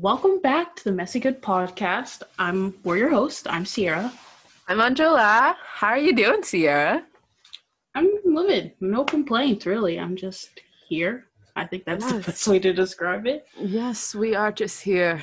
Welcome 0.00 0.40
back 0.40 0.76
to 0.76 0.84
the 0.84 0.92
Messy 0.92 1.20
Good 1.20 1.42
Podcast. 1.42 2.22
I'm 2.38 2.72
we're 2.84 2.96
your 2.96 3.10
host. 3.10 3.46
I'm 3.50 3.66
Sierra. 3.66 4.10
I'm 4.66 4.80
Angela. 4.80 5.54
How 5.62 5.88
are 5.88 5.98
you 5.98 6.16
doing, 6.16 6.42
Sierra? 6.42 7.04
I'm 7.94 8.08
living. 8.24 8.72
No 8.80 9.04
complaints, 9.04 9.66
really. 9.66 10.00
I'm 10.00 10.16
just 10.16 10.48
here. 10.88 11.26
I 11.54 11.66
think 11.66 11.84
that's 11.84 12.10
the 12.10 12.20
best 12.20 12.48
way 12.48 12.58
to 12.60 12.72
describe 12.72 13.26
it. 13.26 13.46
Yes, 13.58 14.14
we 14.14 14.34
are 14.34 14.50
just 14.50 14.80
here. 14.80 15.22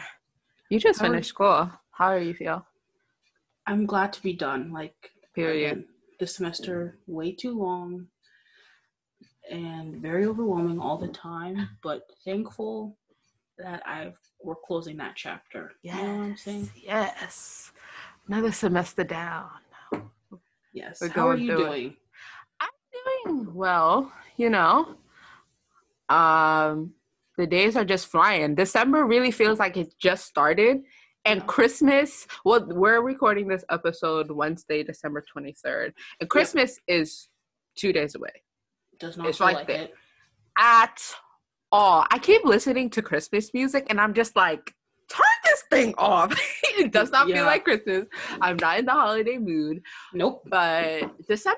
You 0.70 0.80
just 0.80 1.00
How 1.00 1.08
finished 1.08 1.30
school. 1.30 1.72
How 1.90 2.10
are 2.10 2.20
you 2.20 2.36
feel? 2.36 2.64
I'm 3.66 3.88
glad 3.88 4.14
to 4.14 4.22
be 4.22 4.34
done. 4.34 4.72
Like 4.72 5.10
Period. 5.34 5.86
this 6.20 6.36
semester 6.36 7.00
way 7.08 7.32
too 7.32 7.58
long 7.58 8.06
and 9.50 9.96
very 10.04 10.28
overwhelming 10.28 10.80
all 10.80 11.00
the 11.00 11.08
time, 11.08 11.68
but 11.82 12.04
thankful 12.24 12.96
that 13.58 13.82
I've 13.88 14.14
we're 14.44 14.56
closing 14.56 14.98
that 14.98 15.16
chapter. 15.16 15.72
You 15.82 15.94
know 15.94 16.02
what 16.02 16.10
I'm 16.10 16.38
saying? 16.38 16.70
Yes. 16.76 17.72
Another 18.28 18.52
semester 18.52 19.04
down. 19.04 19.50
Yes. 20.74 21.00
We're 21.02 21.10
How 21.10 21.28
are 21.30 21.38
you 21.38 21.48
through 21.56 21.64
it. 21.64 21.68
doing? 21.70 21.96
Doing 23.26 23.54
well, 23.54 24.12
you 24.38 24.50
know. 24.50 24.96
Um, 26.10 26.94
the 27.38 27.46
days 27.48 27.76
are 27.76 27.86
just 27.86 28.08
flying. 28.08 28.56
December 28.56 29.06
really 29.06 29.32
feels 29.32 29.60
like 29.60 29.78
it 29.78 29.94
just 30.00 30.26
started. 30.26 30.82
And 31.26 31.46
Christmas, 31.46 32.26
well, 32.46 32.66
we're 32.68 33.02
recording 33.02 33.48
this 33.48 33.66
episode 33.70 34.32
Wednesday, 34.32 34.82
December 34.84 35.24
23rd. 35.36 35.92
And 36.22 36.30
Christmas 36.30 36.80
is 36.88 37.28
two 37.76 37.92
days 37.92 38.16
away. 38.16 38.32
Does 39.00 39.18
not 39.18 39.28
It's 39.28 39.38
feel 39.40 39.48
like 39.48 39.70
it. 39.70 39.94
at 40.58 41.02
all. 41.72 42.06
I 42.10 42.20
keep 42.20 42.44
listening 42.46 42.90
to 42.92 43.02
Christmas 43.02 43.54
music 43.54 43.88
and 43.90 44.00
I'm 44.00 44.14
just 44.14 44.36
like, 44.36 44.74
turn 45.10 45.26
this 45.46 45.64
thing 45.70 45.94
off. 45.98 46.38
it 46.78 46.92
does 46.92 47.12
not 47.12 47.28
Yeah. 47.28 47.36
feel 47.38 47.46
like 47.46 47.64
Christmas. 47.64 48.06
I'm 48.42 48.58
not 48.58 48.80
in 48.80 48.86
the 48.86 48.92
holiday 48.92 49.38
mood. 49.38 49.82
Nope. 50.14 50.44
But 50.48 51.12
December 51.28 51.58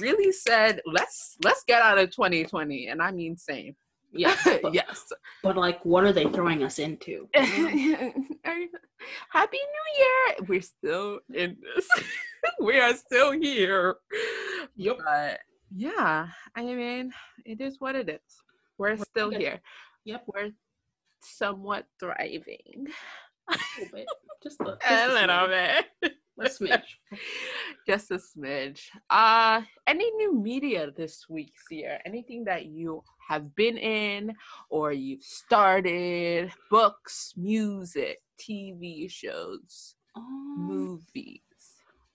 really 0.00 0.32
said, 0.32 0.80
let's 0.86 1.36
let's 1.44 1.64
get 1.64 1.82
out 1.82 1.98
of 1.98 2.10
2020. 2.10 2.88
And 2.88 3.00
I 3.02 3.10
mean 3.10 3.36
same. 3.36 3.76
Yes. 4.12 4.38
But, 4.62 4.74
yes. 4.74 5.04
but 5.42 5.56
like 5.56 5.84
what 5.84 6.04
are 6.04 6.12
they 6.12 6.24
throwing 6.24 6.62
us 6.64 6.78
into? 6.80 7.28
Happy 7.34 8.68
New 9.58 9.86
Year. 9.98 10.36
We're 10.48 10.60
still 10.62 11.20
in 11.32 11.56
this. 11.62 11.88
we 12.60 12.78
are 12.80 12.94
still 12.94 13.30
here. 13.32 13.96
Yep. 14.76 14.98
But 15.04 15.38
yeah, 15.74 16.28
I 16.56 16.62
mean, 16.64 17.12
it 17.44 17.60
is 17.60 17.80
what 17.80 17.94
it 17.94 18.08
is. 18.08 18.42
We're 18.80 18.96
still 18.96 19.30
good. 19.30 19.40
here. 19.40 19.60
Yep. 20.04 20.24
We're 20.34 20.50
somewhat 21.22 21.84
thriving. 22.00 22.86
A 23.50 23.56
little 23.78 23.92
bit. 23.98 24.06
Just 24.42 24.60
a, 24.60 24.78
just 24.80 24.86
A 24.90 25.06
a 25.06 25.12
little 25.12 25.36
smidge. 25.48 25.82
bit. 26.00 26.12
A 26.40 26.44
smidge. 26.48 27.18
Just 27.86 28.10
a 28.10 28.18
smidge. 28.18 28.82
Uh 29.10 29.60
any 29.86 30.10
new 30.12 30.32
media 30.40 30.90
this 30.96 31.26
week, 31.28 31.52
Sierra? 31.68 31.98
Anything 32.06 32.44
that 32.44 32.66
you 32.66 33.02
have 33.28 33.54
been 33.54 33.76
in 33.76 34.32
or 34.70 34.92
you've 34.92 35.22
started? 35.22 36.50
Books, 36.70 37.34
music, 37.36 38.22
TV 38.40 39.10
shows, 39.10 39.96
Um, 40.16 40.56
movies. 40.58 41.40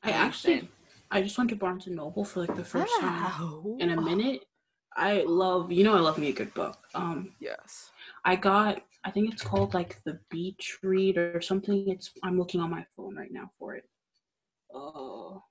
I 0.03 0.11
actually, 0.11 0.69
I 1.11 1.21
just 1.21 1.37
went 1.37 1.49
to 1.51 1.55
Barnes 1.55 1.85
and 1.87 1.95
Noble 1.95 2.25
for 2.25 2.39
like 2.41 2.55
the 2.55 2.63
first 2.65 2.93
time 2.99 3.77
in 3.79 3.91
a 3.91 4.01
minute. 4.01 4.41
I 4.95 5.23
love, 5.23 5.71
you 5.71 5.83
know, 5.83 5.95
I 5.95 5.99
love 5.99 6.17
me 6.17 6.29
a 6.29 6.33
good 6.33 6.53
book. 6.53 6.77
Um, 6.95 7.33
Yes. 7.39 7.91
I 8.23 8.35
got, 8.35 8.81
I 9.03 9.11
think 9.11 9.31
it's 9.31 9.43
called 9.43 9.73
like 9.73 10.01
the 10.05 10.19
Beach 10.29 10.77
Read 10.81 11.17
or 11.17 11.41
something. 11.41 11.89
It's, 11.89 12.11
I'm 12.23 12.37
looking 12.37 12.61
on 12.61 12.69
my 12.71 12.85
phone 12.95 13.15
right 13.15 13.31
now 13.31 13.51
for 13.59 13.75
it. 13.75 13.83
Oh. 14.73 15.43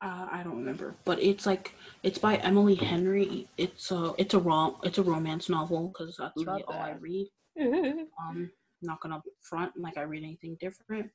uh, 0.00 0.26
I 0.30 0.42
don't 0.42 0.56
remember, 0.56 0.94
but 1.04 1.20
it's 1.20 1.46
like 1.46 1.74
it's 2.02 2.18
by 2.18 2.36
Emily 2.36 2.74
Henry. 2.74 3.48
It's 3.58 3.90
a, 3.90 4.14
it's 4.18 4.34
a 4.34 4.38
rom, 4.38 4.76
it's 4.82 4.98
a 4.98 5.02
romance 5.02 5.48
novel 5.48 5.88
because 5.88 6.16
that's 6.18 6.44
really 6.46 6.62
all 6.64 6.74
I 6.74 6.92
read. 7.00 7.28
um 7.58 8.50
not 8.82 9.00
gonna 9.00 9.22
front 9.40 9.72
like 9.78 9.96
i 9.96 10.02
read 10.02 10.22
anything 10.22 10.56
different 10.60 11.10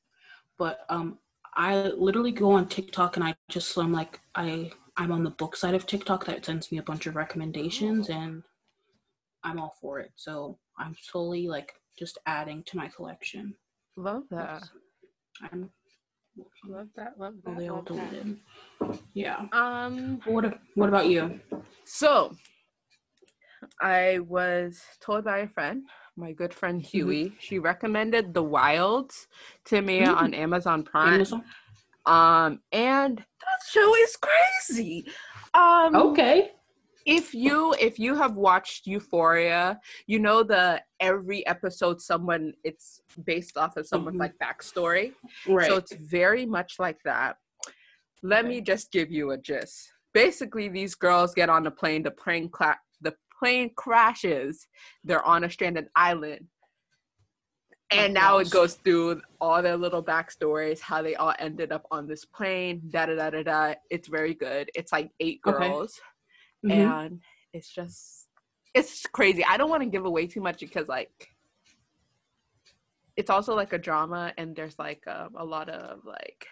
but 0.57 0.85
um 0.89 1.17
i 1.55 1.87
literally 1.97 2.31
go 2.31 2.51
on 2.51 2.67
tiktok 2.67 3.15
and 3.15 3.23
i 3.23 3.35
just 3.49 3.77
i'm 3.77 3.91
like 3.91 4.19
i 4.35 4.71
i'm 4.99 5.11
on 5.11 5.23
the 5.23 5.29
book 5.31 5.55
side 5.55 5.73
of 5.73 5.87
tiktok 5.87 6.25
that 6.25 6.45
sends 6.45 6.71
me 6.71 6.77
a 6.77 6.83
bunch 6.83 7.07
of 7.07 7.15
recommendations 7.15 8.09
and 8.09 8.43
i'm 9.43 9.59
all 9.59 9.75
for 9.81 9.99
it 9.99 10.11
so 10.15 10.57
i'm 10.77 10.95
slowly 11.01 11.47
like 11.47 11.73
just 11.97 12.17
adding 12.27 12.61
to 12.63 12.77
my 12.77 12.87
collection 12.87 13.55
Love 13.95 14.23
that. 14.29 14.61
i'm 15.51 15.69
Love 16.67 16.87
that. 16.95 17.13
Love 17.19 17.33
that. 17.43 17.59
love 17.59 17.85
that. 17.85 18.25
yeah 19.13 19.45
Um 19.51 20.19
what 20.25 20.59
what 20.75 20.89
about 20.89 21.07
you 21.07 21.39
So, 21.85 22.35
I 23.81 24.19
was 24.19 24.79
told 25.01 25.25
by 25.25 25.39
a 25.39 25.47
friend, 25.47 25.83
my 26.15 26.31
good 26.33 26.53
friend 26.53 26.81
Mm-hmm. 26.81 26.87
Huey, 26.97 27.33
she 27.39 27.57
recommended 27.59 28.33
The 28.33 28.43
Wilds 28.43 29.27
to 29.65 29.81
me 29.81 29.99
Mm. 30.01 30.15
on 30.21 30.33
Amazon 30.33 30.83
Prime. 30.83 31.15
Amazon? 31.15 31.43
Um, 32.05 32.61
and 32.71 33.17
that 33.17 33.59
show 33.69 33.95
is 33.97 34.17
crazy. 34.17 35.05
Um, 35.53 35.95
okay 35.95 36.51
if 37.05 37.33
you 37.33 37.73
if 37.79 37.97
you 37.97 38.13
have 38.15 38.35
watched 38.35 38.85
Euphoria, 38.85 39.79
you 40.05 40.19
know 40.19 40.43
the 40.43 40.81
every 40.99 41.45
episode 41.47 41.99
someone 42.01 42.53
it's 42.63 43.01
based 43.25 43.57
off 43.57 43.77
of 43.77 43.87
someone's 43.87 44.17
Mhm. 44.17 44.19
like 44.19 44.33
backstory. 44.37 45.13
right 45.47 45.67
So 45.67 45.77
it's 45.77 45.93
very 45.93 46.45
much 46.45 46.75
like 46.77 46.99
that. 47.05 47.37
Let 48.21 48.45
me 48.45 48.61
just 48.61 48.91
give 48.91 49.09
you 49.11 49.31
a 49.31 49.37
gist. 49.37 49.91
Basically, 50.13 50.67
these 50.67 50.93
girls 50.93 51.33
get 51.33 51.49
on 51.49 51.63
the 51.63 51.71
plane. 51.71 52.03
The 52.03 52.11
plane 52.11 52.49
cla- 52.49 52.79
the 53.01 53.15
plane 53.39 53.71
crashes. 53.75 54.67
They're 55.03 55.23
on 55.23 55.45
a 55.45 55.49
stranded 55.49 55.87
island, 55.95 56.47
and 57.91 58.01
Like 58.01 58.13
now 58.13 58.37
Lost. 58.37 58.47
it 58.47 58.53
goes 58.53 58.73
through 58.75 59.21
all 59.41 59.61
their 59.61 59.77
little 59.77 60.03
backstories, 60.03 60.79
how 60.79 61.01
they 61.01 61.15
all 61.15 61.33
ended 61.39 61.71
up 61.71 61.85
on 61.91 62.07
this 62.07 62.25
plane. 62.25 62.81
Da 62.89 63.05
da 63.07 63.15
da 63.15 63.29
da 63.31 63.43
da. 63.43 63.73
It's 63.89 64.07
very 64.07 64.33
good. 64.33 64.69
It's 64.75 64.91
like 64.91 65.11
eight 65.19 65.41
Okay. 65.47 65.69
girls, 65.69 65.99
Mhm. 66.65 66.71
and 66.71 67.21
it's 67.53 67.69
just 67.69 68.27
it's 68.75 69.05
crazy. 69.07 69.43
I 69.43 69.57
don't 69.57 69.69
want 69.69 69.81
to 69.83 69.89
give 69.89 70.05
away 70.05 70.27
too 70.27 70.41
much 70.41 70.59
because 70.59 70.87
like 70.87 71.29
it's 73.17 73.29
also 73.29 73.55
like 73.55 73.73
a 73.73 73.77
drama 73.77 74.33
and 74.37 74.55
there's 74.55 74.77
like 74.79 75.03
um, 75.07 75.35
a 75.35 75.43
lot 75.43 75.67
of 75.69 76.05
like 76.05 76.47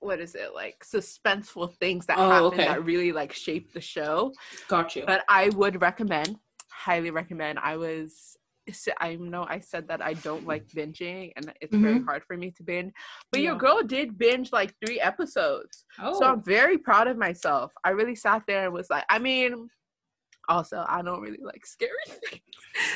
what 0.00 0.18
is 0.18 0.34
it 0.34 0.52
like 0.52 0.84
suspenseful 0.84 1.72
things 1.76 2.06
that 2.06 2.18
Oh, 2.18 2.28
happen 2.28 2.58
okay. 2.58 2.64
that 2.64 2.84
really 2.84 3.12
like 3.12 3.32
shape 3.32 3.72
the 3.72 3.80
show 3.80 4.32
got 4.66 4.96
you 4.96 5.04
but 5.06 5.22
i 5.28 5.48
would 5.50 5.80
recommend 5.80 6.36
highly 6.72 7.12
recommend 7.12 7.56
i 7.60 7.76
was 7.76 8.36
i 9.00 9.16
know 9.16 9.44
i 9.48 9.58
said 9.58 9.88
that 9.88 10.00
i 10.00 10.14
don't 10.14 10.46
like 10.46 10.66
binging 10.68 11.32
and 11.36 11.52
it's 11.60 11.74
very 11.74 12.00
hard 12.02 12.22
for 12.24 12.36
me 12.36 12.50
to 12.50 12.62
binge 12.62 12.92
but 13.30 13.40
your 13.40 13.52
Mm-hmm. 13.52 13.66
Girl 13.66 13.82
did 13.82 14.18
binge 14.18 14.50
like 14.52 14.72
three 14.84 15.00
episodes 15.00 15.84
oh 16.00 16.22
so 16.22 16.32
I'm 16.32 16.42
very 16.42 16.78
proud 16.78 17.08
of 17.08 17.16
myself. 17.16 17.72
I 17.84 17.90
really 17.90 18.14
sat 18.14 18.42
there 18.46 18.64
and 18.64 18.72
was 18.72 18.88
like, 18.90 19.04
I 19.08 19.18
mean, 19.18 19.68
also 20.48 20.84
I 20.88 21.02
don't 21.02 21.20
really 21.20 21.42
like 21.42 21.64
scary 21.66 21.92
things. 22.06 22.42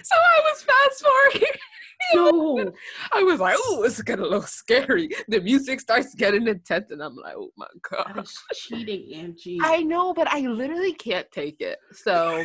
So 0.03 0.17
I 0.17 0.41
was 0.45 0.63
fast 0.63 1.05
forwarding. 1.05 1.55
no 2.15 2.73
I 3.13 3.23
was 3.23 3.41
like, 3.41 3.57
oh, 3.59 3.83
it's 3.85 4.01
getting 4.03 4.25
a 4.25 4.29
little 4.29 4.43
scary. 4.43 5.11
The 5.29 5.41
music 5.41 5.81
starts 5.81 6.15
getting 6.15 6.47
intense, 6.47 6.91
and 6.91 7.03
I'm 7.03 7.17
like, 7.17 7.35
oh 7.37 7.51
my 7.57 7.67
god. 7.91 8.27
cheating 8.55 9.13
angie 9.15 9.59
I 9.63 9.83
know, 9.83 10.15
but 10.15 10.29
I 10.29 10.41
literally 10.41 10.93
can't 10.93 11.31
take 11.33 11.61
it. 11.61 11.79
So 11.93 12.45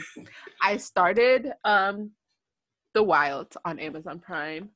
I 0.62 0.78
started 0.78 1.52
um 1.64 2.12
The 2.94 3.04
Wild 3.04 3.56
on 3.66 3.80
Amazon 3.80 4.20
Prime. 4.20 4.70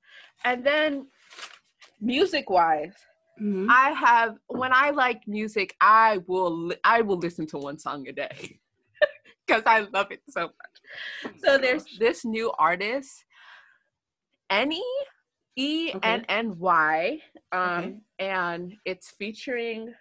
And 0.44 0.66
then 0.66 1.08
music 2.00 2.50
wise, 2.50 2.96
Mhm. 3.42 3.68
I 3.70 3.92
have 3.92 4.38
when 4.48 4.72
I 4.74 4.92
like 4.92 5.28
music, 5.28 5.76
I 5.82 6.20
will 6.28 6.72
I 6.84 7.02
will 7.02 7.18
listen 7.18 7.46
to 7.48 7.58
one 7.58 7.78
song 7.78 8.08
a 8.08 8.14
day 8.14 8.60
because 9.48 9.64
I 9.66 9.80
love 9.82 10.12
it 10.12 10.22
so 10.30 10.44
much. 10.44 11.34
So 11.44 11.58
there's 11.58 11.86
this 12.00 12.24
new 12.24 12.52
artist, 12.58 13.26
N-E, 14.50 14.84
E 15.58 15.94
N 16.02 16.26
N 16.30 16.58
Y, 16.60 17.22
um, 17.52 17.70
Okay. 17.70 17.98
and 18.20 18.74
it's 18.86 19.12
featuring 19.12 19.94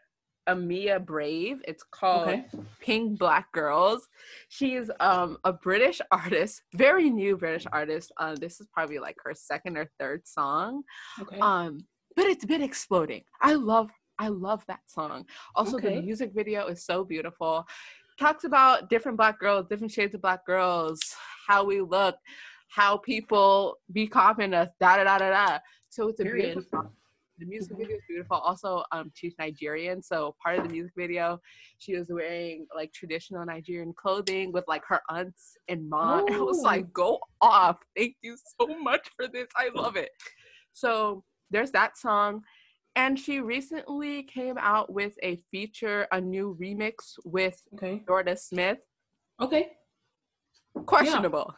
Amia 0.48 1.04
Brave. 1.04 1.62
It's 1.66 1.82
called 1.82 2.28
okay 2.28 2.44
Peng 2.80 3.14
Black 3.14 3.50
Girls. 3.52 4.08
She's 4.48 4.90
um 5.00 5.38
a 5.44 5.52
British 5.52 6.00
artist, 6.10 6.62
very 6.74 7.08
new 7.10 7.36
British 7.36 7.66
artist. 7.72 8.12
Uh, 8.18 8.34
this 8.38 8.60
is 8.60 8.66
probably 8.72 8.98
like 8.98 9.16
her 9.24 9.34
second 9.34 9.76
or 9.76 9.90
third 9.98 10.26
song. 10.26 10.82
okay 11.20 11.38
Um, 11.40 11.86
but 12.16 12.26
it's 12.26 12.44
been 12.44 12.62
exploding. 12.62 13.22
I 13.40 13.54
love 13.54 13.90
I 14.18 14.28
love 14.28 14.64
that 14.68 14.80
song. 14.86 15.26
Also, 15.56 15.76
Okay. 15.78 15.96
the 15.96 16.02
music 16.02 16.30
video 16.34 16.66
is 16.68 16.84
so 16.84 17.04
beautiful. 17.04 17.66
Talks 18.18 18.44
about 18.44 18.88
different 18.88 19.16
black 19.18 19.40
girls, 19.40 19.66
different 19.68 19.90
shades 19.92 20.14
of 20.14 20.22
black 20.22 20.46
girls, 20.46 21.00
how 21.48 21.64
we 21.64 21.80
look, 21.80 22.14
how 22.68 22.96
people 22.98 23.78
be 23.92 24.06
copying 24.06 24.54
us, 24.54 24.68
da 24.80 24.96
da 24.98 25.04
da 25.04 25.18
da 25.18 25.30
da. 25.30 25.58
So 25.90 26.08
it's 26.08 26.20
a 26.20 26.24
Period. 26.24 26.52
beautiful 26.54 26.70
song. 26.70 26.90
The 27.44 27.50
music 27.50 27.72
Mhm. 27.76 27.78
video 27.80 27.96
is 27.96 28.02
beautiful. 28.08 28.36
Also, 28.38 28.82
um, 28.90 29.12
she's 29.14 29.34
Nigerian, 29.38 30.02
so 30.02 30.34
part 30.42 30.56
of 30.56 30.62
the 30.62 30.70
music 30.70 30.94
video, 30.96 31.40
she 31.76 31.94
was 31.94 32.08
wearing 32.08 32.66
like 32.74 32.90
traditional 32.94 33.44
Nigerian 33.44 33.92
clothing 33.92 34.50
with 34.50 34.64
like 34.66 34.82
her 34.86 35.02
aunts 35.10 35.58
and 35.68 35.86
mom. 35.90 36.26
And 36.26 36.36
I 36.36 36.40
was 36.40 36.60
Oh. 36.60 36.62
like, 36.62 36.90
go 36.94 37.20
off! 37.42 37.78
Thank 37.94 38.16
you 38.22 38.38
so 38.58 38.78
much 38.78 39.10
for 39.14 39.28
this. 39.28 39.48
I 39.56 39.68
love 39.74 39.96
it. 39.96 40.10
So 40.72 41.22
there's 41.50 41.70
that 41.72 41.98
song, 41.98 42.44
and 42.96 43.20
she 43.20 43.40
recently 43.40 44.22
came 44.22 44.56
out 44.56 44.90
with 44.90 45.18
a 45.22 45.36
feature, 45.50 46.08
a 46.12 46.20
new 46.20 46.56
remix 46.58 47.18
with 47.26 47.62
Okay. 47.74 47.98
Jorja 48.06 48.38
Smith. 48.38 48.78
Okay. 49.38 49.76
Questionable. 50.86 51.54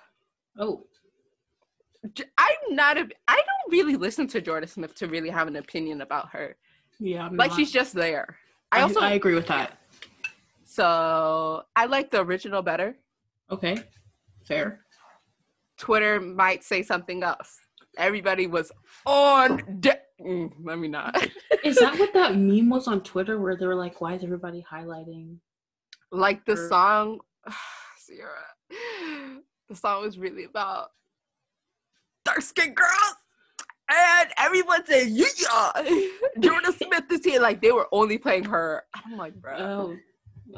Oh. 0.58 0.88
I'm 2.38 2.74
not 2.74 2.96
a. 2.98 3.08
I 3.28 3.36
don't 3.36 3.72
really 3.72 3.96
listen 3.96 4.26
to 4.28 4.40
Jorja 4.40 4.68
Smith 4.68 4.94
to 4.96 5.06
really 5.06 5.30
have 5.30 5.48
an 5.48 5.56
opinion 5.56 6.00
about 6.02 6.30
her. 6.30 6.56
Yeah. 6.98 7.26
I'm 7.26 7.36
Like 7.36 7.50
not- 7.50 7.58
she's 7.58 7.72
just 7.72 7.94
there. 7.94 8.36
I 8.72 8.78
I 8.78 8.82
also 8.82 9.00
I 9.00 9.12
agree 9.12 9.34
with 9.34 9.46
that. 9.48 9.78
so 10.64 11.62
I 11.74 11.86
like 11.86 12.10
the 12.10 12.20
original 12.22 12.62
better. 12.62 12.96
Okay. 13.50 13.76
Fair. 14.46 14.80
Twitter 15.78 16.20
might 16.20 16.64
say 16.64 16.82
something 16.82 17.22
else. 17.22 17.58
Everybody 17.98 18.46
was 18.46 18.72
on. 19.06 19.62
De- 19.80 19.98
mm, 20.20 20.50
let 20.62 20.78
me 20.78 20.88
not. 20.88 21.16
Is 21.64 21.76
that 21.76 21.98
what 21.98 22.12
that 22.14 22.34
meme 22.36 22.68
was 22.70 22.88
on 22.88 23.02
Twitter 23.02 23.38
where 23.40 23.56
they 23.56 23.66
were 23.66 23.74
like, 23.74 24.00
"Why 24.00 24.14
is 24.14 24.22
everybody 24.24 24.64
highlighting?" 24.70 25.36
like 26.12 26.44
the 26.44 26.52
Or- 26.52 26.68
song, 26.68 27.20
Sierra. 27.98 28.44
The 29.68 29.74
song 29.76 30.02
was 30.02 30.18
really 30.18 30.44
about 30.44 30.90
dark 32.26 32.42
skinned 32.42 32.76
girls. 32.76 33.16
And 33.88 34.30
everyone 34.38 34.84
said, 34.84 35.08
yeah, 35.08 35.26
Jorja 36.38 36.72
Smith 36.76 37.04
is 37.12 37.24
here. 37.24 37.40
Like 37.40 37.62
they 37.62 37.72
were 37.72 37.88
only 37.92 38.18
playing 38.18 38.44
her. 38.46 38.84
I'm 38.94 39.16
like, 39.16 39.34
bro. 39.34 39.56
Oh. 39.58 39.96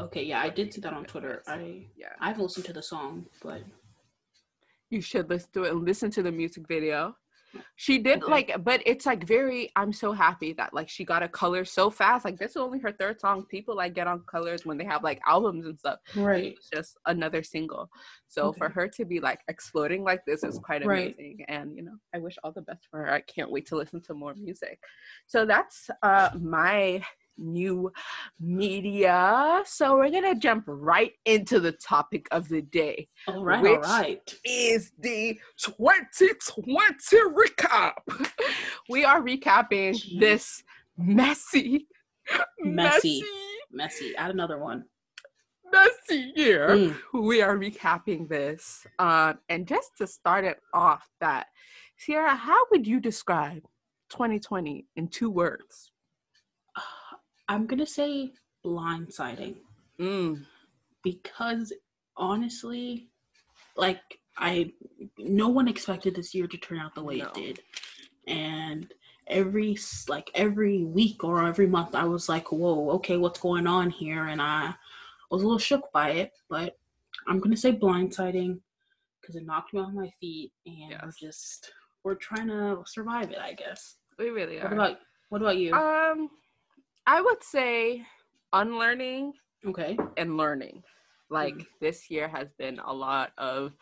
Okay. 0.05 0.25
Yeah, 0.25 0.41
I 0.41 0.49
did 0.50 0.73
see 0.73 0.81
that 0.82 0.93
on 0.94 1.05
Twitter. 1.05 1.43
I 1.47 1.87
yeah. 1.97 2.09
I 2.20 2.29
haven't 2.29 2.43
listened 2.44 2.67
to 2.67 2.73
the 2.73 2.82
song, 2.82 3.26
but 3.43 3.62
You 4.91 5.00
should 5.03 5.29
listen 5.29 5.50
to 5.55 5.65
it 5.65 5.73
and 5.73 5.85
listen 5.85 6.11
to 6.12 6.23
the 6.23 6.32
music 6.32 6.67
video. 6.69 7.17
She 7.77 7.99
did 7.99 8.23
Okay. 8.23 8.31
like, 8.31 8.65
but 8.65 8.83
it's 8.87 9.06
like 9.06 9.25
very. 9.25 9.71
I'm 9.77 9.93
so 9.93 10.12
happy 10.12 10.53
that 10.55 10.75
like 10.75 10.89
she 10.89 11.05
got 11.05 11.23
a 11.23 11.29
color 11.29 11.65
so 11.65 11.91
fast. 11.91 12.25
Like 12.25 12.39
this 12.39 12.50
is 12.53 12.56
only 12.56 12.81
her 12.81 12.93
third 12.93 13.21
song. 13.21 13.47
People 13.49 13.77
like 13.77 13.95
get 13.95 14.06
on 14.06 14.23
colors 14.31 14.67
when 14.67 14.79
they 14.79 14.85
have 14.85 15.03
like 15.05 15.21
albums 15.27 15.65
and 15.65 15.79
stuff. 15.79 15.99
right. 16.17 16.56
It's 16.56 16.69
just 16.69 16.99
another 17.06 17.43
single. 17.43 17.89
So 18.27 18.53
for 18.53 18.69
her 18.69 18.89
to 18.89 19.05
be 19.05 19.21
like 19.21 19.41
exploding 19.49 20.05
like 20.05 20.25
this 20.27 20.45
is 20.45 20.59
quite 20.59 20.83
Right. 20.83 21.15
amazing. 21.17 21.45
And 21.49 21.77
you 21.77 21.83
know, 21.83 21.97
I 22.15 22.19
wish 22.19 22.37
all 22.43 22.53
the 22.53 22.62
best 22.62 22.87
for 22.91 22.99
her. 23.00 23.12
I 23.12 23.21
can't 23.21 23.51
wait 23.51 23.67
to 23.69 23.77
listen 23.77 24.03
to 24.03 24.15
more 24.15 24.35
music. 24.35 24.81
So 25.27 25.47
that's 25.47 25.89
uh 26.03 26.31
my 26.41 27.03
new 27.38 27.93
media. 28.40 29.62
So 29.67 29.96
we're 29.96 30.11
gonna 30.11 30.35
jump 30.35 30.64
right 30.67 31.12
into 31.25 31.61
the 31.61 31.73
topic 31.73 32.26
of 32.31 32.49
the 32.49 32.62
day. 32.62 33.08
All 33.26 33.44
right. 33.44 33.62
Which- 33.62 33.73
all 33.76 33.81
right. 33.82 34.35
Is 34.44 34.93
the 34.99 35.38
2020 35.58 37.17
recap. 37.31 37.93
We 38.90 39.05
are 39.05 39.20
recapping 39.23 40.19
this 40.19 40.62
messy, 40.96 41.87
Messy. 42.58 43.23
messy, 43.23 43.23
Messy. 43.70 44.17
Add 44.17 44.31
another 44.31 44.58
one. 44.58 44.84
messy 45.70 46.32
year. 46.34 46.69
Mm. 46.70 46.96
we 47.26 47.43
are 47.43 47.56
recapping 47.58 48.29
this. 48.29 48.87
Um, 48.99 49.38
and 49.50 49.67
just 49.69 49.91
to 49.99 50.06
start 50.06 50.44
it 50.46 50.58
off, 50.73 51.06
that 51.20 51.49
Sierra, 51.99 52.34
how 52.34 52.58
would 52.70 52.87
you 52.87 52.99
describe 53.00 53.62
2020 54.11 54.87
in 54.96 55.08
two 55.08 55.31
words? 55.31 55.93
I'm 57.49 57.67
gonna 57.67 57.87
say 57.87 58.33
blindsiding 58.65 59.56
Mm. 59.99 60.45
because 61.03 61.73
honestly, 62.17 63.09
like 63.77 64.21
I, 64.37 64.73
no 65.19 65.49
one 65.49 65.67
expected 65.69 66.15
this 66.15 66.35
year 66.35 66.47
to 66.47 66.56
turn 66.59 66.79
out 66.79 66.95
the 66.95 67.03
way 67.03 67.19
No. 67.19 67.25
it 67.27 67.35
did, 67.35 67.61
and 68.27 68.93
every 69.27 69.77
like 70.09 70.31
every 70.35 70.85
week 70.85 71.25
or 71.25 71.45
every 71.47 71.67
month, 71.67 71.95
I 71.95 72.05
was 72.05 72.29
like, 72.29 72.53
"Whoa, 72.53 72.91
okay, 72.97 73.17
what's 73.17 73.41
going 73.41 73.67
on 73.67 73.91
here?" 73.91 74.27
And 74.27 74.41
I 74.43 74.75
was 75.31 75.43
a 75.43 75.44
little 75.47 75.59
shook 75.59 75.91
by 75.93 76.11
it, 76.11 76.33
but 76.49 76.79
I'm 77.27 77.41
gonna 77.41 77.56
say 77.56 77.73
blindsiding 77.73 78.61
because 79.21 79.37
it 79.37 79.44
knocked 79.47 79.73
me 79.75 79.81
off 79.81 79.93
my 79.93 80.11
feet, 80.21 80.53
and 80.67 80.91
we're 80.91 81.06
Yes. 81.06 81.17
just 81.19 81.73
we're 82.05 82.15
trying 82.15 82.49
to 82.49 82.83
survive 82.87 83.31
it, 83.33 83.39
I 83.39 83.55
guess. 83.55 83.97
We 84.19 84.31
really 84.31 84.59
are. 84.61 84.65
What 84.65 84.73
about 84.73 85.01
what 85.31 85.43
about 85.43 85.56
you? 85.56 85.75
um, 85.75 86.31
I 87.08 87.22
would 87.22 87.43
say 87.43 88.05
unlearning 88.52 89.32
okay. 89.66 89.96
and 90.19 90.37
learning. 90.37 90.82
Like 91.31 91.55
Mhm. 91.55 91.66
this 91.81 92.10
year 92.10 92.28
has 92.28 92.49
been 92.58 92.78
a 92.81 92.93
lot 92.93 93.32
of 93.38 93.72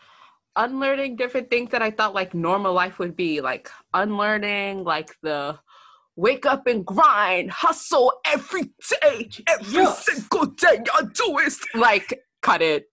unlearning 0.54 1.16
different 1.16 1.50
things 1.50 1.70
that 1.72 1.82
I 1.82 1.90
thought 1.90 2.14
like 2.14 2.34
normal 2.34 2.72
life 2.72 3.00
would 3.00 3.16
be, 3.16 3.40
like 3.40 3.68
unlearning 3.94 4.84
like 4.84 5.10
the 5.22 5.58
wake 6.14 6.46
up 6.46 6.68
and 6.68 6.86
grind, 6.86 7.50
hustle 7.50 8.12
every 8.24 8.72
day, 9.02 9.28
every 9.48 9.82
Yes. 9.82 10.04
single 10.06 10.46
day. 10.46 10.82
Y'all 10.86 11.10
do 11.12 11.38
it. 11.40 11.54
Like 11.74 12.22
cut 12.42 12.62
it, 12.62 12.86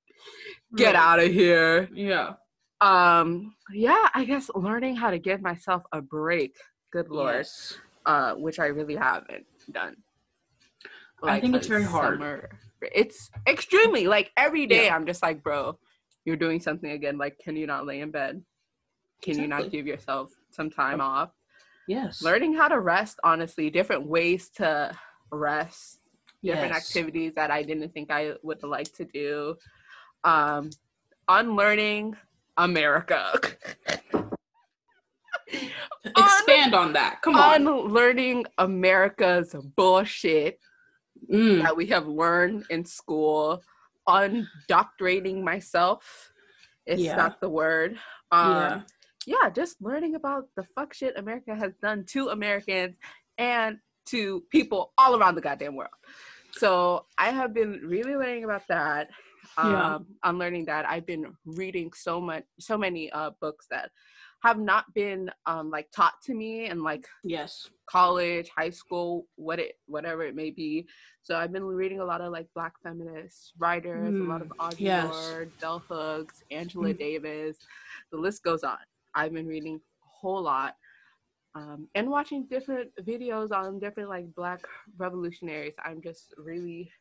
get 0.75 0.95
out 0.95 1.19
of 1.19 1.31
here. 1.31 1.89
Yeah. 1.93 2.33
Um, 2.81 3.55
yeah, 3.71 4.09
I 4.15 4.25
guess 4.25 4.49
learning 4.55 4.95
how 4.95 5.11
to 5.11 5.19
give 5.19 5.41
myself 5.43 5.83
a 5.91 6.01
break. 6.01 6.57
Good 6.91 7.09
lord, 7.09 7.35
Yes. 7.35 7.77
uh, 8.07 8.33
which 8.33 8.57
I 8.59 8.65
really 8.65 8.95
haven't 8.95 9.45
done. 9.71 10.02
I 11.23 11.39
think 11.39 11.55
it's 11.55 11.67
very 11.67 11.83
hard. 11.83 12.15
summer- 12.19 12.49
It's 12.81 13.29
extremely 13.47 14.07
like 14.07 14.31
every 14.35 14.67
day. 14.67 14.85
Yeah. 14.85 14.95
I'm 14.95 15.05
just 15.05 15.23
like, 15.23 15.41
bro, 15.41 15.77
you're 16.25 16.35
doing 16.35 16.59
something 16.59 16.91
again. 16.91 17.17
Like, 17.17 17.37
can 17.39 17.55
you 17.55 17.65
not 17.67 17.85
lay 17.85 18.01
in 18.01 18.11
bed? 18.11 18.43
Can 19.21 19.39
you 19.39 19.47
not 19.47 19.71
give 19.71 19.87
yourself 19.87 20.31
some 20.51 20.69
time 20.69 20.99
off? 20.99 21.29
Yes. 21.87 22.21
Learning 22.21 22.53
how 22.53 22.67
to 22.67 22.79
rest, 22.79 23.19
honestly, 23.23 23.69
different 23.69 24.05
ways 24.07 24.49
to 24.55 24.91
rest, 25.31 25.99
different 26.43 26.73
Yes. 26.73 26.89
activities 26.89 27.33
that 27.35 27.51
I 27.51 27.63
didn't 27.63 27.89
think 27.93 28.11
I 28.11 28.33
would 28.43 28.63
like 28.63 28.91
to 28.95 29.05
do. 29.05 29.55
Um, 30.25 30.69
unlearning 31.29 32.17
America. 32.57 33.33
Expand 36.03 36.73
on 36.75 36.93
that. 36.93 37.21
Come 37.21 37.35
on. 37.35 37.65
Unlearning 37.67 38.45
America's 38.57 39.55
bullshit 39.75 40.59
Mm, 41.33 41.63
that 41.63 41.75
we 41.75 41.87
have 41.87 42.07
learned 42.07 42.65
in 42.69 42.85
school, 42.85 43.63
undoctorating 44.07 45.41
myself. 45.43 46.31
Is 46.85 47.01
Yeah. 47.01 47.15
that 47.15 47.41
the 47.41 47.49
word? 47.49 47.97
Um, 48.31 48.51
yeah. 48.51 48.81
yeah, 49.25 49.49
just 49.49 49.81
learning 49.81 50.15
about 50.15 50.45
the 50.55 50.63
fuck 50.75 50.93
shit 50.93 51.17
America 51.17 51.55
has 51.55 51.73
done 51.81 52.05
to 52.09 52.29
Americans 52.29 52.97
and 53.37 53.79
to 54.07 54.41
people 54.51 54.93
all 54.97 55.15
around 55.17 55.35
the 55.35 55.41
goddamn 55.41 55.75
world. 55.75 55.95
So 56.51 57.07
I 57.17 57.29
have 57.31 57.53
been 57.53 57.81
really 57.83 58.15
learning 58.15 58.43
about 58.43 58.67
that. 58.67 59.09
Um, 59.57 59.71
Yeah. 59.71 59.99
I'm 60.23 60.37
learning 60.37 60.65
that 60.65 60.87
I've 60.87 61.05
been 61.07 61.33
reading 61.45 61.91
so 61.93 62.21
much, 62.21 62.43
so 62.59 62.77
many 62.77 63.11
uh, 63.11 63.31
books 63.41 63.65
that 63.71 63.89
have 64.43 64.59
not 64.59 64.93
been 64.93 65.29
um, 65.45 65.69
like 65.69 65.89
taught 65.95 66.15
to 66.25 66.33
me 66.33 66.65
and 66.67 66.83
like 66.83 67.07
Yes. 67.23 67.69
college, 67.89 68.49
high 68.55 68.69
school, 68.69 69.25
what 69.35 69.59
it, 69.59 69.75
whatever 69.87 70.23
it 70.23 70.35
may 70.35 70.51
be. 70.51 70.85
So 71.21 71.37
I've 71.37 71.53
been 71.53 71.63
reading 71.63 72.01
a 72.01 72.05
lot 72.05 72.19
of 72.19 72.31
like 72.33 72.47
Black 72.53 72.73
feminist 72.83 73.53
writers, 73.57 74.19
a 74.19 74.23
lot 74.23 74.41
of 74.41 74.51
Audre 74.59 74.79
yes. 74.79 75.09
Lorde, 75.09 75.51
Bell 75.61 75.85
Hooks, 75.89 76.43
Angela 76.51 76.93
Mm. 76.93 76.99
Davis. 76.99 77.57
The 78.11 78.17
list 78.17 78.43
goes 78.43 78.63
on. 78.63 78.77
I've 79.15 79.31
been 79.33 79.47
reading 79.47 79.75
a 79.75 80.07
whole 80.07 80.41
lot 80.41 80.75
um, 81.55 81.87
and 81.95 82.09
watching 82.09 82.45
different 82.49 82.89
videos 83.01 83.51
on 83.51 83.79
different 83.79 84.09
like 84.09 84.25
Black 84.35 84.59
revolutionaries. 84.97 85.75
I'm 85.85 86.01
just 86.01 86.33
really 86.37 86.91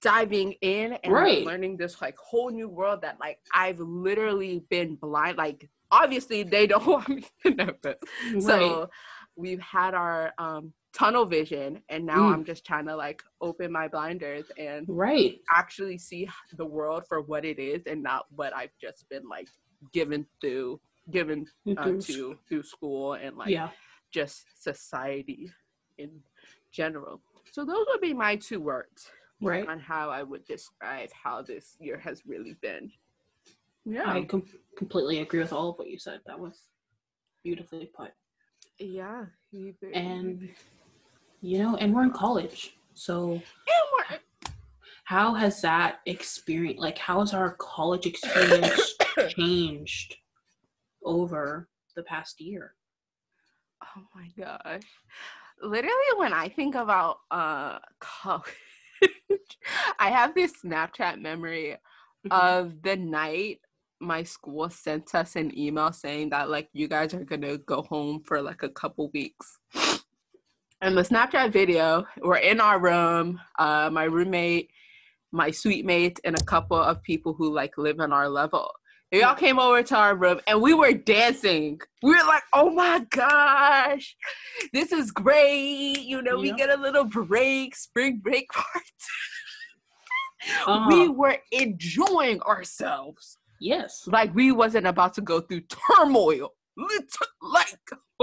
diving 0.00 0.52
in 0.62 0.94
and 1.04 1.12
like, 1.12 1.44
learning 1.44 1.76
this 1.76 2.00
like 2.00 2.16
whole 2.16 2.50
new 2.50 2.68
world 2.68 3.02
that 3.02 3.20
like 3.20 3.38
I've 3.54 3.78
literally 3.80 4.64
been 4.70 4.94
blind. 4.96 5.38
Like 5.38 5.68
obviously 5.92 6.42
they 6.42 6.66
don't 6.66 6.86
want 6.96 7.08
me 7.08 7.24
to 7.44 7.50
know 7.54 7.72
this. 7.82 7.96
So 8.44 8.88
we've 9.36 9.60
had 9.60 9.94
our 9.94 10.32
um, 10.38 10.72
tunnel 10.92 11.26
vision, 11.26 11.82
and 11.88 12.04
now 12.04 12.22
Mm. 12.22 12.34
I'm 12.34 12.44
just 12.44 12.66
trying 12.66 12.86
to 12.86 12.96
like 12.96 13.22
open 13.40 13.70
my 13.70 13.86
blinders 13.88 14.46
and 14.58 14.84
right. 14.88 15.38
actually 15.54 15.98
see 15.98 16.28
the 16.56 16.66
world 16.66 17.04
for 17.08 17.20
what 17.20 17.44
it 17.44 17.58
is, 17.60 17.82
and 17.86 18.02
not 18.02 18.26
what 18.34 18.54
I've 18.56 18.76
just 18.80 19.08
been 19.08 19.28
like 19.28 19.48
given 19.92 20.26
through 20.40 20.80
given 21.10 21.46
uh, 21.76 21.82
Through 21.84 22.00
to 22.02 22.38
through 22.48 22.62
school 22.62 23.14
and 23.14 23.36
like 23.36 23.50
yeah. 23.50 23.70
just 24.12 24.44
society 24.62 25.50
in 25.98 26.10
general. 26.72 27.20
So 27.50 27.64
those 27.64 27.86
would 27.88 28.00
be 28.00 28.14
my 28.14 28.36
two 28.36 28.60
words 28.60 29.10
Right. 29.44 29.66
on 29.68 29.80
how 29.80 30.08
I 30.10 30.22
would 30.22 30.44
describe 30.46 31.08
how 31.24 31.42
this 31.42 31.76
year 31.80 31.98
has 31.98 32.22
really 32.24 32.54
been. 32.62 32.92
Yeah. 33.84 34.08
I 34.10 34.24
com- 34.24 34.46
completely 34.76 35.20
agree 35.20 35.40
with 35.40 35.52
all 35.52 35.70
of 35.70 35.78
what 35.78 35.88
you 35.88 35.98
said. 35.98 36.20
That 36.26 36.38
was 36.38 36.58
beautifully 37.44 37.90
put. 37.94 38.10
yeah. 38.78 39.26
he- 39.50 39.74
And 39.94 40.48
you 41.40 41.58
know, 41.58 41.76
and 41.76 41.92
we're 41.94 42.04
in 42.04 42.12
college, 42.12 42.76
so 42.94 43.40
how 45.04 45.34
has 45.34 45.60
that 45.62 46.00
experience 46.06 46.78
like 46.80 46.96
how 46.96 47.18
has 47.20 47.34
our 47.34 47.54
college 47.58 48.06
experience 48.06 48.94
changed 49.30 50.14
over 51.04 51.68
the 51.96 52.02
past 52.04 52.40
year 52.40 52.74
Oh 53.96 54.02
my 54.14 54.28
gosh. 54.38 54.82
Literally 55.60 56.12
when 56.16 56.32
I 56.32 56.48
think 56.48 56.76
about 56.76 57.18
uh 57.32 57.78
college, 58.00 58.44
I 59.98 60.10
have 60.10 60.34
this 60.36 60.52
Snapchat 60.64 61.20
memory 61.20 61.76
of 62.30 62.80
the 62.82 62.96
night 62.96 63.58
my 64.02 64.22
school 64.22 64.68
sent 64.68 65.14
us 65.14 65.36
an 65.36 65.56
email 65.56 65.92
saying 65.92 66.30
that 66.30 66.50
like 66.50 66.68
you 66.72 66.88
guys 66.88 67.14
are 67.14 67.24
gonna 67.24 67.56
go 67.58 67.82
home 67.82 68.20
for 68.26 68.42
like 68.42 68.62
a 68.62 68.68
couple 68.68 69.10
weeks. 69.14 69.58
And 70.80 70.96
the 70.96 71.02
Snapchat 71.02 71.52
video, 71.52 72.04
we're 72.20 72.36
in 72.38 72.60
our 72.60 72.80
room, 72.80 73.40
uh 73.58 73.88
my 73.90 74.04
roommate, 74.04 74.70
my 75.30 75.50
suite 75.50 75.86
mate, 75.86 76.18
and 76.24 76.36
a 76.36 76.44
couple 76.44 76.76
of 76.76 77.02
people 77.02 77.32
who 77.32 77.52
like 77.54 77.78
live 77.78 78.00
on 78.00 78.12
our 78.12 78.28
level. 78.28 78.70
They 79.12 79.22
all 79.22 79.34
came 79.34 79.58
over 79.58 79.82
to 79.82 79.96
our 79.96 80.16
room 80.16 80.40
and 80.46 80.60
we 80.62 80.72
were 80.72 80.94
dancing. 80.94 81.78
We 82.02 82.10
were 82.10 82.26
like, 82.26 82.44
oh 82.54 82.70
my 82.70 83.04
gosh, 83.10 84.16
this 84.72 84.90
is 84.90 85.10
great. 85.10 86.00
You 86.00 86.22
know, 86.22 86.38
we 86.38 86.52
get 86.52 86.70
a 86.70 86.80
little 86.80 87.04
break, 87.04 87.76
spring 87.76 88.20
break 88.22 88.48
part. 88.52 88.82
Uh, 90.66 90.86
we 90.88 91.08
were 91.08 91.36
enjoying 91.52 92.40
ourselves 92.40 93.36
yes. 93.62 94.04
Like 94.06 94.34
we 94.34 94.52
wasn't 94.52 94.86
about 94.86 95.14
to 95.14 95.20
go 95.20 95.40
through 95.40 95.62
turmoil. 95.62 96.50
Like 97.42 97.78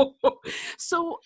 so 0.78 1.18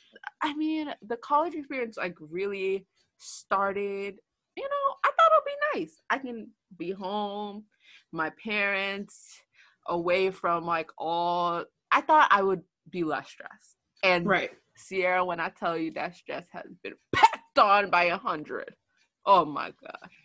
i 0.42 0.54
mean 0.56 0.94
the 1.08 1.18
college 1.18 1.54
experience 1.54 1.98
like 1.98 2.16
really 2.20 2.86
started 3.18 4.16
you 4.56 4.64
know 4.64 4.96
i 5.04 5.10
thought 5.10 5.32
it'd 5.32 5.46
be 5.46 5.80
nice. 5.80 6.02
I 6.10 6.18
can 6.18 6.50
be 6.78 6.92
home 6.92 7.66
my 8.12 8.32
parents 8.44 9.40
away 9.88 10.32
from 10.32 10.66
like 10.66 10.90
all 10.98 11.64
i 11.92 12.02
thought 12.02 12.28
i 12.32 12.42
would 12.42 12.62
be 12.90 13.04
less 13.04 13.30
stressed. 13.30 13.78
And 14.04 14.28
right. 14.28 14.52
Sierra 14.76 15.24
when 15.24 15.40
i 15.40 15.50
tell 15.50 15.78
you 15.78 15.92
that 15.92 16.16
stress 16.16 16.46
has 16.52 16.66
been 16.84 16.94
packed 17.16 17.60
on 17.60 17.90
by 17.90 18.06
a 18.06 18.18
hundred 18.18 18.74
oh 19.26 19.46
my 19.46 19.72
gosh 19.82 20.23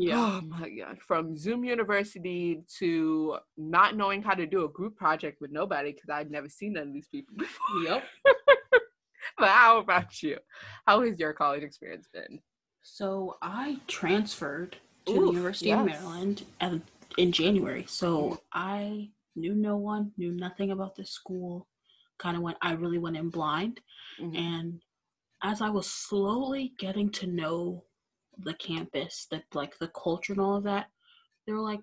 yeah 0.00 0.38
Oh 0.40 0.40
my 0.46 0.68
god. 0.70 0.96
From 1.06 1.36
Zoom 1.36 1.64
University 1.64 2.62
to 2.78 3.38
not 3.56 3.96
knowing 3.96 4.22
how 4.22 4.34
to 4.34 4.46
do 4.46 4.64
a 4.64 4.68
group 4.68 4.94
project 4.96 5.40
with 5.40 5.50
nobody 5.50 5.90
because 5.92 6.08
I'd 6.08 6.30
never 6.30 6.48
seen 6.48 6.72
none 6.74 6.88
of 6.88 6.94
these 6.94 7.08
people 7.08 7.34
before. 7.44 7.82
yep 7.84 8.04
But 9.38 9.48
how 9.50 9.78
about 9.78 10.22
you? 10.22 10.38
How 10.86 11.02
has 11.02 11.18
your 11.18 11.32
college 11.32 11.62
experience 11.62 12.08
been? 12.12 12.40
so 12.82 13.36
i 13.42 13.76
transferred 13.88 14.76
to 15.04 15.12
the 15.12 15.26
university 15.32 15.72
of 15.72 15.84
maryland 15.84 16.44
and 16.60 16.80
in 17.18 17.32
january 17.32 17.84
so 17.88 18.40
i 18.52 19.10
knew 19.36 19.54
no 19.54 19.76
one 19.76 20.10
knew 20.16 20.30
nothing 20.32 20.70
about 20.70 20.94
this 20.96 21.10
school 21.10 21.66
kind 22.18 22.36
of 22.36 22.42
went 22.42 22.56
i 22.62 22.72
really 22.72 22.98
went 22.98 23.16
in 23.16 23.28
blind 23.30 23.80
Mhm. 24.22 24.38
and 24.38 24.80
as 25.42 25.60
i 25.60 25.68
was 25.68 25.86
slowly 25.90 26.72
getting 26.78 27.10
to 27.10 27.26
know 27.26 27.84
the 28.44 28.54
campus 28.54 29.26
the 29.30 29.42
like 29.54 29.78
the 29.78 29.88
culture 29.88 30.32
and 30.32 30.40
all 30.40 30.56
of 30.56 30.64
that 30.64 30.86
they 31.46 31.52
were 31.52 31.60
like 31.60 31.80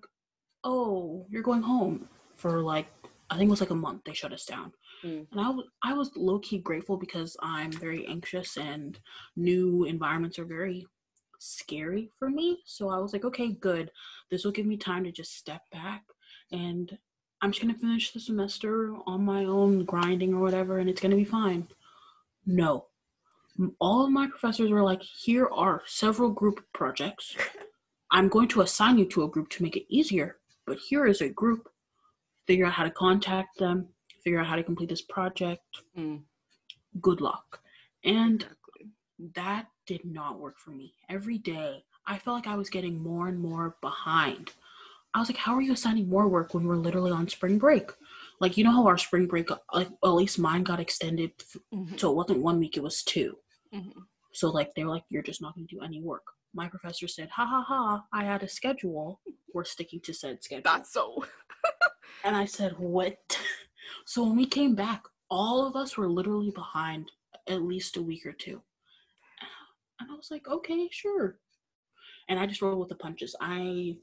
oh 0.64 1.26
you're 1.30 1.42
going 1.42 1.62
home 1.62 2.08
for 2.34 2.60
like 2.60 2.86
i 3.30 3.36
think 3.36 3.48
it 3.48 3.50
was 3.50 3.60
like 3.60 3.70
a 3.70 3.74
month 3.74 4.02
they 4.04 4.12
shut 4.12 4.32
us 4.32 4.44
down. 4.44 4.72
Mm. 5.04 5.26
and 5.30 5.40
I 5.40 5.50
was 5.50 5.66
I 5.82 5.92
was 5.92 6.10
low-key 6.16 6.58
grateful 6.58 6.96
because 6.96 7.36
i'm 7.40 7.72
very 7.72 8.06
anxious 8.06 8.56
and 8.56 8.98
new 9.36 9.84
environments 9.84 10.38
are 10.38 10.44
very 10.44 10.86
scary 11.38 12.10
for 12.18 12.30
me. 12.30 12.62
So 12.64 12.88
i 12.88 12.98
was 12.98 13.12
like 13.12 13.24
okay 13.24 13.52
good. 13.52 13.90
This 14.30 14.44
will 14.44 14.52
give 14.52 14.66
me 14.66 14.76
time 14.76 15.04
to 15.04 15.12
just 15.12 15.36
step 15.36 15.62
back 15.70 16.04
and 16.50 16.96
i'm 17.42 17.52
just 17.52 17.62
going 17.62 17.74
to 17.74 17.80
finish 17.80 18.12
the 18.12 18.20
semester 18.20 18.94
on 19.06 19.24
my 19.24 19.44
own 19.44 19.84
grinding 19.84 20.32
or 20.32 20.40
whatever 20.40 20.78
and 20.78 20.88
it's 20.88 21.00
going 21.00 21.10
to 21.10 21.16
be 21.16 21.24
fine. 21.24 21.68
No 22.46 22.86
all 23.80 24.04
of 24.04 24.10
my 24.10 24.26
professors 24.26 24.70
were 24.70 24.82
like 24.82 25.02
here 25.02 25.48
are 25.48 25.82
several 25.86 26.30
group 26.30 26.64
projects 26.72 27.36
i'm 28.10 28.28
going 28.28 28.48
to 28.48 28.60
assign 28.60 28.98
you 28.98 29.04
to 29.06 29.22
a 29.24 29.28
group 29.28 29.48
to 29.48 29.62
make 29.62 29.76
it 29.76 29.86
easier 29.88 30.36
but 30.66 30.78
here 30.78 31.06
is 31.06 31.20
a 31.20 31.28
group 31.28 31.68
figure 32.46 32.66
out 32.66 32.72
how 32.72 32.84
to 32.84 32.90
contact 32.90 33.58
them 33.58 33.88
figure 34.22 34.40
out 34.40 34.46
how 34.46 34.56
to 34.56 34.62
complete 34.64 34.88
this 34.88 35.02
project 35.02 35.62
Mm. 35.96 36.22
good 37.00 37.20
luck 37.20 37.60
and 38.04 38.46
that 39.34 39.66
did 39.86 40.04
not 40.04 40.38
work 40.38 40.58
for 40.58 40.72
me. 40.72 40.92
Every 41.08 41.38
day, 41.38 41.82
I 42.06 42.18
felt 42.18 42.34
like 42.36 42.46
I 42.46 42.56
was 42.56 42.68
getting 42.68 43.02
more 43.02 43.28
and 43.28 43.38
more 43.40 43.76
behind. 43.80 44.52
I 45.14 45.20
was 45.20 45.30
like, 45.30 45.38
how 45.38 45.54
are 45.54 45.62
you 45.62 45.72
assigning 45.72 46.08
more 46.10 46.28
work 46.28 46.52
when 46.52 46.66
we're 46.66 46.76
literally 46.76 47.12
on 47.12 47.26
spring 47.28 47.56
break? 47.56 47.90
Like, 48.40 48.58
you 48.58 48.64
know 48.64 48.72
how 48.72 48.86
our 48.86 48.98
spring 48.98 49.26
break, 49.26 49.48
like, 49.50 49.88
well, 50.02 50.12
at 50.12 50.16
least 50.16 50.38
mine 50.38 50.64
got 50.64 50.80
extended, 50.80 51.30
Mhm. 51.72 51.98
so 51.98 52.10
it 52.10 52.14
wasn't 52.16 52.42
one 52.42 52.58
week, 52.58 52.76
it 52.76 52.82
was 52.82 53.02
two. 53.02 53.38
Mhm. 53.76 54.06
So, 54.32 54.50
like, 54.50 54.74
they 54.74 54.84
were 54.84 54.90
like, 54.90 55.04
you're 55.08 55.22
just 55.22 55.40
not 55.40 55.54
going 55.54 55.66
to 55.66 55.74
do 55.74 55.82
any 55.82 56.00
work. 56.00 56.24
My 56.54 56.68
professor 56.68 57.08
said, 57.08 57.28
ha 57.30 57.46
ha 57.46 57.62
ha, 57.62 58.04
I 58.12 58.24
had 58.24 58.42
a 58.42 58.48
schedule. 58.48 59.20
We're 59.52 59.64
sticking 59.64 60.00
to 60.00 60.12
said 60.14 60.42
schedule. 60.42 60.62
That's 60.64 60.92
so. 60.92 61.24
And 62.24 62.34
I 62.36 62.44
said, 62.44 62.76
What? 62.78 63.18
so 64.04 64.22
when 64.24 64.36
we 64.36 64.46
came 64.46 64.74
back, 64.74 65.04
all 65.30 65.66
of 65.66 65.76
us 65.76 65.96
were 65.96 66.08
literally 66.08 66.50
behind 66.50 67.10
at 67.48 67.62
least 67.62 67.96
a 67.96 68.02
week 68.02 68.26
or 68.26 68.32
two. 68.32 68.60
And 70.00 70.10
I 70.10 70.14
was 70.14 70.30
like, 70.30 70.48
Okay, 70.48 70.88
sure. 70.90 71.38
And 72.28 72.38
I 72.38 72.46
just 72.46 72.62
rolled 72.62 72.80
with 72.80 72.88
the 72.88 72.96
punches. 72.96 73.36
I 73.40 73.96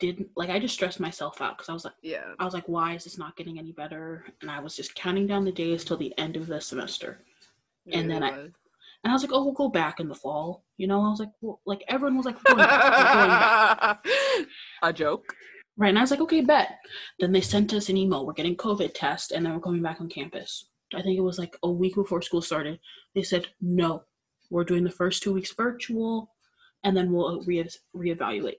didn't 0.00 0.28
like 0.36 0.50
I 0.50 0.58
just 0.58 0.74
stressed 0.74 1.00
myself 1.00 1.40
out 1.40 1.56
because 1.56 1.68
I 1.68 1.72
was 1.72 1.84
like 1.84 1.94
Yeah. 2.02 2.34
I 2.38 2.44
was 2.44 2.54
like, 2.54 2.68
why 2.68 2.94
is 2.94 3.04
this 3.04 3.18
not 3.18 3.36
getting 3.36 3.58
any 3.58 3.72
better? 3.72 4.26
And 4.40 4.50
I 4.50 4.60
was 4.60 4.76
just 4.76 4.94
counting 4.94 5.26
down 5.26 5.44
the 5.44 5.52
days 5.52 5.84
till 5.84 5.96
the 5.96 6.16
end 6.18 6.36
of 6.36 6.46
the 6.46 6.60
semester. 6.60 7.24
It 7.92 7.98
And 7.98 8.10
then 8.10 8.22
really 8.22 8.34
I- 8.34 8.38
was. 8.38 8.50
And 9.04 9.12
I 9.12 9.14
was 9.14 9.22
like, 9.22 9.30
oh, 9.32 9.44
we'll 9.44 9.52
go 9.54 9.68
back 9.68 10.00
in 10.00 10.08
the 10.08 10.14
fall. 10.14 10.64
You 10.76 10.88
know, 10.88 11.00
I 11.00 11.08
was 11.08 11.20
like, 11.20 11.30
well, 11.40 11.60
like 11.64 11.84
everyone 11.86 12.16
was 12.16 12.26
like, 12.26 12.42
going 12.42 12.56
back, 12.58 12.82
going 13.14 13.28
back. 13.28 14.04
a 14.82 14.92
joke. 14.92 15.32
Right. 15.76 15.90
And 15.90 15.98
I 15.98 16.00
was 16.00 16.10
like, 16.10 16.20
okay, 16.20 16.40
bet. 16.40 16.78
Then 17.20 17.30
they 17.30 17.40
sent 17.40 17.72
us 17.74 17.88
an 17.88 17.96
email. 17.96 18.26
We're 18.26 18.32
getting 18.32 18.56
COVID 18.56 18.90
test 18.94 19.30
and 19.30 19.46
then 19.46 19.54
we're 19.54 19.60
coming 19.60 19.82
back 19.82 20.00
on 20.00 20.08
campus. 20.08 20.68
I 20.92 21.02
think 21.02 21.16
it 21.16 21.22
was 21.22 21.38
like 21.38 21.56
a 21.62 21.70
week 21.70 21.94
before 21.94 22.22
school 22.22 22.42
started. 22.42 22.80
They 23.14 23.22
said, 23.22 23.46
no, 23.60 24.02
we're 24.50 24.64
doing 24.64 24.82
the 24.82 24.90
first 24.90 25.22
two 25.22 25.32
weeks 25.32 25.54
virtual 25.54 26.32
and 26.82 26.96
then 26.96 27.12
we'll 27.12 27.42
re- 27.44 27.68
reevaluate. 27.94 28.56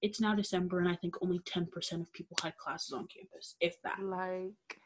It's 0.00 0.22
now 0.22 0.34
December 0.34 0.78
and 0.80 0.88
I 0.88 0.96
think 0.96 1.16
only 1.20 1.40
10% 1.40 1.66
of 2.00 2.12
people 2.14 2.36
had 2.42 2.56
classes 2.56 2.92
on 2.94 3.06
campus, 3.14 3.56
if 3.60 3.76
that. 3.84 3.98
like 4.02 4.78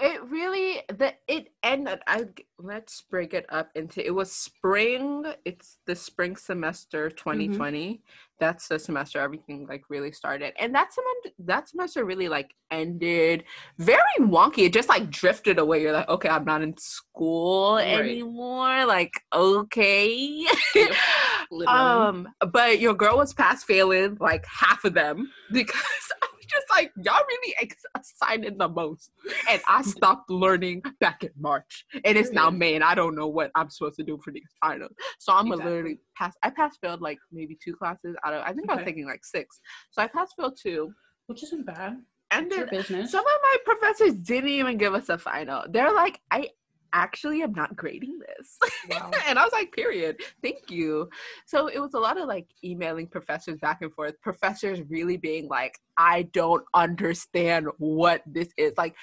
it 0.00 0.22
really 0.24 0.80
the 0.88 1.12
it 1.28 1.48
ended 1.62 2.00
i 2.06 2.24
let's 2.58 3.02
break 3.02 3.34
it 3.34 3.46
up 3.50 3.70
into 3.74 4.04
it 4.04 4.14
was 4.14 4.30
spring 4.32 5.24
it's 5.44 5.78
the 5.86 5.94
spring 5.94 6.36
semester 6.36 7.10
2020 7.10 8.00
that's 8.42 8.66
the 8.66 8.76
semester 8.76 9.20
everything 9.20 9.68
like 9.68 9.84
really 9.88 10.10
started. 10.10 10.52
And 10.58 10.74
that 10.74 10.92
semester 10.92 11.36
that 11.46 11.68
semester 11.68 12.04
really 12.04 12.28
like 12.28 12.54
ended 12.72 13.44
very 13.78 14.00
wonky. 14.18 14.64
It 14.66 14.72
just 14.72 14.88
like 14.88 15.10
drifted 15.10 15.60
away. 15.60 15.80
You're 15.80 15.92
like 15.92 16.08
okay 16.08 16.28
i'm 16.28 16.44
not 16.44 16.60
in 16.60 16.76
school 16.76 17.76
Right. 17.76 18.00
anymore. 18.00 18.84
Like 18.84 19.12
okay. 19.32 20.44
Yep, 20.74 20.90
um 21.68 22.28
but 22.50 22.80
your 22.80 22.94
girl 22.94 23.16
was 23.16 23.32
past 23.32 23.64
failing 23.64 24.16
like 24.20 24.44
half 24.46 24.84
of 24.84 24.94
them 24.94 25.30
because 25.52 26.12
just 26.50 26.66
like 26.70 26.92
y'all 27.04 27.22
really 27.28 27.54
ex- 27.60 27.82
assigned 27.96 28.46
the 28.58 28.68
most. 28.68 29.10
And 29.50 29.60
i 29.68 29.82
stopped 29.96 30.30
learning 30.30 30.82
back 31.00 31.22
in 31.24 31.30
march. 31.38 31.84
And 32.04 32.16
it's 32.18 32.30
now 32.32 32.50
may 32.50 32.74
and 32.74 32.84
i 32.84 32.94
don't 32.94 33.14
know 33.14 33.28
what 33.28 33.50
i'm 33.54 33.70
supposed 33.70 33.96
to 33.96 34.04
do 34.04 34.18
for 34.24 34.30
these 34.32 34.48
finals. 34.60 34.92
So 35.18 35.32
i'm 35.32 35.46
Exactly. 35.46 35.70
literally 35.72 35.98
pass 36.16 36.34
i 36.42 36.50
passed 36.50 36.78
failed 36.80 37.00
like 37.00 37.18
maybe 37.32 37.56
two 37.62 37.74
classes 37.74 38.14
out 38.24 38.34
of 38.34 38.42
i 38.44 38.52
think 38.52 38.70
i 38.70 38.74
was 38.76 38.84
taking 38.84 39.06
like 39.06 39.24
six. 39.24 39.60
So 39.90 40.02
i 40.02 40.06
passed 40.06 40.34
failed 40.38 40.58
two. 40.60 40.92
Which 41.26 41.42
isn't 41.44 41.64
bad. 41.66 41.98
and 42.30 42.50
then 42.50 42.68
business. 42.70 43.10
some 43.12 43.20
of 43.24 43.38
my 43.42 43.56
professors 43.64 44.14
didn't 44.14 44.50
even 44.50 44.76
give 44.78 44.92
us 44.94 45.08
a 45.08 45.18
final. 45.18 45.64
They're 45.70 45.92
like 45.94 46.20
i 46.30 46.48
actually 46.92 47.42
am 47.42 47.52
not 47.52 47.74
grading 47.76 48.18
this 48.18 48.58
Wow. 48.88 49.10
and 49.28 49.38
I 49.38 49.44
was 49.44 49.52
like, 49.52 49.72
period. 49.72 50.20
Thank 50.42 50.70
you. 50.70 51.08
So 51.46 51.68
it 51.68 51.78
was 51.78 51.94
a 51.94 51.98
lot 51.98 52.20
of 52.20 52.26
like 52.28 52.46
emailing 52.64 53.06
professors 53.06 53.58
back 53.60 53.78
and 53.82 53.92
forth, 53.92 54.20
professors 54.20 54.80
really 54.88 55.16
being 55.16 55.48
like, 55.48 55.78
I 55.96 56.22
don't 56.32 56.64
understand 56.74 57.66
what 57.78 58.22
this 58.26 58.48
is. 58.56 58.72
Like 58.76 58.94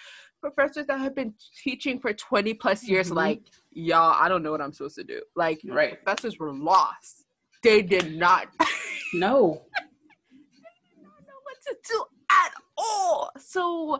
professors 0.42 0.86
that 0.88 1.00
have 1.00 1.16
been 1.16 1.34
teaching 1.64 2.00
for 2.00 2.14
20 2.14 2.54
plus 2.56 2.84
years, 2.88 3.10
Mhm. 3.12 3.16
like, 3.16 3.42
y'all, 3.72 4.16
I 4.20 4.30
don't 4.30 4.44
know 4.44 4.52
what 4.52 4.62
I'm 4.62 4.74
supposed 4.74 4.96
to 4.96 5.04
do. 5.04 5.22
Like 5.36 5.60
Right. 5.66 6.04
professors 6.04 6.38
were 6.40 6.54
lost. 6.54 7.26
They 7.64 7.82
did 7.82 8.16
not 8.16 8.48
No. 9.14 9.66
know 11.28 11.40
what 11.44 11.58
to 11.68 11.76
do 11.90 12.04
at 12.32 12.54
all. 12.78 13.32
So 13.40 14.00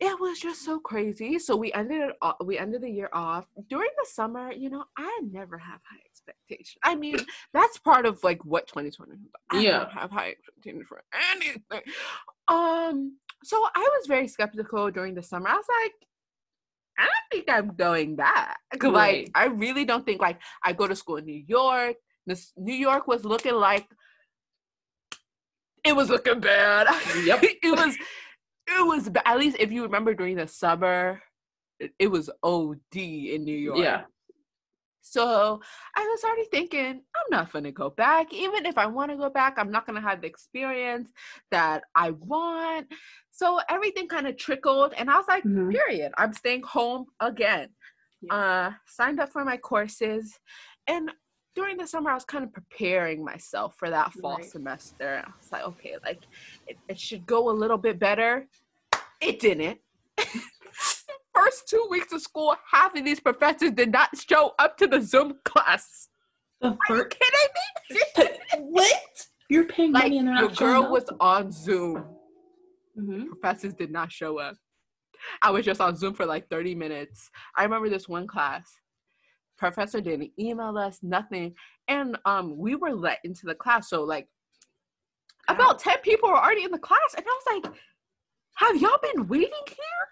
it 0.00 0.18
was 0.18 0.38
just 0.40 0.64
so 0.64 0.78
crazy. 0.80 1.38
So 1.38 1.54
we 1.56 1.72
ended 1.72 2.00
it. 2.08 2.16
off- 2.22 2.36
We 2.44 2.56
ended 2.58 2.80
the 2.82 2.90
year 2.90 3.10
off 3.12 3.46
during 3.68 3.90
the 3.98 4.06
summer. 4.10 4.50
You 4.52 4.70
know, 4.70 4.84
I 4.96 5.20
never 5.30 5.58
have 5.58 5.80
high 5.84 6.00
expectations. 6.06 6.78
I 6.82 6.94
mean, 6.96 7.16
that's 7.52 7.78
part 7.78 8.06
of 8.06 8.22
like 8.24 8.42
what 8.44 8.66
2020. 8.66 9.12
I 9.50 9.60
Yeah. 9.60 9.78
don't 9.80 9.92
have 9.92 10.10
high 10.10 10.30
expectations 10.30 10.86
for 10.88 11.02
anything. 11.32 11.82
Um. 12.48 13.16
So 13.44 13.56
I 13.74 13.80
was 13.98 14.06
very 14.06 14.28
skeptical 14.28 14.90
during 14.90 15.14
the 15.14 15.22
summer. 15.22 15.48
I 15.48 15.54
was 15.56 15.66
like, 15.82 15.92
I 16.98 17.04
don't 17.04 17.28
think 17.32 17.50
I'm 17.50 17.74
going 17.76 18.16
back. 18.16 18.58
Like, 18.82 19.30
I 19.34 19.46
really 19.46 19.84
don't 19.84 20.04
think 20.06 20.20
like 20.20 20.38
I 20.64 20.72
go 20.72 20.86
to 20.88 20.96
school 20.96 21.16
in 21.16 21.26
New 21.26 21.42
York. 21.46 21.96
This 22.26 22.52
New 22.56 22.74
York 22.74 23.06
was 23.06 23.24
looking 23.24 23.54
like 23.54 23.86
it 25.84 25.94
was 25.96 26.08
looking 26.10 26.40
bad. 26.40 26.86
Yep. 27.24 27.40
it 27.42 27.76
was 27.78 27.96
it 28.78 28.86
was 28.86 29.10
at 29.24 29.38
least 29.38 29.56
if 29.58 29.72
you 29.72 29.82
remember 29.82 30.14
during 30.14 30.36
the 30.36 30.46
summer, 30.48 31.20
it, 31.78 31.92
it 31.98 32.08
was 32.08 32.30
OD 32.42 32.96
in 33.34 33.44
New 33.44 33.56
York. 33.56 33.78
Yeah. 33.78 34.02
So 35.02 35.60
I 35.96 36.00
was 36.02 36.22
already 36.24 36.46
thinking, 36.50 36.86
I'm 37.16 37.30
not 37.30 37.52
gonna 37.52 37.72
go 37.72 37.90
back. 37.90 38.32
Even 38.32 38.66
if 38.66 38.76
I 38.76 38.86
want 38.86 39.10
to 39.10 39.16
go 39.16 39.30
back, 39.30 39.54
I'm 39.56 39.70
not 39.70 39.86
gonna 39.86 40.00
have 40.00 40.20
the 40.20 40.26
experience 40.26 41.10
that 41.50 41.84
I 41.94 42.10
want. 42.12 42.86
So 43.30 43.60
everything 43.68 44.08
kind 44.08 44.26
of 44.26 44.36
trickled, 44.36 44.92
and 44.96 45.10
I 45.10 45.16
was 45.16 45.26
like, 45.26 45.44
Mhm. 45.44 45.72
period. 45.72 46.12
I'm 46.18 46.32
staying 46.34 46.62
home 46.62 47.06
again. 47.18 47.70
Uh, 48.28 48.72
signed 48.86 49.18
up 49.18 49.30
for 49.32 49.44
my 49.44 49.56
courses, 49.56 50.38
and 50.86 51.10
during 51.56 51.78
the 51.78 51.86
summer, 51.86 52.10
I 52.10 52.14
was 52.14 52.24
kind 52.24 52.44
of 52.44 52.52
preparing 52.52 53.24
myself 53.24 53.74
for 53.76 53.90
that 53.90 54.12
fall 54.12 54.36
Right. 54.36 54.44
semester. 54.44 55.22
I 55.26 55.30
was 55.30 55.48
like, 55.50 55.64
okay, 55.64 55.96
like 56.04 56.22
it, 56.66 56.78
it 56.88 56.98
should 56.98 57.26
go 57.26 57.48
a 57.50 57.58
little 57.62 57.78
bit 57.78 57.98
better. 57.98 58.46
It 59.20 59.38
didn't. 59.40 59.78
First 61.34 61.68
two 61.68 61.86
weeks 61.90 62.12
of 62.12 62.20
school, 62.20 62.54
half 62.70 62.94
of 62.94 63.04
these 63.04 63.20
professors 63.20 63.70
did 63.72 63.92
not 63.92 64.10
show 64.16 64.52
up 64.58 64.76
to 64.78 64.86
the 64.86 65.00
Zoom 65.00 65.34
class. 65.44 66.08
The 66.60 66.68
Are 66.68 66.72
you 66.72 66.78
fir- 66.96 67.08
kidding 67.08 67.48
me? 68.18 68.28
what? 68.58 69.26
You're 69.48 69.64
paying 69.66 69.92
like 69.92 70.04
money 70.04 70.18
and 70.18 70.28
they're 70.28 70.34
the 70.36 70.40
not 70.48 70.56
showing 70.58 70.72
girl 70.72 70.82
up? 70.84 70.90
was 70.90 71.04
on 71.20 71.52
Zoom. 71.52 72.04
Mhm. 72.98 73.28
professors 73.28 73.72
did 73.74 73.90
not 73.90 74.10
show 74.12 74.38
up. 74.38 74.56
I 75.42 75.50
was 75.50 75.64
just 75.64 75.80
on 75.80 75.96
Zoom 75.96 76.12
for 76.14 76.26
like 76.26 76.48
30 76.50 76.74
minutes. 76.74 77.30
I 77.56 77.62
remember 77.62 77.88
this 77.88 78.08
one 78.08 78.26
class. 78.26 78.64
Professor 79.56 80.00
didn't 80.00 80.32
email 80.38 80.76
us, 80.76 80.98
nothing. 81.02 81.54
And 81.88 82.18
um 82.24 82.56
we 82.58 82.74
were 82.74 82.92
let 82.94 83.18
into 83.24 83.46
the 83.46 83.54
class. 83.54 83.88
So 83.88 84.02
like 84.02 84.28
about 85.48 85.78
10 85.78 85.98
people 86.02 86.28
were 86.28 86.36
already 86.36 86.64
in 86.64 86.70
the 86.70 86.78
class. 86.78 87.14
And 87.16 87.24
I 87.26 87.40
was 87.44 87.62
like, 87.64 87.74
have 88.60 88.76
y'all 88.80 88.98
been 89.02 89.26
waiting 89.28 89.50
here? 89.66 90.06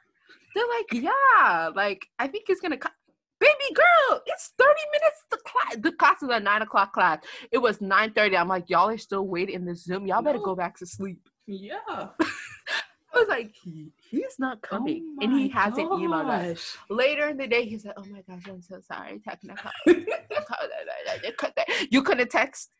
They're 0.54 0.66
like, 0.66 1.04
yeah, 1.04 1.70
like 1.74 2.06
I 2.18 2.26
think 2.26 2.46
it's 2.48 2.60
gonna 2.60 2.76
come. 2.78 2.92
Baby 3.40 3.72
girl, 3.72 4.20
it's 4.26 4.52
30 4.58 4.72
minutes 4.92 5.22
to 5.30 5.38
class. 5.46 5.76
The 5.80 5.92
class 5.92 6.22
is 6.24 6.28
a 6.30 6.40
nine 6.40 6.62
o'clock 6.62 6.92
class. 6.92 7.20
It 7.52 7.58
was 7.58 7.78
9:30. 7.78 8.36
I'm 8.36 8.48
like, 8.48 8.68
y'all 8.68 8.88
are 8.88 8.98
still 8.98 9.26
waiting 9.28 9.54
in 9.54 9.64
this 9.64 9.84
Zoom. 9.84 10.06
Y'all 10.06 10.22
better 10.22 10.38
No. 10.38 10.44
go 10.44 10.54
back 10.56 10.76
to 10.78 10.86
sleep. 10.86 11.20
Yeah. 11.50 12.08
I 13.14 13.20
was 13.20 13.28
like, 13.28 13.54
he, 13.64 13.90
he's 14.10 14.38
not 14.38 14.58
oh 14.64 14.68
coming, 14.68 15.16
and 15.22 15.32
he 15.32 15.46
Oh 15.46 15.58
hasn't 15.58 15.90
emailed 15.90 16.28
us. 16.28 16.76
Later 16.90 17.28
in 17.30 17.38
the 17.38 17.46
day, 17.46 17.64
he 17.64 17.78
said, 17.78 17.94
"Oh 17.96 18.04
my 18.04 18.20
gosh, 18.28 18.42
I'm 18.46 18.60
so 18.60 18.80
sorry, 18.80 19.18
technical. 19.26 19.70
you 21.90 22.02
couldn't 22.02 22.30
text, 22.30 22.70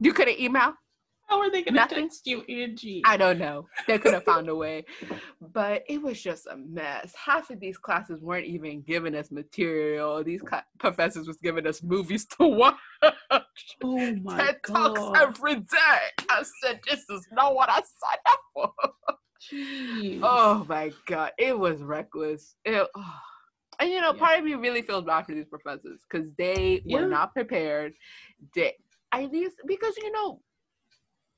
you 0.00 0.12
couldn't 0.12 0.38
email. 0.38 0.74
How 1.28 1.40
are 1.40 1.50
they 1.50 1.62
gonna 1.62 1.76
Nothing. 1.76 2.04
text 2.08 2.26
you, 2.26 2.40
Angie? 2.48 3.02
I 3.04 3.16
don't 3.18 3.38
know. 3.38 3.66
They 3.86 3.98
could 3.98 4.14
have 4.14 4.24
found 4.24 4.48
a 4.48 4.54
way, 4.56 4.84
but 5.52 5.82
it 5.88 6.00
was 6.00 6.20
just 6.20 6.46
a 6.46 6.56
mess. 6.56 7.14
Half 7.14 7.50
of 7.50 7.60
these 7.60 7.76
classes 7.76 8.22
weren't 8.22 8.46
even 8.46 8.80
giving 8.82 9.14
us 9.14 9.30
material. 9.30 10.24
These 10.24 10.40
cla 10.42 10.64
professors 10.78 11.26
was 11.26 11.36
giving 11.42 11.66
us 11.66 11.82
movies 11.82 12.26
to 12.38 12.46
watch, 12.46 12.74
oh 13.84 14.14
my 14.22 14.38
TED 14.38 14.56
talks 14.66 15.20
every 15.20 15.56
day. 15.56 16.26
I 16.30 16.42
said, 16.62 16.80
"This 16.88 17.00
is 17.10 17.26
not 17.32 17.54
what 17.54 17.68
I 17.68 17.74
signed 17.76 18.26
up 18.26 18.40
for." 18.54 18.72
Jeez. 19.52 20.20
Oh 20.22 20.64
my 20.68 20.90
god, 21.06 21.32
it 21.38 21.56
was 21.58 21.82
reckless. 21.82 22.54
It, 22.64 22.86
oh. 22.96 23.14
And 23.80 23.90
you 23.90 24.00
know, 24.00 24.12
Yeah. 24.12 24.18
part 24.18 24.38
of 24.40 24.44
me 24.44 24.54
really 24.54 24.82
feels 24.82 25.04
bad 25.04 25.26
for 25.26 25.34
these 25.34 25.46
professors 25.46 26.00
because 26.10 26.32
they 26.34 26.82
were 26.86 27.06
not 27.06 27.32
prepared. 27.32 27.92
They 28.54 28.74
at 29.12 29.30
least 29.30 29.56
because 29.66 29.96
you 29.98 30.10
know, 30.10 30.40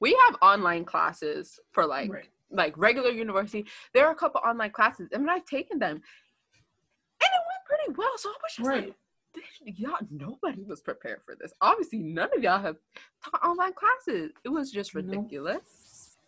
we 0.00 0.18
have 0.26 0.36
online 0.42 0.84
classes 0.84 1.60
for 1.72 1.86
like 1.86 2.10
Right. 2.12 2.28
like 2.50 2.76
regular 2.76 3.10
university. 3.10 3.66
There 3.94 4.06
are 4.06 4.12
a 4.12 4.16
couple 4.16 4.40
online 4.44 4.72
classes, 4.72 5.08
and 5.12 5.30
I've 5.30 5.44
taken 5.44 5.78
them, 5.78 5.96
and 5.96 6.02
it 7.20 7.42
went 7.50 7.64
pretty 7.66 7.92
well. 7.96 8.10
So 8.16 8.30
I 8.30 8.34
was 8.42 8.56
just 8.56 8.68
Right. 8.68 8.94
like, 9.64 9.78
y'all, 9.78 9.98
nobody 10.10 10.62
was 10.64 10.80
prepared 10.80 11.22
for 11.24 11.36
this. 11.36 11.52
Obviously, 11.60 11.98
none 12.00 12.30
of 12.36 12.42
y'all 12.42 12.58
have 12.60 12.76
taught 13.22 13.42
online 13.44 13.74
classes. 13.74 14.32
It 14.44 14.48
was 14.48 14.72
just 14.72 14.94
ridiculous. 14.94 16.18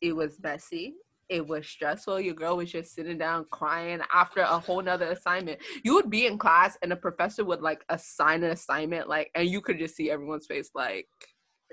It 0.00 0.12
was 0.14 0.40
messy. 0.42 0.96
It 1.30 1.46
was 1.46 1.66
stressful. 1.66 2.20
Your 2.20 2.34
girl 2.34 2.58
was 2.58 2.70
just 2.70 2.94
sitting 2.94 3.16
down 3.18 3.46
crying 3.50 4.00
after 4.12 4.40
a 4.40 4.58
whole 4.58 4.82
nother 4.82 5.06
assignment. 5.10 5.60
You 5.82 5.94
would 5.94 6.10
be 6.10 6.26
in 6.26 6.36
class 6.38 6.76
and 6.82 6.92
a 6.92 6.96
professor 6.96 7.44
would 7.44 7.62
like 7.62 7.82
assign 7.88 8.44
an 8.44 8.50
assignment, 8.50 9.08
like, 9.08 9.30
and 9.34 9.48
you 9.48 9.60
could 9.62 9.78
just 9.78 9.96
see 9.96 10.10
everyone's 10.10 10.46
face 10.46 10.70
like, 10.74 11.08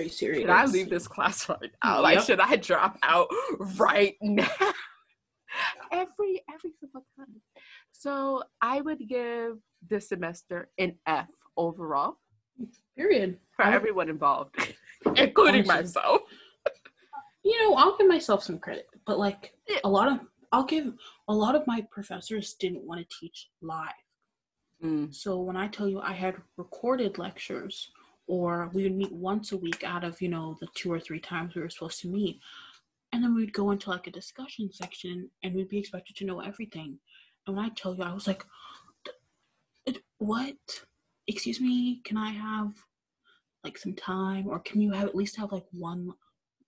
Are 0.01 0.05
you 0.05 0.09
serious? 0.09 0.41
should 0.41 0.49
I 0.49 0.65
leave 0.65 0.89
this 0.89 1.07
class 1.07 1.47
right 1.49 1.71
now? 1.83 2.01
Like, 2.01 2.21
should 2.21 2.39
I 2.39 2.55
drop 2.55 2.97
out 3.03 3.27
right 3.77 4.15
now? 4.21 4.47
every 5.91 6.41
every 6.53 6.71
single 6.79 7.05
time. 7.15 7.27
So 7.91 8.41
I 8.61 8.81
would 8.81 9.07
give 9.07 9.57
this 9.87 10.09
semester 10.09 10.69
an 10.79 10.95
F 11.05 11.27
overall 11.55 12.17
Period. 12.97 13.37
for 13.55 13.63
I 13.65 13.69
would- 13.69 13.75
everyone 13.75 14.09
involved, 14.09 14.55
including 15.15 15.69
Honestly. 15.69 15.75
myself. 15.83 16.21
you 17.43 17.59
know, 17.61 17.75
I'll 17.75 17.95
give 17.97 18.07
myself 18.07 18.43
some 18.43 18.57
credit, 18.57 18.87
but 19.05 19.19
like 19.19 19.53
a 19.83 19.89
lot 19.89 20.07
of, 20.11 20.19
I'll 20.51 20.63
give 20.65 20.93
a 21.27 21.33
lot 21.33 21.55
of 21.55 21.65
my 21.67 21.85
professors 21.91 22.55
didn't 22.55 22.83
want 22.85 23.01
to 23.07 23.15
teach 23.19 23.49
live. 23.61 23.87
Mm, 24.83 25.13
So 25.13 25.39
when 25.39 25.57
I 25.57 25.67
tell 25.67 25.87
you 25.87 25.99
I 26.01 26.13
had 26.13 26.35
recorded 26.57 27.17
lectures, 27.19 27.91
or 28.27 28.69
we 28.73 28.83
would 28.83 28.95
meet 28.95 29.11
once 29.11 29.51
a 29.51 29.57
week 29.57 29.83
out 29.83 30.03
of 30.03 30.21
you 30.21 30.29
know 30.29 30.57
the 30.59 30.67
two 30.75 30.91
or 30.91 30.99
three 30.99 31.19
times 31.19 31.55
we 31.55 31.61
were 31.61 31.69
supposed 31.69 32.01
to 32.01 32.07
meet, 32.07 32.39
and 33.11 33.23
then 33.23 33.35
we'd 33.35 33.53
go 33.53 33.71
into 33.71 33.89
like 33.89 34.07
a 34.07 34.11
discussion 34.11 34.71
section, 34.71 35.29
and 35.43 35.53
we'd 35.53 35.69
be 35.69 35.77
expected 35.77 36.15
to 36.17 36.25
know 36.25 36.39
everything. 36.39 36.97
And 37.47 37.55
when 37.55 37.65
I 37.65 37.69
tell 37.69 37.95
you, 37.95 38.03
I 38.03 38.13
was 38.13 38.27
like, 38.27 38.45
"What? 40.19 40.55
Excuse 41.27 41.59
me? 41.61 42.01
Can 42.03 42.17
I 42.17 42.31
have 42.31 42.73
like 43.63 43.77
some 43.77 43.93
time, 43.93 44.47
or 44.47 44.59
can 44.59 44.81
you 44.81 44.91
have 44.91 45.07
at 45.07 45.15
least 45.15 45.37
have 45.37 45.51
like 45.51 45.65
one 45.71 46.11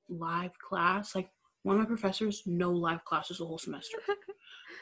live 0.10 0.58
class? 0.60 1.16
Like 1.16 1.30
one 1.64 1.76
of 1.76 1.82
my 1.82 1.88
professors, 1.88 2.44
no 2.46 2.72
live 2.72 3.04
classes 3.06 3.38
the 3.38 3.46
whole 3.46 3.60
semester." 3.60 3.98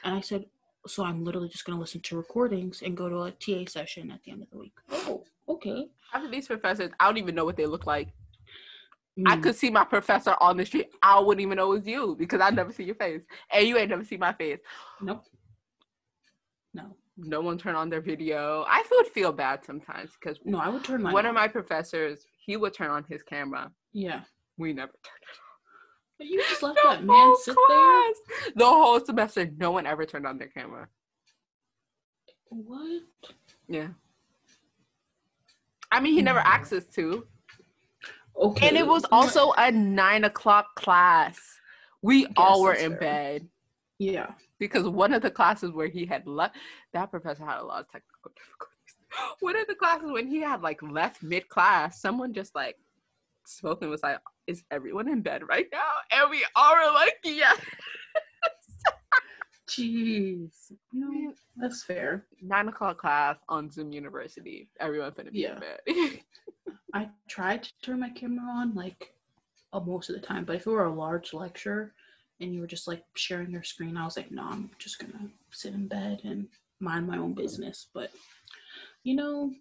And 0.04 0.16
I 0.16 0.22
said, 0.22 0.46
so 0.88 1.04
I'm 1.04 1.24
literally 1.24 1.50
just 1.50 1.66
gonna 1.66 1.80
listen 1.80 2.02
to 2.02 2.18
recordings 2.18 2.82
and 2.82 2.96
go 2.98 3.10
to 3.10 3.24
a 3.24 3.32
TA 3.32 3.70
session 3.70 4.12
at 4.12 4.24
the 4.24 4.32
end 4.32 4.44
of 4.44 4.50
the 4.50 4.58
week. 4.58 4.74
Oh, 4.92 5.24
okay. 5.48 5.90
Half 6.12 6.26
of 6.26 6.32
these 6.32 6.48
professors, 6.48 6.92
I 7.00 7.06
don't 7.06 7.18
even 7.18 7.36
know 7.36 7.46
what 7.46 7.58
they 7.58 7.66
look 7.66 7.86
like. 7.86 8.10
I 9.28 9.36
Mm, 9.36 9.44
could 9.44 9.56
see 9.56 9.70
my 9.70 9.84
professor 9.84 10.36
on 10.40 10.56
the 10.56 10.66
street. 10.66 10.90
I 11.04 11.20
wouldn't 11.20 11.42
even 11.42 11.58
know 11.58 11.74
it 11.74 11.80
was 11.80 11.88
you 11.88 12.16
because 12.18 12.40
I 12.40 12.50
never 12.50 12.72
see 12.72 12.86
your 12.86 12.96
face, 12.96 13.22
and 13.54 13.68
you 13.68 13.78
ain't 13.78 13.90
never 13.90 14.06
see 14.06 14.18
my 14.18 14.32
face. 14.34 14.60
Nope. 15.02 15.26
No. 16.74 16.96
No 17.18 17.42
one 17.42 17.58
turned 17.58 17.76
on 17.78 17.90
their 17.90 18.00
video. 18.02 18.64
I 18.68 18.84
would 18.90 19.08
feel 19.08 19.34
bad 19.34 19.66
sometimes 19.66 20.12
because 20.20 20.40
No, 20.46 20.60
I 20.60 20.70
would 20.70 20.84
turn 20.84 21.04
my 21.04 21.12
one 21.14 21.26
of 21.26 21.36
my 21.36 21.48
professors, 21.50 22.26
he 22.46 22.56
would 22.56 22.74
turn 22.74 22.90
on 22.90 23.04
his 23.04 23.22
camera. 23.22 23.70
Yeah. 23.92 24.22
We 24.58 24.72
never 24.74 24.94
turned 24.94 25.24
it 25.30 25.38
But 26.22 26.30
you 26.30 26.38
just 26.48 26.62
let 26.62 26.78
on. 26.86 26.98
that 26.98 27.04
man 27.04 27.34
sit 27.42 27.56
there. 27.68 28.54
The 28.56 28.66
whole 28.66 29.00
semester, 29.00 29.50
no 29.58 29.72
one 29.72 29.88
ever 29.88 30.06
turned 30.06 30.28
on 30.28 30.38
their 30.38 30.50
camera. 30.50 30.88
What? 32.50 33.02
Yeah. 33.68 33.88
I 35.92 36.00
mean, 36.00 36.14
he 36.14 36.22
never 36.22 36.40
Mm. 36.42 36.46
asked 36.46 36.74
us 36.74 36.86
to. 36.94 37.26
Okay. 38.36 38.68
And 38.68 38.78
it 38.78 38.86
was 38.86 39.04
also 39.12 39.52
a 39.54 39.72
nine 39.72 40.24
o'clock 40.26 40.76
class. 40.76 41.40
We 42.04 42.26
Guess 42.26 42.34
all 42.38 42.62
were 42.62 42.74
in 42.74 42.92
fair. 42.92 43.00
bed 43.00 43.50
Yeah. 43.98 44.36
because 44.60 44.88
one 44.88 45.14
of 45.14 45.24
the 45.24 45.32
classes 45.32 45.72
where 45.72 45.88
he 45.88 46.06
had 46.06 46.28
left, 46.28 46.56
that 46.94 47.10
professor 47.10 47.44
had 47.46 47.62
a 47.62 47.64
lot 47.66 47.82
of 47.82 47.88
technical 47.92 48.32
difficulties. 48.36 49.38
One 49.40 49.56
of 49.58 49.66
the 49.66 49.74
classes 49.76 50.12
when 50.12 50.28
he 50.28 50.40
had 50.40 50.62
like 50.62 50.84
left 50.84 51.24
mid 51.24 51.50
class, 51.50 52.00
someone 52.00 52.32
just 52.32 52.54
like 52.54 52.78
spoke 53.46 53.82
and 53.82 53.90
was 53.92 54.04
like, 54.04 54.20
"Is 54.48 54.64
everyone 54.72 55.08
in 55.10 55.22
bed 55.22 55.44
right 55.48 55.68
now?" 55.72 55.92
And 56.12 56.30
we 56.30 56.46
all 56.56 56.76
were 56.76 56.94
like, 56.94 57.16
"Yeah." 57.24 57.54
Jeez. 59.68 60.72
You 60.92 61.00
know, 61.00 61.34
that's 61.56 61.84
fair. 61.84 62.26
Nine 62.42 62.68
o'clock 62.68 62.98
class 62.98 63.38
on 63.48 63.70
Zoom 63.72 63.92
University. 63.94 64.70
Everyone 64.80 65.12
finna 65.12 65.32
be 65.32 65.40
Yeah. 65.40 65.54
in 65.56 65.60
bed. 65.60 66.20
I 66.94 67.10
tried 67.30 67.64
to 67.64 67.72
turn 67.82 68.00
my 68.02 68.10
camera 68.10 68.44
on 68.52 68.76
like 68.76 69.14
uh, 69.72 69.80
most 69.80 70.10
of 70.10 70.16
the 70.20 70.26
time. 70.26 70.44
But 70.44 70.58
if 70.58 70.68
it 70.68 70.70
were 70.70 70.86
a 70.86 70.94
large 70.94 71.34
lecture 71.34 71.94
and 72.42 72.54
you 72.54 72.60
were 72.60 72.68
just 72.68 72.88
like 72.88 73.04
sharing 73.16 73.50
your 73.52 73.64
screen, 73.64 73.96
I 73.96 74.04
was 74.04 74.18
like, 74.18 74.32
no, 74.32 74.44
I'm 74.44 74.72
just 74.78 75.00
gonna 75.00 75.30
sit 75.52 75.74
in 75.74 75.88
bed 75.88 76.22
and 76.26 76.48
mind 76.82 77.08
my 77.08 77.18
own 77.18 77.34
business. 77.34 77.88
But 77.94 78.12
you 79.04 79.16
know, 79.16 79.54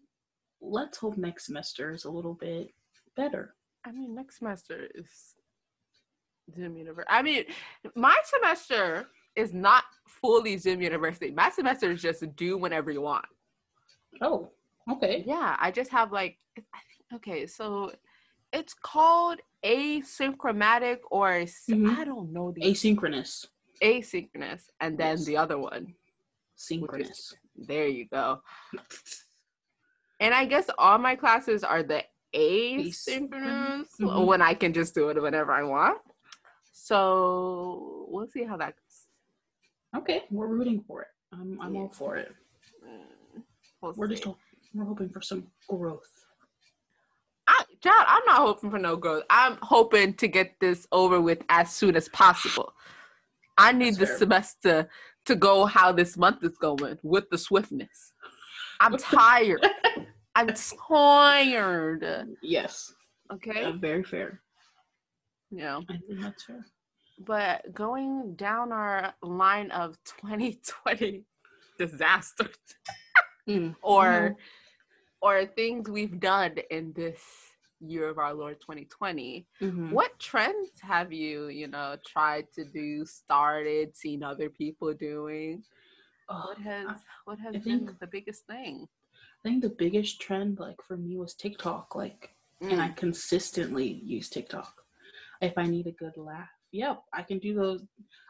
let's 0.60 0.98
hope 0.98 1.16
next 1.16 1.46
semester 1.46 1.92
is 1.92 2.04
a 2.04 2.10
little 2.10 2.34
bit 2.34 2.74
better. 3.16 3.54
I 3.84 3.92
mean, 3.92 4.14
next 4.14 4.38
semester 4.38 4.88
is 4.94 5.08
Zoom 6.54 6.76
University. 6.76 7.08
I 7.10 7.22
mean, 7.22 7.44
my 7.94 8.16
semester 8.24 9.08
is 9.36 9.52
not 9.54 9.84
fully 10.06 10.56
Zoom 10.58 10.82
University. 10.82 11.30
My 11.30 11.50
semester 11.50 11.90
is 11.90 12.02
just 12.02 12.24
do 12.36 12.58
whenever 12.58 12.90
you 12.90 13.00
want. 13.00 13.24
Oh, 14.20 14.50
okay. 14.90 15.22
Yeah, 15.26 15.56
I 15.58 15.70
just 15.70 15.90
have 15.90 16.12
like, 16.12 16.36
okay, 17.14 17.46
so 17.46 17.92
it's 18.52 18.74
called 18.74 19.38
asynchramatic 19.64 20.98
or 21.10 21.30
Mhm. 21.30 21.96
I 21.96 22.04
don't 22.04 22.32
know 22.32 22.52
the 22.52 22.62
Asynchronous, 22.62 23.46
asynchronous, 23.82 24.68
and 24.80 24.98
then 24.98 25.16
Yes. 25.18 25.24
the 25.26 25.36
other 25.36 25.58
one. 25.58 25.94
synchronous. 26.56 27.34
There 27.56 27.88
you 27.88 28.04
go. 28.06 28.42
And 30.20 30.34
I 30.34 30.44
guess 30.44 30.68
all 30.76 30.98
my 30.98 31.16
classes 31.16 31.64
are 31.64 31.82
the 31.82 32.04
asynchronous 32.34 33.86
Mhm. 34.00 34.26
when 34.26 34.42
I 34.42 34.54
can 34.54 34.72
just 34.72 34.94
do 34.94 35.08
it 35.10 35.20
whenever 35.20 35.52
I 35.52 35.62
want. 35.62 36.00
So 36.72 38.06
we'll 38.08 38.28
see 38.28 38.44
how 38.44 38.56
that 38.56 38.74
goes. 38.76 40.02
Okay, 40.02 40.24
we're 40.30 40.46
rooting 40.46 40.82
for 40.86 41.02
it. 41.02 41.08
I'm, 41.32 41.60
I'm 41.60 41.76
all 41.76 41.88
for 41.88 42.16
it. 42.16 42.34
Mm, 42.86 43.42
We'll 43.82 43.94
We're 43.96 44.08
just 44.08 44.22
see. 44.24 44.28
ho- 44.30 44.38
we're 44.74 44.84
hoping 44.84 45.08
for 45.08 45.20
some 45.22 45.46
growth. 45.68 46.06
I, 47.46 47.64
John, 47.82 47.94
I'm 48.06 48.24
not 48.26 48.36
hoping 48.38 48.70
for 48.70 48.78
no 48.78 48.96
growth. 48.96 49.24
I'm 49.30 49.56
hoping 49.62 50.14
to 50.14 50.28
get 50.28 50.54
this 50.60 50.86
over 50.92 51.20
with 51.20 51.42
as 51.48 51.72
soon 51.74 51.96
as 51.96 52.08
possible. 52.10 52.72
I 53.58 53.72
need 53.72 53.96
the 53.96 54.06
semester 54.06 54.88
to 55.26 55.34
go 55.36 55.64
how 55.66 55.92
this 55.92 56.16
month 56.16 56.44
is 56.44 56.56
going 56.58 56.98
with 57.02 57.28
the 57.30 57.38
swiftness. 57.38 58.12
I'm 58.80 58.96
tired. 58.98 59.66
I'm 60.34 60.48
tired. 60.88 62.28
Yes, 62.42 62.92
Okay. 63.32 63.64
uh, 63.64 63.72
very 63.72 64.02
fair. 64.04 64.40
Know, 65.50 65.82
I 65.88 65.98
think 66.06 66.20
that's 66.22 66.44
fair. 66.44 66.64
but 67.26 67.72
going 67.74 68.34
down 68.36 68.72
our 68.72 69.12
line 69.22 69.70
of 69.72 69.96
2020 70.20 71.24
disasters 71.78 72.56
Mm, 73.48 73.74
or 73.82 74.04
Mhm. 74.04 74.36
or 75.22 75.44
things 75.46 75.88
we've 75.90 76.18
done 76.20 76.56
in 76.70 76.92
this 76.94 77.20
year 77.80 78.08
of 78.08 78.18
our 78.18 78.32
Lord 78.32 78.60
2020. 78.60 79.46
mhm. 79.60 79.90
What 79.90 80.18
trends 80.18 80.80
have 80.80 81.12
you, 81.12 81.48
you 81.48 81.66
know, 81.66 81.96
tried 82.06 82.46
to 82.54 82.64
do, 82.64 83.04
started, 83.04 83.96
seen 83.96 84.22
other 84.22 84.48
people 84.48 84.94
doing? 84.94 85.64
Oh, 86.28 86.46
What 86.48 86.58
has 86.58 87.04
what 87.24 87.38
has 87.40 87.56
I 87.56 87.58
been 87.58 87.86
think- 87.86 87.98
the 87.98 88.06
biggest 88.06 88.46
thing? 88.46 88.88
I 89.44 89.48
think 89.48 89.62
the 89.62 89.70
biggest 89.70 90.20
trend, 90.20 90.58
like 90.58 90.76
for 90.86 90.96
me, 90.96 91.16
was 91.16 91.34
TikTok. 91.34 91.94
Like, 91.94 92.30
and 92.60 92.80
I 92.80 92.88
Mm, 92.88 92.96
consistently 92.96 93.86
use 94.04 94.28
TikTok. 94.28 94.72
If 95.40 95.56
I 95.56 95.66
need 95.66 95.86
a 95.86 95.92
good 95.92 96.16
laugh, 96.18 96.50
yep, 96.72 97.02
I 97.14 97.22
can 97.22 97.38
do 97.38 97.54
those. 97.54 97.82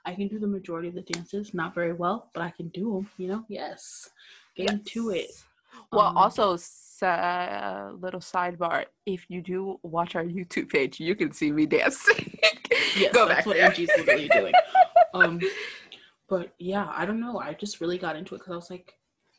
I 0.05 0.15
can 0.15 0.29
do 0.29 0.39
the 0.39 0.47
majority 0.47 0.89
of 0.89 0.95
the 0.95 1.03
dances, 1.03 1.53
not 1.53 1.75
very 1.75 1.93
well, 1.93 2.31
but 2.33 2.43
I 2.43 2.51
can 2.51 2.69
do 2.69 2.93
them. 2.95 3.11
You 3.19 3.29
know, 3.29 3.45
yes, 3.49 4.09
get 4.55 4.71
into 4.71 5.11
it. 5.11 5.31
Well, 5.91 6.07
Um, 6.07 6.17
also, 6.17 6.57
uh, 7.03 7.91
little 7.99 8.21
sidebar: 8.21 8.85
if 9.05 9.27
you 9.29 9.43
do 9.43 9.81
watch 9.83 10.15
our 10.15 10.25
YouTube 10.25 10.69
page, 10.69 11.01
you 11.01 11.17
can 11.17 11.33
see 11.33 11.51
me 11.51 11.67
dancing. 11.67 12.39
Yes, 12.97 13.15
Go 13.15 13.27
that's 13.27 13.39
back 13.39 13.47
what 13.47 13.57
there. 13.57 13.67
Angie's 13.67 13.89
literally 13.97 14.29
doing. 14.29 14.55
Um, 15.13 15.41
but 16.29 16.55
yeah, 16.59 16.89
I 16.95 17.05
don't 17.05 17.21
know. 17.21 17.39
I 17.41 17.53
just 17.55 17.81
really 17.81 17.99
got 17.99 18.15
into 18.17 18.35
it 18.37 18.39
because 18.39 18.53
I 18.53 18.57
was 18.57 18.71
like, 18.71 18.95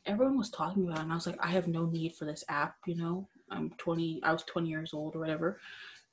everyone 0.06 0.38
was 0.38 0.50
talking 0.50 0.84
about 0.84 0.98
it, 0.98 1.02
and 1.02 1.12
I 1.12 1.14
was 1.14 1.26
like, 1.26 1.38
I 1.40 1.48
have 1.48 1.68
no 1.68 1.86
need 1.86 2.14
for 2.14 2.24
this 2.24 2.44
app. 2.48 2.76
You 2.86 2.96
know, 2.96 3.28
I'm 3.50 3.70
20. 3.78 4.20
I 4.22 4.32
was 4.32 4.42
20 4.44 4.68
years 4.68 4.94
old 4.94 5.14
or 5.16 5.20
whatever, 5.20 5.58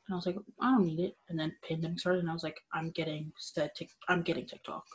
and 0.07 0.13
I 0.13 0.15
was 0.15 0.25
like, 0.25 0.37
I 0.61 0.71
don't 0.71 0.85
need 0.85 0.99
it. 0.99 1.17
And 1.29 1.39
then 1.39 1.55
pandemic 1.67 1.99
started, 1.99 2.19
and 2.19 2.29
I 2.29 2.33
was 2.33 2.43
like, 2.43 2.59
I'm 2.73 2.91
getting 2.91 3.31
said. 3.37 3.71
Tik- 3.75 3.89
I'm 4.07 4.21
getting 4.21 4.45
TikTok, 4.45 4.85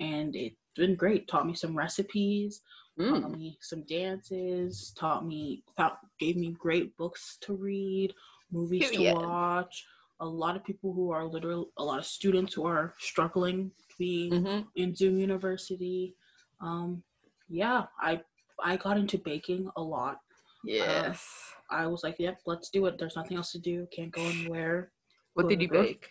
and 0.00 0.34
it's 0.34 0.56
been 0.76 0.94
great. 0.96 1.28
Taught 1.28 1.46
me 1.46 1.54
some 1.54 1.76
recipes, 1.76 2.62
taught 3.08 3.30
Mm, 3.30 3.36
me 3.36 3.58
some 3.60 3.82
dances, 3.82 4.92
taught 4.96 5.26
me, 5.26 5.62
found, 5.76 5.94
gave 6.18 6.36
me 6.36 6.54
great 6.58 6.96
books 6.96 7.38
to 7.42 7.54
read, 7.54 8.12
movies 8.52 8.90
Period. 8.90 9.14
to 9.14 9.14
watch. 9.14 9.86
A 10.20 10.26
lot 10.26 10.56
of 10.56 10.64
people 10.64 10.92
who 10.92 11.10
are 11.10 11.24
literally, 11.24 11.66
a 11.76 11.84
lot 11.84 11.98
of 11.98 12.06
students 12.06 12.54
who 12.54 12.64
are 12.66 12.94
struggling 12.98 13.70
to 13.90 13.94
be 13.98 14.30
mhm. 14.30 14.66
in 14.76 14.94
Zoom 14.94 15.18
University. 15.18 16.14
Um, 16.60 17.02
yeah, 17.48 17.86
I 18.00 18.20
I 18.62 18.76
got 18.76 18.96
into 18.98 19.18
baking 19.18 19.70
a 19.76 19.82
lot. 19.82 20.18
Yes. 20.64 21.26
I 21.70 21.86
was 21.86 22.02
like, 22.02 22.16
yep, 22.18 22.38
let's 22.46 22.70
do 22.70 22.86
it. 22.86 22.98
There's 22.98 23.16
nothing 23.16 23.36
else 23.36 23.52
to 23.52 23.58
do. 23.58 23.86
Can't 23.94 24.12
go 24.12 24.22
anywhere. 24.22 24.90
what 25.34 25.48
did 25.48 25.60
you 25.60 25.68
bake? 25.68 26.08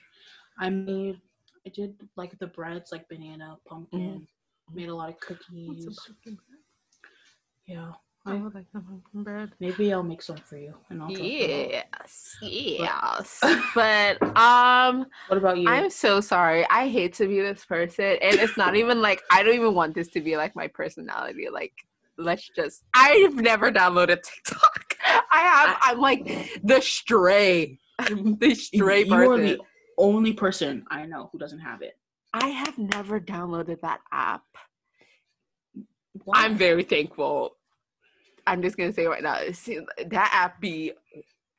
I 0.59 0.69
made, 0.69 1.19
I 1.65 1.69
did 1.69 1.95
like 2.15 2.37
the 2.39 2.47
breads, 2.47 2.91
like 2.91 3.07
banana, 3.09 3.57
pumpkin. 3.67 4.27
Made 4.73 4.89
a 4.89 4.95
lot 4.95 5.09
of 5.09 5.19
cookies. 5.19 5.87
Yeah, 7.67 7.91
I 8.25 8.35
would 8.35 8.53
like 8.55 8.65
some 8.71 8.83
pumpkin 8.83 9.23
bread. 9.23 9.51
maybe 9.59 9.91
I'll 9.93 10.03
make 10.03 10.21
some 10.21 10.37
for 10.37 10.57
you, 10.57 10.73
and 10.89 11.01
I'll 11.01 11.09
drop 11.09 11.17
them 11.19 11.25
off. 11.27 11.71
Yes, 11.71 12.37
yes. 12.41 13.39
but 13.75 14.21
um, 14.37 15.05
What 15.27 15.37
about 15.37 15.57
you? 15.57 15.67
I'm 15.67 15.89
so 15.89 16.21
sorry. 16.21 16.65
I 16.69 16.87
hate 16.87 17.13
to 17.15 17.27
be 17.27 17.41
this 17.41 17.65
person, 17.65 18.17
and 18.21 18.35
it's 18.39 18.57
not 18.57 18.75
even 18.75 19.01
like 19.01 19.21
I 19.31 19.43
don't 19.43 19.55
even 19.55 19.73
want 19.73 19.93
this 19.95 20.07
to 20.09 20.21
be 20.21 20.37
like 20.37 20.55
my 20.55 20.67
personality. 20.67 21.47
Like, 21.51 21.73
let's 22.17 22.49
just. 22.55 22.83
I've 22.93 23.35
never 23.35 23.71
downloaded 23.71 24.21
TikTok. 24.21 24.95
I 25.31 25.39
have. 25.39 25.77
I'm 25.83 25.99
like 25.99 26.59
the 26.63 26.81
stray. 26.81 27.79
The 27.99 28.55
stray 28.55 29.05
person. 29.05 29.09
you 29.09 29.31
are 29.31 29.37
the 29.37 29.59
only 29.97 30.33
person 30.33 30.83
I 30.89 31.05
know 31.05 31.29
who 31.31 31.37
doesn't 31.37 31.59
have 31.59 31.81
it. 31.81 31.97
I 32.33 32.47
have 32.47 32.77
never 32.77 33.19
downloaded 33.19 33.81
that 33.81 33.99
app. 34.11 34.43
I'm 36.33 36.55
very 36.55 36.83
thankful. 36.83 37.55
I'm 38.45 38.61
just 38.61 38.77
gonna 38.77 38.93
say 38.93 39.05
right 39.05 39.23
now, 39.23 39.37
see, 39.51 39.79
that 40.07 40.29
app 40.33 40.59
be 40.59 40.93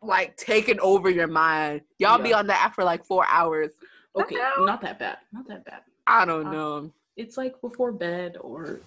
like 0.03 0.37
taking 0.37 0.79
over 0.81 1.09
your 1.09 1.27
mind. 1.29 1.83
Y'all 1.99 2.19
be 2.23 2.35
on 2.35 2.47
that 2.49 2.63
app 2.63 2.75
for 2.75 2.85
like 2.85 3.05
four 3.05 3.25
hours. 3.29 3.73
okay. 4.17 4.37
Not 4.59 4.81
that 4.83 4.99
bad. 4.99 5.19
Not 5.33 5.47
that 5.49 5.65
bad. 5.65 5.81
I 6.07 6.25
don't 6.25 6.47
Uh, 6.49 6.53
know. 6.53 6.93
It's 7.17 7.37
like 7.37 7.61
before 7.61 7.93
bed 7.93 8.37
or 8.41 8.81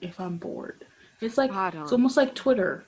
if 0.00 0.18
I'm 0.18 0.36
bored. 0.38 0.84
It's 1.20 1.36
like 1.38 1.50
it's 1.74 1.92
almost 1.92 2.16
like 2.16 2.34
Twitter. 2.34 2.84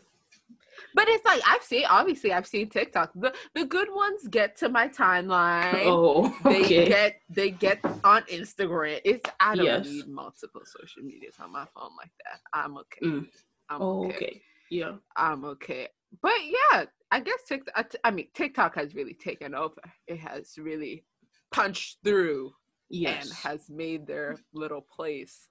but 0.94 1.08
it's 1.08 1.24
like 1.24 1.42
I've 1.46 1.62
seen. 1.62 1.84
Obviously, 1.88 2.32
I've 2.32 2.46
seen 2.46 2.68
TikTok. 2.68 3.10
The 3.14 3.34
the 3.54 3.64
good 3.64 3.88
ones 3.92 4.26
get 4.28 4.56
to 4.58 4.68
my 4.68 4.88
timeline. 4.88 5.82
Oh, 5.86 6.34
They 6.44 6.66
get 6.68 7.20
they 7.28 7.50
get 7.50 7.80
on 8.04 8.22
Instagram. 8.24 9.00
It's 9.04 9.28
I 9.40 9.54
don't 9.56 9.64
Yes. 9.66 9.86
need 9.86 10.08
multiple 10.08 10.62
social 10.64 11.02
medias 11.02 11.34
on 11.40 11.52
my 11.52 11.66
phone 11.74 11.90
like 11.98 12.12
that. 12.24 12.40
I'm 12.52 12.76
okay. 12.78 13.06
Mm. 13.06 13.26
I'm 13.68 13.82
oh, 13.82 14.04
okay. 14.06 14.14
okay. 14.16 14.42
Yeah. 14.70 14.92
I'm 15.16 15.44
okay. 15.44 15.88
But 16.22 16.32
yeah, 16.44 16.84
I 17.10 17.20
guess 17.20 17.42
TikTok. 17.48 17.92
I 18.04 18.10
mean, 18.10 18.28
TikTok 18.34 18.74
has 18.76 18.94
really 18.94 19.14
taken 19.14 19.54
over. 19.54 19.80
It 20.06 20.18
has 20.18 20.54
really 20.58 21.04
punched 21.52 21.98
through 22.04 22.52
Yes. 22.92 23.26
and 23.26 23.34
has 23.34 23.70
made 23.70 24.06
their 24.08 24.36
little 24.52 24.80
place. 24.80 25.48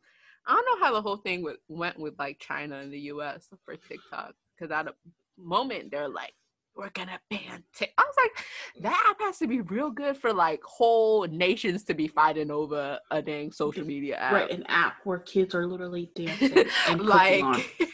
I 0.50 0.54
don't 0.54 0.66
know 0.66 0.86
how 0.86 0.94
the 0.94 1.02
whole 1.02 1.18
thing 1.18 1.44
with, 1.44 1.58
went 1.68 2.00
with 2.00 2.16
like 2.18 2.40
China 2.40 2.80
and 2.80 2.92
the 2.92 3.00
U.S. 3.02 3.48
for 3.64 3.76
TikTok 3.76 4.34
because 4.58 4.72
at 4.72 4.88
a 4.88 4.96
moment 5.38 5.92
they're 5.92 6.10
like, 6.10 6.34
"We're 6.76 6.90
gonna 6.90 7.20
ban 7.30 7.64
Tik." 7.76 7.94
I 8.00 8.02
was 8.02 8.16
like, 8.18 8.84
that 8.84 9.08
app 9.08 9.22
has 9.22 9.38
to 9.40 9.48
be 9.48 9.62
real 9.62 9.92
good 9.92 10.18
for 10.18 10.34
like 10.34 10.62
whole 10.64 11.28
nations 11.28 11.84
to 11.84 11.94
be 11.94 12.08
fighting 12.08 12.50
over 12.50 12.98
a 13.12 13.22
dang 13.22 13.52
social 13.52 13.86
media 13.86 14.18
app. 14.18 14.34
right, 14.34 14.50
an 14.50 14.64
app 14.68 14.96
where 15.04 15.20
kids 15.20 15.54
are 15.54 15.68
literally 15.68 16.10
dancing 16.16 16.66
and 16.88 17.02
like. 17.06 17.78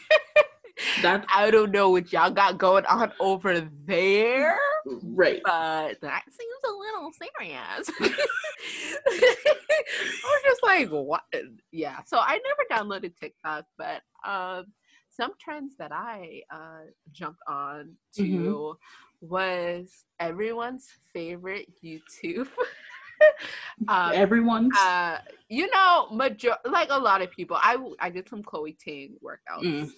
That 1.02 1.26
I 1.34 1.50
don't 1.50 1.72
know 1.72 1.90
what 1.90 2.12
y'all 2.12 2.30
got 2.30 2.58
going 2.58 2.84
on 2.86 3.12
over 3.20 3.68
there, 3.86 4.58
right. 5.02 5.40
but 5.44 6.00
that 6.00 6.24
seems 6.30 6.60
a 6.64 6.70
little 6.72 7.10
serious. 7.12 7.90
I 9.06 10.22
was 10.24 10.42
just 10.44 10.62
like, 10.62 10.88
what? 10.90 11.22
Yeah. 11.72 12.00
So 12.06 12.18
I 12.18 12.38
never 12.44 12.64
downloaded 12.84 13.12
TikTok, 13.18 13.64
but 13.78 14.02
um, 14.26 14.66
some 15.10 15.32
trends 15.40 15.76
that 15.78 15.92
I 15.92 16.42
uh, 16.50 16.86
jumped 17.12 17.40
on 17.48 17.96
to 18.14 18.22
Mhm. 18.22 18.76
was 19.28 20.04
everyone's 20.20 20.88
favorite 21.12 21.68
YouTube. 21.82 22.48
um, 23.88 24.12
Everyone's 24.12 24.76
uh, 24.76 25.18
you 25.48 25.70
know, 25.70 26.08
major 26.12 26.56
like 26.66 26.88
a 26.90 26.98
lot 26.98 27.22
of 27.22 27.30
people. 27.30 27.56
I 27.58 27.76
I 27.98 28.10
did 28.10 28.28
some 28.28 28.42
Chloe 28.42 28.72
Ting 28.78 29.16
workouts. 29.24 29.62
Mm. 29.64 29.92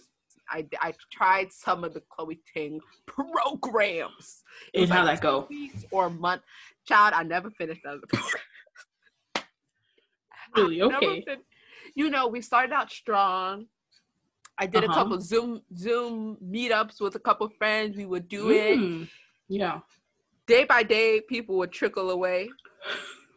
I 0.50 0.66
I 0.80 0.94
tried 1.12 1.52
some 1.52 1.84
of 1.84 1.94
the 1.94 2.02
Chloe 2.10 2.40
Ting 2.52 2.80
programs. 3.06 4.42
It 4.72 4.82
and 4.82 4.90
how 4.90 5.04
like 5.04 5.20
that 5.20 5.22
go. 5.22 5.46
Weeks 5.50 5.84
or 5.90 6.08
month. 6.10 6.42
Child, 6.86 7.14
I 7.14 7.22
never 7.22 7.50
finished 7.50 7.82
another 7.84 8.06
program. 8.08 8.42
Really? 10.56 10.80
Okay. 10.80 11.22
fin- 11.26 11.42
you 11.94 12.08
know, 12.10 12.26
we 12.26 12.40
started 12.40 12.72
out 12.72 12.90
strong. 12.90 13.66
I 14.56 14.66
did 14.66 14.82
a 14.82 14.86
Uh-huh. 14.86 14.94
couple 15.02 15.20
Zoom 15.20 15.60
Zoom 15.76 16.36
meetups 16.42 17.00
with 17.00 17.14
a 17.16 17.18
couple 17.18 17.48
friends. 17.58 17.96
We 17.96 18.06
would 18.06 18.28
do 18.28 18.50
it 18.50 18.78
Mm. 18.78 19.08
Yeah. 19.48 19.80
day 20.46 20.64
by 20.64 20.82
day. 20.82 21.20
People 21.20 21.56
would 21.58 21.70
trickle 21.70 22.10
away, 22.10 22.48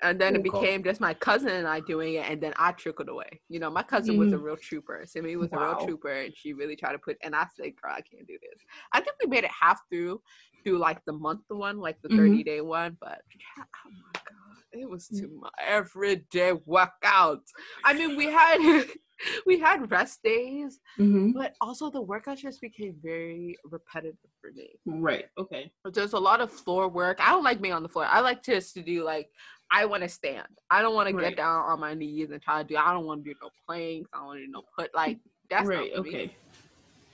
and 0.01 0.19
then 0.19 0.35
it 0.35 0.43
became 0.43 0.83
just 0.83 0.99
my 1.01 1.13
cousin 1.13 1.49
and 1.49 1.67
I 1.67 1.79
doing 1.81 2.15
it, 2.15 2.29
and 2.29 2.41
then 2.41 2.53
I 2.57 2.71
trickled 2.71 3.09
away. 3.09 3.41
You 3.49 3.59
know, 3.59 3.69
my 3.69 3.83
cousin 3.83 4.17
was 4.17 4.33
a 4.33 4.37
Mm. 4.37 4.41
real 4.43 4.57
trooper. 4.57 5.03
Simi 5.05 5.35
was 5.35 5.51
a 5.53 5.57
real 5.57 5.75
trooper, 5.85 6.11
and 6.11 6.33
she 6.35 6.53
really 6.53 6.75
tried 6.75 6.93
to 6.93 6.99
put. 6.99 7.17
And 7.23 7.35
I 7.35 7.45
said, 7.55 7.73
"Girl, 7.81 7.91
I 7.93 8.01
can't 8.01 8.27
do 8.27 8.37
this." 8.41 8.61
I 8.93 9.01
think 9.01 9.15
we 9.23 9.29
made 9.29 9.43
it 9.43 9.51
half 9.51 9.79
through, 9.91 10.21
through 10.63 10.79
like 10.79 10.99
the 11.05 11.13
month 11.13 11.41
one, 11.49 11.79
like 11.79 11.97
the 12.01 12.09
Mhm. 12.09 12.17
thirty 12.17 12.43
day 12.43 12.61
one. 12.61 12.97
But 12.99 13.21
oh 13.59 13.89
my 14.03 14.19
god, 14.27 14.57
it 14.71 14.89
was 14.89 15.07
Mm. 15.09 15.19
too 15.19 15.39
much. 15.39 15.53
Every 15.59 16.15
day 16.31 16.53
workouts. 16.53 17.49
I 17.85 17.93
mean, 17.93 18.15
we 18.15 18.25
had 18.25 18.57
we 19.45 19.59
had 19.59 19.91
rest 19.91 20.19
days, 20.23 20.79
hmm 20.97 21.31
but 21.33 21.53
also 21.61 21.89
the 21.89 22.03
workouts 22.03 22.37
just 22.39 22.59
became 22.61 22.95
very 23.01 23.55
repetitive 23.65 24.17
for 24.39 24.51
me. 24.53 24.69
Right. 24.85 25.25
Okay. 25.37 25.71
But 25.83 25.93
there's 25.93 26.13
a 26.13 26.19
lot 26.19 26.41
of 26.41 26.51
floor 26.51 26.89
work. 26.89 27.17
I 27.19 27.29
don't 27.29 27.43
like 27.43 27.61
being 27.61 27.73
on 27.73 27.83
the 27.83 27.89
floor. 27.89 28.05
I 28.05 28.19
like 28.19 28.43
just 28.43 28.73
to 28.75 28.81
do 28.81 29.03
like 29.03 29.29
I 29.71 29.85
want 29.85 30.03
to 30.03 30.09
stand. 30.09 30.47
I 30.69 30.81
don't 30.81 30.93
want 30.93 31.07
to 31.07 31.21
get 31.21 31.37
down 31.37 31.63
on 31.63 31.79
my 31.79 31.93
knees 31.93 32.31
and 32.31 32.41
try 32.41 32.61
to 32.61 32.67
do. 32.67 32.75
I 32.75 32.93
don't 32.93 33.05
want 33.05 33.23
to 33.23 33.29
do 33.31 33.35
no 33.41 33.49
planks. 33.65 34.09
I 34.13 34.17
don't 34.17 34.27
want 34.27 34.39
to 34.39 34.45
do 34.45 34.51
no 34.51 34.63
put 34.77 34.93
like 34.93 35.19
that's 35.49 35.67
not 35.67 35.75
right. 35.75 35.95
for 35.95 36.03
me. 36.03 36.09
Okay. 36.09 36.35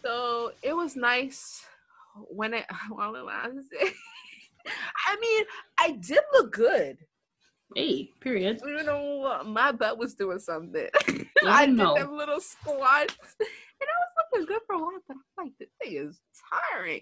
So 0.04 0.52
it 0.64 0.76
was 0.76 0.96
nice 0.96 1.64
when 2.30 2.54
it 2.54 2.66
while 2.90 3.16
it 3.16 3.26
lasted. 3.26 3.94
I 5.08 5.18
mean, 5.22 5.46
I 5.78 5.92
did 5.92 6.20
look 6.34 6.52
good. 6.52 6.98
Hey. 7.76 8.10
Period. 8.22 8.60
You 8.66 8.84
know, 8.84 9.42
my 9.46 9.72
butt 9.72 9.98
was 9.98 10.16
doing 10.16 10.40
something. 10.40 10.88
I 11.46 11.66
did 11.66 11.76
know. 11.76 11.96
them 11.96 12.16
little 12.18 12.40
squats, 12.40 13.16
and 13.40 13.48
I 13.82 13.98
was 14.00 14.28
looking 14.32 14.48
good 14.48 14.62
for 14.66 14.76
a 14.76 14.80
while. 14.80 14.92
But 15.08 15.18
I'm 15.38 15.46
like, 15.46 15.54
this 15.60 15.70
thing 15.82 15.98
is 15.98 16.20
tiring. 16.74 17.02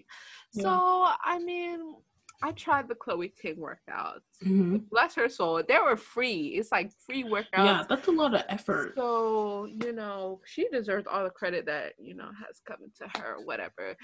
Yeah. 0.52 0.62
So 0.62 1.08
I 1.24 1.38
mean, 1.38 1.94
I 2.42 2.52
tried 2.52 2.88
the 2.88 2.94
Chloe 2.94 3.32
Ting 3.40 3.56
workouts. 3.56 4.20
hmm 4.42 4.76
Bless 4.90 5.14
her 5.14 5.28
soul, 5.28 5.62
they 5.66 5.78
were 5.78 5.96
free. 5.96 6.54
It's 6.58 6.70
like 6.72 6.90
free 7.04 7.24
workouts. 7.24 7.46
Yeah, 7.64 7.82
that's 7.88 8.08
a 8.08 8.12
lot 8.12 8.34
of 8.34 8.42
effort. 8.48 8.92
So 8.96 9.66
you 9.66 9.92
know, 9.92 10.40
she 10.44 10.68
deserves 10.68 11.06
all 11.06 11.24
the 11.24 11.30
credit 11.30 11.66
that 11.66 11.94
you 11.98 12.14
know 12.14 12.30
has 12.46 12.60
come 12.66 12.78
to 13.00 13.20
her. 13.20 13.36
Whatever. 13.44 13.96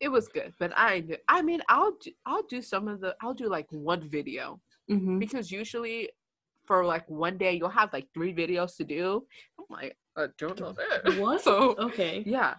It 0.00 0.08
was 0.08 0.28
good, 0.28 0.52
but 0.60 0.72
I, 0.76 1.02
I 1.28 1.42
mean, 1.42 1.60
I'll 1.68 1.96
do, 2.00 2.12
I'll 2.24 2.44
do 2.44 2.62
some 2.62 2.86
of 2.86 3.00
the, 3.00 3.16
I'll 3.20 3.34
do 3.34 3.48
like 3.48 3.66
one 3.70 4.08
video 4.08 4.60
hmm 4.88 5.18
because 5.18 5.50
usually 5.50 6.08
for 6.66 6.84
like 6.84 7.08
one 7.10 7.36
day 7.36 7.54
you'll 7.54 7.68
have 7.68 7.92
like 7.92 8.06
three 8.14 8.32
videos 8.32 8.76
to 8.76 8.84
do. 8.84 9.26
I'm 9.58 9.64
like, 9.68 9.96
I 10.16 10.26
don't 10.38 10.60
know 10.60 10.72
that. 10.72 11.16
What? 11.16 11.42
So 11.42 11.74
Okay. 11.78 12.22
yeah. 12.24 12.54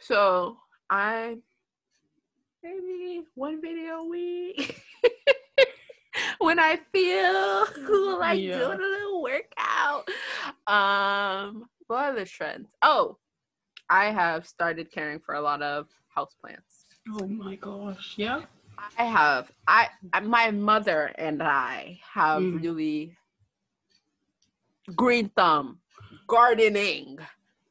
So 0.00 0.56
I 0.90 1.36
maybe 2.62 3.22
one 3.34 3.60
video 3.60 3.96
a 4.00 4.04
week 4.08 4.80
when 6.38 6.58
I 6.58 6.78
feel 6.92 8.18
like 8.18 8.40
Yeah. 8.40 8.58
doing 8.58 8.78
a 8.80 8.82
little 8.82 9.22
workout. 9.22 10.08
Um, 10.66 11.68
what 11.86 12.04
are 12.04 12.14
the 12.14 12.24
trends? 12.24 12.68
Oh, 12.82 13.16
I 13.90 14.06
have 14.06 14.46
started 14.46 14.90
caring 14.92 15.18
for 15.20 15.34
a 15.34 15.40
lot 15.40 15.62
of 15.62 15.88
houseplants. 16.16 16.84
Oh 17.18 17.26
my 17.26 17.56
gosh. 17.56 18.14
Yeah. 18.16 18.42
I 18.98 19.04
have. 19.04 19.50
I 19.66 19.88
I- 20.12 20.20
my 20.20 20.50
mother 20.50 21.10
and 21.16 21.42
I 21.42 21.98
have 22.12 22.42
Mm. 22.42 22.62
really 22.62 23.16
green 24.94 25.30
thumb, 25.30 25.80
gardening, 26.26 27.18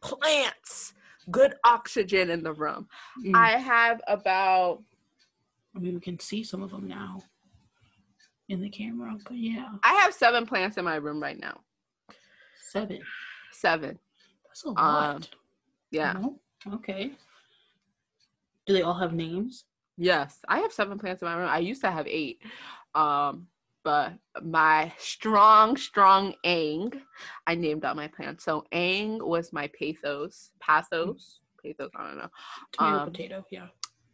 plants, 0.02 0.94
good 1.32 1.56
oxygen 1.64 2.30
in 2.30 2.44
the 2.44 2.54
room. 2.54 2.88
Mm. 3.24 3.36
I 3.36 3.52
have 3.58 4.02
about 4.08 4.84
I 5.76 5.80
mean, 5.80 5.94
we 5.96 6.00
can 6.02 6.20
see 6.20 6.44
some 6.44 6.64
of 6.64 6.72
them 6.72 6.88
now 6.88 7.22
in 8.50 8.62
the 8.62 8.70
camera, 8.70 9.16
but 9.26 9.38
yeah, 9.38 9.70
I 9.84 9.94
have 9.96 10.14
seven 10.14 10.46
plants 10.46 10.78
in 10.78 10.86
my 10.86 10.96
room 10.96 11.22
right 11.22 11.40
now. 11.40 11.60
seven. 12.72 13.00
Seven. 13.52 14.00
That's 14.48 14.64
a 14.64 14.70
lot. 14.70 15.16
Um, 15.16 15.22
Yeah. 15.92 16.14
No? 16.14 16.40
Okay. 16.76 17.12
Do 18.66 18.74
they 18.74 18.82
all 18.82 18.94
have 18.94 19.14
names? 19.14 19.66
Yes. 19.98 20.40
I 20.48 20.60
have 20.60 20.74
seven 20.74 20.98
plants 21.00 21.22
in 21.22 21.28
my 21.28 21.36
room. 21.36 21.50
I 21.50 21.60
used 21.60 21.82
to 21.82 21.92
have 21.92 22.08
eight. 22.08 22.42
Um 22.96 23.48
but 23.88 24.12
my 24.44 24.92
strong, 24.98 25.78
strong 25.78 26.34
Ang, 26.44 26.92
I 27.48 27.56
named 27.56 27.86
out 27.86 27.96
my 27.96 28.10
plants. 28.10 28.44
So 28.44 28.66
Ang 28.74 29.20
was 29.26 29.54
my 29.54 29.68
pathos, 29.80 30.52
pathos, 30.60 31.40
pathos. 31.64 31.90
I 31.96 32.04
don't 32.08 32.18
know. 32.18 32.28
Tomato 32.74 32.98
Um, 33.00 33.12
potato. 33.12 33.46
Yeah. 33.50 33.68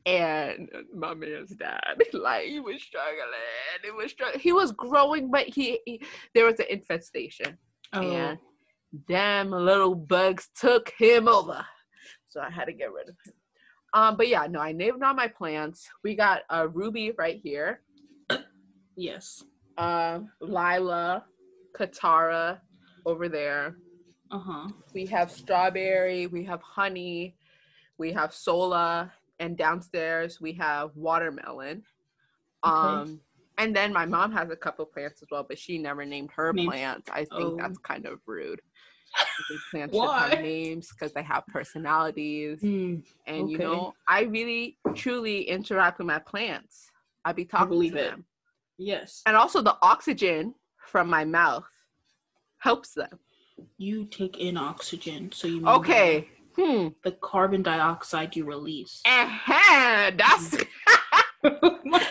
and 0.05 0.69
my 0.93 1.15
man's 1.15 1.55
dad 1.55 1.95
like 2.13 2.45
he 2.45 2.59
was 2.59 2.83
struggling 2.83 3.47
he 3.83 3.89
was 3.89 4.11
struggling 4.11 4.39
he 4.47 4.51
was 4.51 4.71
growing 4.73 5.31
but 5.31 5.45
he, 5.47 5.79
he 5.85 5.93
there 6.35 6.45
was 6.45 6.59
an 6.59 6.67
infestation 6.69 7.57
Oh. 7.93 8.01
and 8.01 8.37
them 9.07 9.49
little 9.49 9.95
bugs 9.95 10.49
took 10.59 10.91
him 10.99 11.27
over 11.27 11.65
so 12.27 12.41
i 12.41 12.49
had 12.57 12.65
to 12.65 12.73
get 12.73 12.91
rid 12.91 13.07
of 13.07 13.15
him 13.25 13.33
um 13.93 14.17
but 14.17 14.27
yeah 14.27 14.45
no 14.45 14.59
i 14.59 14.71
named 14.73 15.01
all 15.01 15.13
my 15.15 15.29
plants 15.39 15.89
we 16.03 16.15
got 16.15 16.41
a 16.49 16.67
ruby 16.67 17.11
right 17.17 17.39
here 17.41 17.81
yes. 18.97 19.43
Um 19.77 20.29
lila 20.39 21.25
katara 21.77 22.59
over 23.05 23.27
there 23.27 23.77
Uh 24.31 24.39
huh. 24.39 24.67
we 24.93 25.05
have 25.07 25.31
strawberry, 25.31 26.27
we 26.27 26.43
have 26.45 26.61
honey, 26.61 27.35
we 27.97 28.11
have 28.13 28.33
sola, 28.33 29.11
and 29.39 29.57
downstairs 29.57 30.39
we 30.41 30.53
have 30.53 30.95
watermelon. 30.95 31.83
Okay. 32.65 32.71
Um, 32.71 33.19
and 33.57 33.75
then 33.75 33.93
my 33.93 34.05
mom 34.05 34.31
has 34.31 34.49
a 34.49 34.55
couple 34.55 34.85
plants 34.85 35.21
as 35.21 35.27
well, 35.29 35.45
but 35.47 35.59
she 35.59 35.77
never 35.77 36.05
named 36.05 36.31
her 36.35 36.53
Names- 36.53 36.67
plants. 36.69 37.09
I 37.11 37.19
think 37.25 37.31
Oh. 37.53 37.57
that's 37.57 37.77
kind 37.79 38.05
of 38.05 38.19
rude. 38.25 38.61
I 39.15 39.25
plants 39.71 39.95
should 39.95 40.09
have 40.09 40.39
names 40.41 40.89
because 40.89 41.13
they 41.13 41.21
have 41.23 41.45
personalities. 41.47 42.61
Hmm. 42.61 42.95
And 43.27 43.49
you 43.51 43.59
know, 43.59 43.93
I 44.07 44.21
really 44.23 44.77
truly 44.95 45.43
interact 45.43 45.99
with 45.99 46.07
my 46.07 46.19
plants. 46.19 46.89
I 47.25 47.31
be 47.33 47.45
talking 47.45 47.69
believe 47.69 47.93
to 47.93 48.07
it. 48.13 48.13
Yes. 48.77 49.21
And 49.25 49.35
also 49.35 49.61
the 49.61 49.77
oxygen 49.81 50.55
from 50.87 51.09
my 51.09 51.25
mouth 51.25 51.65
helps 52.59 52.93
them. 52.93 53.19
You 53.77 54.05
take 54.05 54.39
in 54.39 54.57
oxygen, 54.57 55.31
so 55.31 55.47
you. 55.47 55.67
Okay. 55.67 56.27
Hmm. 56.55 56.89
The 57.03 57.11
carbon 57.11 57.63
dioxide 57.63 58.35
you 58.35 58.45
release. 58.45 59.01
Uh-huh. 59.05 60.11
That's 60.15 60.57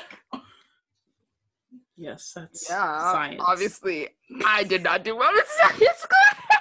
yes, 1.97 2.33
that's 2.35 2.69
yeah. 2.69 3.13
science. 3.13 3.43
Obviously, 3.45 4.09
I 4.45 4.65
did 4.65 4.83
not 4.83 5.05
do 5.05 5.17
well 5.17 5.33
in 5.35 5.43
science 5.59 6.07
class. 6.07 6.61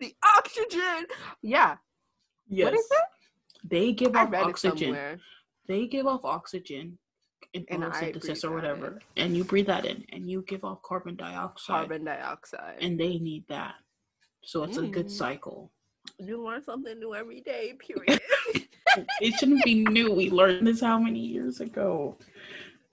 the 0.00 0.14
oxygen. 0.36 1.06
Yeah. 1.42 1.76
Yes. 2.48 2.64
What 2.64 2.74
is 2.74 2.88
it? 2.90 3.68
They 3.70 3.92
give 3.92 4.16
I 4.16 4.24
off 4.24 4.34
oxygen. 4.34 5.20
They 5.66 5.86
give 5.86 6.06
off 6.06 6.24
oxygen 6.24 6.98
in 7.54 7.64
And 7.70 7.82
photosynthesis 7.82 8.44
or 8.44 8.52
whatever, 8.54 8.98
and 9.16 9.36
you 9.36 9.44
breathe 9.44 9.66
that 9.66 9.84
in, 9.86 10.04
and 10.12 10.30
you 10.30 10.42
give 10.46 10.64
off 10.64 10.82
carbon 10.82 11.16
dioxide, 11.16 11.88
Carbon 11.88 12.04
dioxide. 12.04 12.78
and 12.80 12.98
they 12.98 13.18
need 13.18 13.44
that. 13.48 13.74
So 14.44 14.62
it's 14.64 14.78
a 14.78 14.82
good 14.86 15.06
Mm. 15.06 15.10
cycle. 15.10 15.70
you 16.18 16.42
learn 16.42 16.62
something 16.62 16.98
new 16.98 17.14
every 17.14 17.40
day. 17.40 17.74
Period. 17.86 18.20
It 19.20 19.34
shouldn't 19.34 19.64
be 19.64 19.74
new. 19.84 20.10
We 20.12 20.30
learned 20.30 20.66
this 20.66 20.80
how 20.80 20.98
many 20.98 21.20
years 21.20 21.60
ago? 21.60 22.16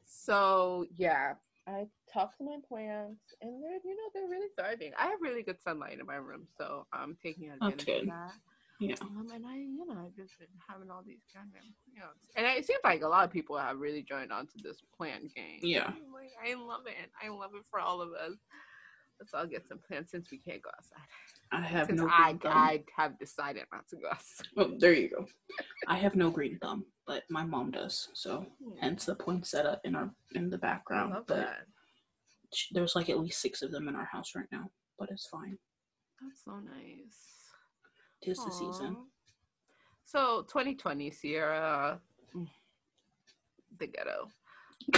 so 0.06 0.86
yeah, 0.96 1.34
I 1.68 1.88
talk 2.12 2.38
to 2.38 2.44
my 2.44 2.58
plants, 2.68 3.34
and 3.42 3.64
they're 3.64 3.80
you 3.84 3.96
know 3.96 4.10
they're 4.14 4.28
really 4.30 4.50
thriving. 4.58 4.92
I 5.00 5.08
have 5.08 5.22
really 5.22 5.42
good 5.44 5.60
sunlight 5.62 6.00
in 6.00 6.06
my 6.06 6.16
room, 6.18 6.48
so 6.58 6.86
I'm 6.94 7.16
taking 7.22 7.50
advantage 7.52 7.88
of 7.88 8.06
that. 8.08 8.34
Yeah. 8.80 8.96
Um, 9.02 9.28
and 9.34 9.46
I, 9.46 9.56
you 9.56 9.86
know, 9.88 9.94
I've 10.06 10.16
just 10.16 10.38
been 10.38 10.48
having 10.68 10.90
all 10.92 11.02
these 11.06 11.24
goddamn 11.34 11.74
plants. 11.94 12.20
And 12.36 12.46
it 12.46 12.66
seems 12.66 12.82
like 12.84 13.02
a 13.04 13.08
lot 13.08 13.24
of 13.24 13.32
people 13.32 13.58
have 13.58 13.80
really 13.80 14.04
joined 14.04 14.32
onto 14.34 14.58
this 14.62 14.82
plant 14.98 15.34
game. 15.34 15.60
Yeah. 15.62 15.88
I'm 15.88 16.12
like, 16.14 16.32
I 16.46 16.54
love 16.56 16.82
it. 16.86 17.10
I 17.24 17.30
love 17.30 17.52
it 17.56 17.64
for 17.70 17.80
all 17.80 18.02
of 18.02 18.10
us. 18.12 18.36
Let's 19.20 19.34
all 19.34 19.46
get 19.48 19.66
some 19.66 19.80
plants 19.88 20.12
since 20.12 20.30
we 20.30 20.38
can't 20.40 20.62
go 20.62 20.72
outside. 20.78 21.08
I 21.54 21.62
have 21.62 21.88
Since 21.88 22.02
no 22.02 22.10
I, 22.12 22.34
green 22.34 22.40
thumb. 22.40 22.52
I 22.54 22.84
have 22.98 23.18
decided 23.18 23.64
not 23.72 23.88
to 23.90 23.96
go 23.96 24.08
outside. 24.12 24.48
Oh, 24.58 24.76
there 24.78 24.92
you 24.92 25.10
go. 25.10 25.26
I 25.88 25.96
have 25.96 26.16
no 26.16 26.30
green 26.30 26.60
thumb, 26.60 26.84
but 27.08 27.24
my 27.30 27.46
mom 27.46 27.72
does. 27.72 28.10
So 28.14 28.46
hence 28.82 29.06
the 29.06 29.16
poinsettia 29.16 29.80
in 29.86 29.96
our 29.96 30.12
in 30.34 30.50
the 30.50 30.58
I 30.58 30.60
background. 30.60 31.14
love 31.14 31.24
but 31.28 31.38
that. 31.38 31.66
there's 32.74 32.94
like 32.96 33.10
at 33.10 33.20
least 33.20 33.42
six 33.42 33.62
of 33.62 33.72
them 33.72 33.88
in 33.88 33.96
our 33.96 34.04
house 34.12 34.32
right 34.36 34.48
now, 34.52 34.70
but 35.00 35.10
it's 35.12 35.28
fine. 35.28 35.58
That's 36.22 36.44
so 36.44 36.60
nice. 36.60 37.35
Tis 38.24 38.44
the 38.44 38.52
season. 38.52 38.98
So 40.06 40.44
2020, 40.44 41.12
Sierra, 41.12 42.00
the 43.80 43.88
ghetto. 43.88 44.30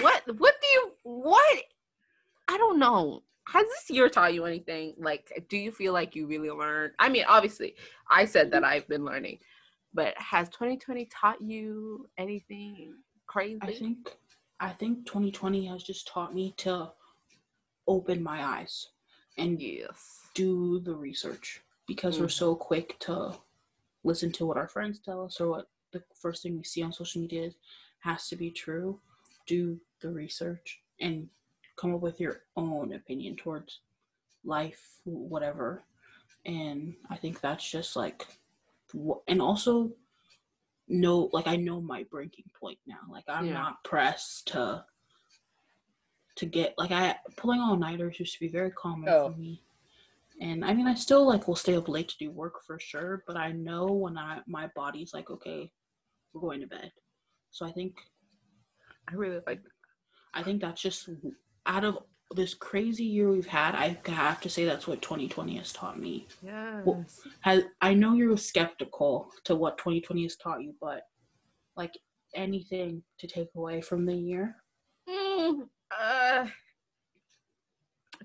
what 0.02 0.24
what 0.38 0.56
do 0.62 0.68
you 0.74 0.92
what 1.04 1.64
I 2.48 2.58
don't 2.58 2.80
know. 2.80 3.24
Has 3.48 3.66
this 3.66 3.96
year 3.96 4.10
taught 4.10 4.34
you 4.34 4.46
anything? 4.46 4.94
Like, 4.98 5.46
do 5.50 5.58
you 5.58 5.72
feel 5.72 5.94
like 5.94 6.16
you 6.16 6.28
really 6.28 6.50
learned? 6.50 6.94
I 7.00 7.08
mean, 7.08 7.24
obviously, 7.28 7.76
I 8.10 8.26
said 8.26 8.52
that 8.52 8.66
I've 8.66 8.88
been 8.90 9.06
learning, 9.06 9.40
but 9.94 10.18
has 10.18 10.50
2020 10.50 11.06
taught 11.06 11.42
you 11.42 12.08
anything 12.18 12.96
crazy? 13.26 13.60
I 13.62 13.74
think 13.74 14.18
I 14.60 14.70
think 14.70 15.06
2020 15.06 15.66
has 15.68 15.84
just 15.84 16.08
taught 16.08 16.34
me 16.34 16.54
to 16.58 16.92
open 17.88 18.22
my 18.22 18.44
eyes 18.44 18.88
and 19.38 19.62
yes. 19.62 20.22
do 20.34 20.80
the 20.80 20.94
research 20.94 21.62
because 21.88 22.20
we're 22.20 22.28
Mhm. 22.28 22.32
so 22.32 22.56
quick 22.56 23.00
to 23.00 23.38
listen 24.04 24.32
to 24.34 24.46
what 24.46 24.58
our 24.58 24.68
friends 24.68 25.00
tell 25.00 25.24
us 25.26 25.40
or 25.42 25.48
what 25.50 25.70
the 25.92 26.04
first 26.14 26.44
thing 26.44 26.58
we 26.58 26.64
see 26.64 26.84
on 26.84 26.94
social 26.94 27.22
media 27.22 27.52
has 28.00 28.28
to 28.30 28.36
be 28.36 28.52
true. 28.52 29.02
Do 29.46 29.80
the 30.02 30.12
research 30.12 30.84
and 31.00 31.30
come 31.78 31.96
up 31.96 32.02
with 32.02 32.20
your 32.20 32.44
own 32.56 32.94
opinion 32.94 33.36
towards 33.38 33.82
life, 34.44 35.00
whatever. 35.06 35.84
And 36.46 36.96
I 37.10 37.18
think 37.18 37.40
that's 37.42 37.70
just 37.70 37.96
like, 37.96 38.28
and 39.28 39.42
also 39.42 39.96
know, 40.88 41.30
like, 41.34 41.48
I 41.48 41.56
know 41.56 41.82
my 41.82 42.04
breaking 42.04 42.50
point 42.54 42.80
now. 42.86 43.02
Like, 43.10 43.26
I'm 43.28 43.48
Yeah. 43.48 43.54
not 43.54 43.84
pressed 43.84 44.48
to 44.50 44.86
to 46.36 46.46
get 46.46 46.78
like 46.78 46.92
I 46.92 47.20
pulling 47.36 47.60
all 47.60 47.76
nighters 47.76 48.20
used 48.20 48.36
to 48.36 48.40
be 48.40 48.48
very 48.48 48.70
common 48.70 49.10
Oh. 49.10 49.32
for 49.32 49.38
me. 49.38 49.64
And 50.40 50.64
I 50.64 50.74
mean 50.74 50.88
I 50.88 50.94
still 50.94 51.28
like 51.28 51.48
will 51.48 51.56
stay 51.56 51.76
up 51.76 51.90
late 51.90 52.10
to 52.10 52.18
do 52.20 52.32
work 52.32 52.56
for 52.66 52.80
sure, 52.80 53.24
but 53.28 53.38
I 53.38 53.52
know 53.52 53.86
when 53.88 54.18
I 54.18 54.40
my 54.48 54.70
body's 54.76 55.14
like, 55.14 55.30
okay, 55.30 55.72
we're 56.34 56.42
going 56.42 56.62
to 56.62 56.68
bed. 56.68 56.92
So 57.52 57.66
I 57.66 57.72
think 57.72 57.96
I 59.10 59.16
really 59.16 59.40
like 59.48 59.62
I 60.34 60.44
think 60.44 60.62
that's 60.62 60.82
just 60.82 61.10
out 61.66 61.84
of 61.84 61.98
this 62.32 62.54
crazy 62.54 63.06
year 63.06 63.30
we've 63.30 63.48
had, 63.48 63.74
I 63.74 63.98
have 64.12 64.42
to 64.42 64.50
say 64.50 64.66
that's 64.66 64.88
what 64.88 65.02
2020 65.02 65.58
has 65.58 65.72
taught 65.72 66.00
me. 66.00 66.28
yes. 66.44 67.22
Has 67.42 67.64
I 67.82 67.94
know 67.94 68.14
you're 68.14 68.38
skeptical 68.38 69.32
to 69.46 69.56
what 69.56 69.78
2020 69.78 70.24
has 70.24 70.36
taught 70.36 70.62
you, 70.62 70.76
but 70.82 71.04
like 71.76 71.94
anything 72.36 73.02
to 73.20 73.28
take 73.28 73.50
away 73.56 73.82
from 73.82 74.06
the 74.06 74.16
year? 74.16 74.56
Mm, 75.10 75.68
uh, 75.98 76.46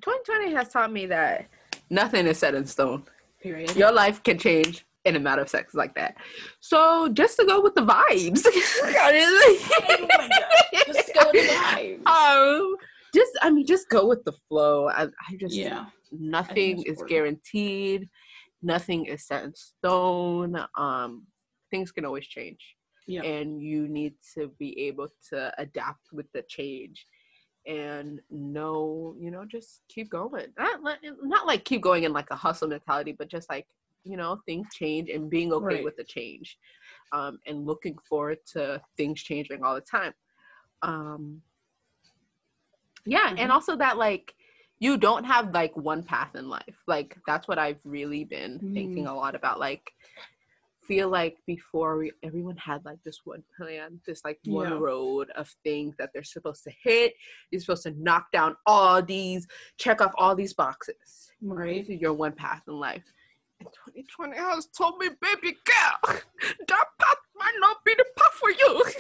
2020 0.01 0.53
has 0.55 0.69
taught 0.69 0.93
me 0.93 1.07
that 1.07 1.49
nothing 1.93 2.27
is 2.27 2.39
set 2.39 2.55
in 2.55 2.65
stone. 2.67 3.05
Period. 3.41 3.77
Your 3.77 3.93
life 3.93 4.23
can 4.23 4.39
change 4.39 4.85
in 5.05 5.17
a 5.17 5.21
matter 5.21 5.43
of 5.43 5.49
seconds 5.49 5.75
like 5.75 5.95
that. 5.95 6.17
So 6.61 7.09
just 7.13 7.37
to 7.39 7.45
go 7.45 7.61
with 7.61 7.75
the 7.75 7.83
vibes. 7.83 8.43
Oh. 8.47 10.09
Just 10.87 11.13
go 11.15 11.31
with 11.33 11.49
the 11.49 11.55
vibes. 11.55 12.07
um, 12.07 12.77
just 13.15 13.33
I 13.43 13.51
mean, 13.51 13.67
just 13.67 13.89
go 13.91 14.07
with 14.09 14.25
the 14.25 14.33
flow. 14.49 14.89
I, 14.89 15.03
I 15.05 15.37
just 15.39 15.55
Yeah. 15.55 15.87
nothing 16.11 16.83
is 16.85 17.03
guaranteed. 17.07 18.09
Nothing 18.63 19.05
is 19.07 19.27
set 19.27 19.45
in 19.45 19.55
stone. 19.55 20.57
Um, 20.79 21.27
things 21.71 21.93
can 21.93 22.05
always 22.05 22.27
change. 22.27 22.61
Yeah. 23.09 23.23
and 23.25 23.61
you 23.61 23.89
need 23.89 24.15
to 24.35 24.53
be 24.61 24.79
able 24.87 25.09
to 25.31 25.53
adapt 25.59 26.13
with 26.13 26.27
the 26.33 26.43
change 26.49 27.05
and 27.67 28.21
know 28.31 29.15
you 29.19 29.31
know 29.31 29.45
just 29.45 29.83
keep 29.89 30.11
going 30.11 30.47
not, 30.59 30.83
like- 30.83 30.99
not 31.23 31.47
like 31.47 31.65
keep 31.65 31.81
going 31.81 32.05
in 32.05 32.13
like 32.13 32.31
a 32.31 32.37
hustle 32.37 32.69
mentality 32.69 33.13
but 33.13 33.29
just 33.29 33.49
like 33.49 33.67
you 34.05 34.17
know 34.17 34.41
things 34.47 34.67
change 34.75 35.09
and 35.09 35.31
being 35.31 35.53
okay 35.53 35.77
Right. 35.77 35.85
with 35.85 35.97
the 35.97 36.05
change 36.05 36.59
um, 37.13 37.39
and 37.47 37.67
looking 37.67 37.97
forward 38.09 38.39
to 38.53 38.81
things 38.97 39.23
changing 39.23 39.63
all 39.63 39.75
the 39.75 39.81
time 39.81 40.13
um, 40.83 41.41
yeah 43.07 43.31
Mhm. 43.31 43.39
and 43.39 43.53
also 43.53 43.77
that 43.77 43.97
like 43.99 44.35
you 44.81 44.97
don't 44.97 45.25
have 45.25 45.53
like 45.55 45.77
one 45.77 46.03
path 46.03 46.35
in 46.35 46.49
life 46.49 46.83
like 46.89 47.17
that's 47.27 47.47
what 47.47 47.59
i've 47.59 47.81
really 47.85 48.25
been 48.25 48.61
thinking 48.75 49.07
a 49.07 49.15
lot 49.15 49.35
about 49.37 49.61
like 49.61 49.93
feel 50.93 51.09
like 51.09 51.39
before 51.47 51.97
we, 51.97 52.13
everyone 52.23 52.57
had 52.59 52.85
like 52.85 52.99
this 53.03 53.21
one 53.25 53.43
plan, 53.57 53.99
this 54.07 54.21
like 54.27 54.39
one 54.45 54.69
Yeah. 54.73 54.79
road 54.79 55.31
of 55.37 55.49
things 55.65 55.95
that 55.99 56.11
they're 56.13 56.23
supposed 56.23 56.65
to 56.65 56.73
hit. 56.83 57.15
You're 57.51 57.63
supposed 57.63 57.85
to 57.85 57.95
knock 57.97 58.27
down 58.31 58.57
all 58.67 59.01
these, 59.03 59.47
check 59.79 60.03
off 60.03 60.13
all 60.19 60.35
these 60.35 60.53
boxes. 60.53 61.31
Right. 61.41 61.81
This 61.87 61.95
is 61.97 62.01
your 62.03 62.13
one 62.13 62.33
path 62.33 62.63
in 62.69 62.75
life. 62.75 63.05
And 63.61 63.69
2020 63.87 64.37
has 64.37 64.67
told 64.67 64.99
me, 64.99 65.09
baby 65.23 65.57
girl, 65.65 66.19
that 66.69 66.85
path 67.01 67.17
might 67.37 67.55
not 67.61 67.79
be 67.87 67.95
the 67.97 68.05
path 68.19 68.33
for 68.35 68.51
you. 68.51 68.85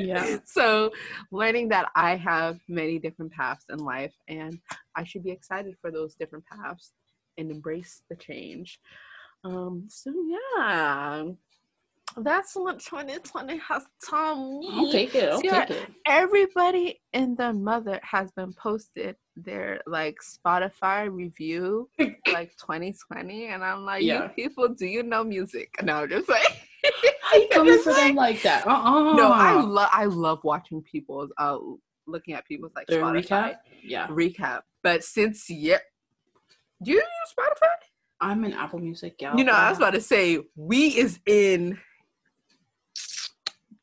Yeah. 0.00 0.38
so 0.44 0.92
learning 1.32 1.68
that 1.70 1.86
I 1.96 2.14
have 2.16 2.60
many 2.68 2.98
different 3.00 3.32
paths 3.32 3.64
in 3.68 3.78
life 3.78 4.14
and 4.28 4.58
I 4.96 5.02
should 5.04 5.24
be 5.24 5.32
excited 5.32 5.74
for 5.80 5.90
those 5.90 6.14
different 6.14 6.44
paths 6.46 6.92
and 7.36 7.50
embrace 7.50 8.02
the 8.08 8.14
change. 8.16 8.78
Um, 9.44 9.84
so 9.88 10.12
yeah, 10.56 11.24
that's 12.16 12.54
what 12.56 12.80
2020 12.80 13.56
has 13.58 13.84
taught 14.04 14.36
me. 14.38 14.68
I'll 14.72 14.90
take 14.90 15.14
it. 15.14 15.28
I'll 15.30 15.40
Yeah. 15.44 15.64
take 15.66 15.76
it. 15.76 15.88
Everybody 16.06 17.00
and 17.12 17.36
their 17.36 17.52
mother 17.52 18.00
has 18.02 18.32
been 18.32 18.52
posted 18.54 19.16
their 19.36 19.80
like 19.86 20.16
Spotify 20.22 21.08
review 21.12 21.88
like 22.32 22.50
2020, 22.60 23.46
and 23.48 23.62
I'm 23.64 23.84
like, 23.84 24.02
Yeah. 24.02 24.24
you 24.24 24.28
people, 24.30 24.68
do 24.68 24.86
you 24.86 25.02
know 25.02 25.22
music? 25.24 25.70
No, 25.82 25.98
I'm 26.02 26.08
just 26.08 26.28
like, 26.28 26.42
you 27.34 27.48
coming 27.52 27.78
for 27.78 27.92
them 27.92 28.14
like 28.16 28.42
that? 28.42 28.66
Uh-uh. 28.66 29.14
no, 29.14 29.32
I 29.32 29.60
love 29.60 29.90
I 29.92 30.06
love 30.06 30.40
watching 30.42 30.82
people's 30.82 31.30
uh 31.38 31.58
looking 32.06 32.34
at 32.34 32.44
people's 32.46 32.72
like 32.74 32.86
Spotify 32.88 33.24
recap? 33.28 33.56
Yeah. 33.84 34.06
recap. 34.08 34.62
But 34.82 35.04
since 35.04 35.48
yeah, 35.50 35.78
do 36.82 36.92
you 36.92 36.96
use 36.96 37.34
Spotify? 37.38 37.66
I'm 38.20 38.44
an 38.44 38.52
Apple 38.52 38.78
Music 38.80 39.18
gal. 39.18 39.36
You 39.36 39.44
know, 39.44 39.52
I 39.52 39.68
was 39.70 39.78
about 39.78 39.92
to 39.94 40.00
say 40.00 40.38
we 40.56 40.88
is 40.88 41.20
in. 41.26 41.78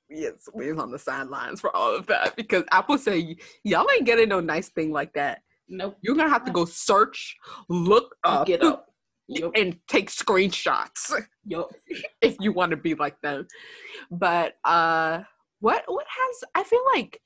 Yes, 0.09 0.47
we're 0.53 0.77
on 0.79 0.91
the 0.91 0.99
sidelines 0.99 1.59
for 1.61 1.75
all 1.75 1.95
of 1.95 2.05
that 2.07 2.35
because 2.35 2.63
Apple 2.71 2.97
say 2.97 3.35
y'all 3.63 3.87
ain't 3.95 4.05
getting 4.05 4.29
no 4.29 4.39
nice 4.39 4.69
thing 4.69 4.91
like 4.91 5.13
that. 5.13 5.41
Nope. 5.67 5.97
You're 6.01 6.15
gonna 6.15 6.29
have 6.29 6.45
to 6.45 6.51
go 6.51 6.65
search, 6.65 7.35
look 7.69 8.15
up, 8.23 8.47
Get 8.47 8.63
up. 8.63 8.85
Yup. 9.27 9.51
and 9.55 9.77
take 9.87 10.11
screenshots 10.11 11.11
Yup. 11.45 11.71
if 12.21 12.35
you 12.39 12.51
want 12.51 12.69
to 12.71 12.77
be 12.77 12.93
like 12.93 13.19
them. 13.21 13.47
But 14.11 14.55
uh, 14.63 15.23
what 15.59 15.83
what 15.87 16.05
has 16.07 16.43
I 16.53 16.63
feel 16.63 16.83
like 16.93 17.19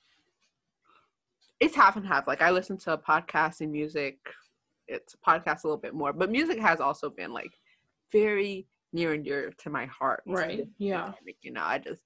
it's 1.59 1.75
half 1.75 1.97
and 1.97 2.07
half. 2.07 2.27
Like 2.27 2.41
I 2.41 2.51
listen 2.51 2.77
to 2.79 2.97
podcasts 2.97 3.61
and 3.61 3.71
music. 3.71 4.17
It's 4.89 5.15
podcast 5.25 5.63
a 5.63 5.67
little 5.67 5.77
bit 5.77 5.93
more, 5.93 6.13
but 6.13 6.31
music 6.31 6.59
has 6.59 6.79
also 6.79 7.09
been 7.09 7.31
like 7.31 7.51
very 8.11 8.67
near 8.91 9.13
and 9.13 9.23
dear 9.23 9.53
to 9.59 9.69
my 9.69 9.85
heart. 9.85 10.23
Right. 10.25 10.67
Yeah. 10.77 11.13
Like, 11.25 11.37
You 11.41 11.51
know, 11.51 11.63
I 11.63 11.77
just 11.77 12.01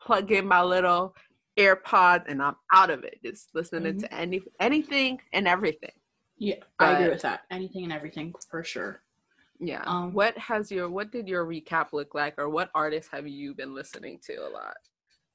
plug 0.00 0.32
in 0.32 0.46
my 0.46 0.62
little 0.62 1.14
AirPods 1.58 2.24
and 2.28 2.42
I'm 2.42 2.56
out 2.72 2.90
of 2.90 3.04
it. 3.04 3.18
Just 3.22 3.50
listening 3.54 4.00
to 4.00 4.14
any 4.14 4.40
anything 4.58 5.20
and 5.32 5.46
everything. 5.46 5.92
Yeah. 6.38 6.56
I 6.78 6.92
agree 6.92 7.10
with 7.10 7.22
that. 7.22 7.42
Anything 7.50 7.84
and 7.84 7.92
everything 7.92 8.34
for 8.50 8.64
sure. 8.64 9.02
Yeah. 9.60 9.82
Um, 9.86 10.12
what 10.12 10.36
has 10.38 10.72
your 10.72 10.88
what 10.88 11.12
did 11.12 11.28
your 11.28 11.44
recap 11.46 11.92
look 11.92 12.14
like, 12.14 12.34
or 12.38 12.48
what 12.48 12.70
artists 12.74 13.10
have 13.12 13.28
you 13.28 13.54
been 13.54 13.74
listening 13.74 14.18
to 14.26 14.34
a 14.36 14.48
lot? 14.48 14.74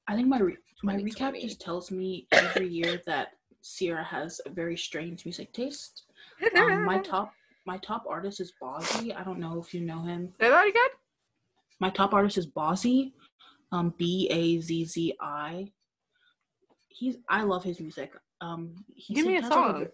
I 0.08 0.16
think 0.16 0.28
my 0.28 0.40
re- 0.40 0.58
my 0.84 0.96
recap 0.96 1.40
just 1.40 1.62
tells 1.62 1.92
me 1.92 2.28
every 2.32 2.68
year 2.68 3.02
that 3.06 3.30
Sierra 3.62 4.04
has 4.04 4.42
a 4.46 4.50
very 4.50 4.76
strange 4.76 5.24
music 5.24 5.54
taste. 5.54 6.04
Um, 6.56 6.86
my 6.86 7.00
top 7.12 7.34
my 7.66 7.78
top 7.80 8.06
artist 8.10 8.40
is 8.40 8.54
Bazzi. 8.62 9.16
I 9.16 9.24
don't 9.24 9.40
know 9.40 9.60
if 9.62 9.74
you 9.74 9.82
know 9.82 10.02
him. 10.04 10.34
Say 10.40 10.50
that 10.50 10.68
again. 10.68 10.90
My 11.80 11.90
top 11.90 12.14
artist 12.14 12.38
is 12.38 12.48
Bazzi, 12.48 13.12
um, 13.72 13.94
B 13.98 14.28
A 14.32 14.60
Z 14.62 14.86
Z 14.86 15.14
I. 15.20 15.72
He's 16.90 17.18
I 17.30 17.44
love 17.44 17.64
his 17.64 17.80
music. 17.80 18.14
Um, 18.42 18.86
he 18.96 19.14
Give 19.14 19.26
me 19.26 19.38
a 19.38 19.42
has, 19.42 19.50
like, 19.50 19.60
song. 19.60 19.88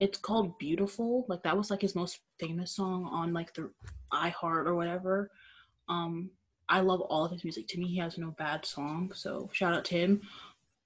it's 0.00 0.18
called 0.18 0.58
Beautiful. 0.58 1.24
Like 1.28 1.42
that 1.42 1.56
was 1.56 1.70
like 1.70 1.80
his 1.82 1.94
most 1.94 2.20
famous 2.38 2.72
song 2.72 3.06
on 3.10 3.32
like 3.32 3.52
the 3.54 3.70
iHeart 4.12 4.66
or 4.66 4.74
whatever. 4.74 5.30
Um, 5.88 6.30
I 6.68 6.80
love 6.80 7.00
all 7.00 7.24
of 7.24 7.32
his 7.32 7.44
music. 7.44 7.66
To 7.68 7.78
me, 7.78 7.88
he 7.88 7.98
has 7.98 8.18
no 8.18 8.34
bad 8.38 8.64
song. 8.64 9.10
So 9.14 9.48
shout 9.52 9.74
out 9.74 9.84
to 9.86 9.94
him. 9.98 10.20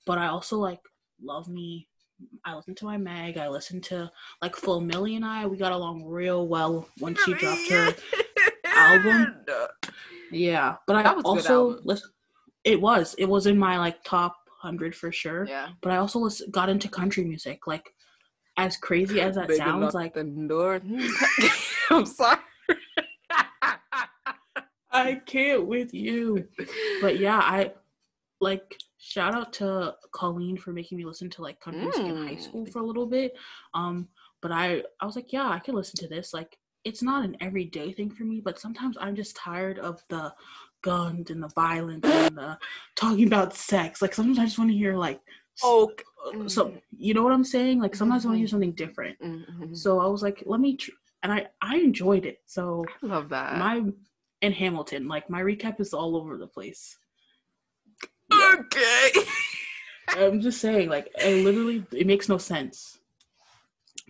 But 0.07 0.19
I 0.19 0.29
also 0.29 0.57
like 0.57 0.81
love 1.23 1.49
me. 1.49 1.89
I 2.45 2.55
listen 2.55 2.75
to 2.77 2.85
my 2.85 2.97
Meg. 2.97 3.39
I 3.39 3.49
listen 3.49 3.81
to 3.83 4.11
like 4.41 4.57
Flo 4.57 4.81
Milli 4.81 5.17
and 5.17 5.25
I. 5.25 5.47
We 5.47 5.57
got 5.57 5.73
along 5.73 6.05
real 6.05 6.47
well 6.49 6.89
when 6.99 7.15
she 7.15 7.35
dropped 7.35 7.71
her 7.71 7.95
album. 8.67 9.45
Yeah, 10.31 10.77
but 10.87 10.95
That 10.95 11.07
I 11.07 11.13
was 11.15 11.25
also 11.25 11.79
listen. 11.85 12.11
It 12.65 12.81
was. 12.81 13.15
It 13.19 13.27
was 13.27 13.47
in 13.47 13.59
my 13.59 13.79
like 13.79 14.03
top 14.05 14.37
hundred 14.63 14.95
for 14.95 15.13
sure. 15.13 15.47
Yeah. 15.47 15.69
But 15.81 15.93
I 15.93 15.97
also 15.97 16.21
lis- 16.21 16.43
got 16.51 16.69
into 16.69 16.89
country 16.89 17.25
music. 17.25 17.67
Like, 17.67 17.93
as 18.57 18.77
crazy 18.77 19.21
as 19.21 19.35
that 19.35 19.49
Baby, 19.49 19.59
sounds, 19.59 19.95
like 19.95 20.15
the 20.15 20.25
door. 20.25 20.81
I'm 21.91 22.07
sorry. 22.07 22.39
I 24.93 25.15
can't 25.27 25.67
with 25.67 25.93
you. 25.93 26.47
But 27.01 27.19
yeah, 27.19 27.39
I 27.39 27.73
like 28.43 28.77
shout 28.99 29.35
out 29.35 29.53
to 29.55 29.95
Colleen 30.13 30.57
for 30.57 30.73
making 30.73 30.99
me 30.99 31.05
listen 31.05 31.31
to 31.31 31.43
like 31.43 31.61
country 31.61 31.83
music 31.83 32.05
in 32.07 32.17
high 32.27 32.37
school 32.37 32.67
for 32.67 32.81
a 32.81 32.85
little 32.85 33.07
bit. 33.07 33.33
Um, 33.73 34.09
but 34.43 34.51
I 34.53 34.83
I 35.01 35.07
was 35.07 35.17
like, 35.17 35.33
yeah, 35.33 35.49
I 35.49 35.61
can 35.61 35.75
listen 35.75 35.97
to 36.01 36.09
this. 36.09 36.35
Like, 36.35 36.59
it's 36.85 37.03
not 37.03 37.25
an 37.25 37.37
everyday 37.41 37.93
thing 37.93 38.11
for 38.11 38.25
me, 38.25 38.41
but 38.41 38.59
sometimes 38.59 38.97
I'm 39.01 39.15
just 39.15 39.37
tired 39.37 39.79
of 39.79 40.03
the 40.09 40.35
guns 40.83 41.31
and 41.31 41.41
the 41.43 41.49
violence 41.55 42.05
and 42.05 42.37
the 42.37 42.59
talking 42.97 43.27
about 43.29 43.55
sex. 43.55 44.03
Like 44.03 44.13
sometimes 44.15 44.39
I 44.41 44.45
just 44.45 44.59
want 44.59 44.71
to 44.73 44.77
hear 44.77 44.97
like 44.97 45.21
Oh, 45.63 45.93
so 46.49 46.73
you 46.97 47.15
know 47.15 47.23
what 47.23 47.33
I'm 47.33 47.45
saying? 47.45 47.79
Like 47.81 47.95
sometimes 47.95 48.25
I 48.25 48.29
want 48.29 48.37
to 48.37 48.41
hear 48.41 48.49
something 48.49 48.73
different. 48.73 49.17
mhm. 49.21 49.77
So 49.77 50.01
I 50.01 50.07
was 50.07 50.23
like, 50.23 50.43
let 50.47 50.61
me, 50.61 50.77
tr- 50.77 50.91
and 51.23 51.33
I 51.33 51.47
I 51.61 51.77
enjoyed 51.77 52.27
it. 52.27 52.39
So 52.47 52.85
I 53.03 53.07
love 53.07 53.29
that. 53.29 53.59
my 53.59 53.85
and 54.41 54.55
Hamilton, 54.55 55.07
like 55.07 55.31
my 55.31 55.41
recap 55.41 55.79
is 55.81 55.95
all 55.95 56.17
over 56.17 56.37
the 56.37 56.49
place. 56.49 56.97
Okay. 58.55 59.11
I'm 60.09 60.41
just 60.41 60.61
saying, 60.61 60.89
like, 60.89 61.11
I 61.23 61.35
literally, 61.35 61.85
it 61.93 62.07
makes 62.07 62.29
no 62.29 62.39
sense. 62.39 62.99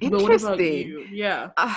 But 0.00 0.22
what 0.22 0.34
about 0.34 0.60
Interesting. 0.60 1.08
Yeah. 1.12 1.50
Uh, 1.56 1.74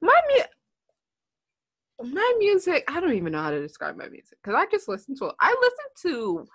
my 0.00 0.20
mu- 0.28 2.10
my 2.12 2.34
music, 2.38 2.84
I 2.88 3.00
don't 3.00 3.14
even 3.14 3.32
know 3.32 3.42
how 3.42 3.50
to 3.50 3.60
describe 3.60 3.96
my 3.96 4.08
music 4.08 4.38
because 4.42 4.58
I 4.58 4.66
just 4.70 4.88
listen 4.88 5.14
to. 5.16 5.30
I 5.40 5.54
listen 5.60 6.12
to. 6.12 6.46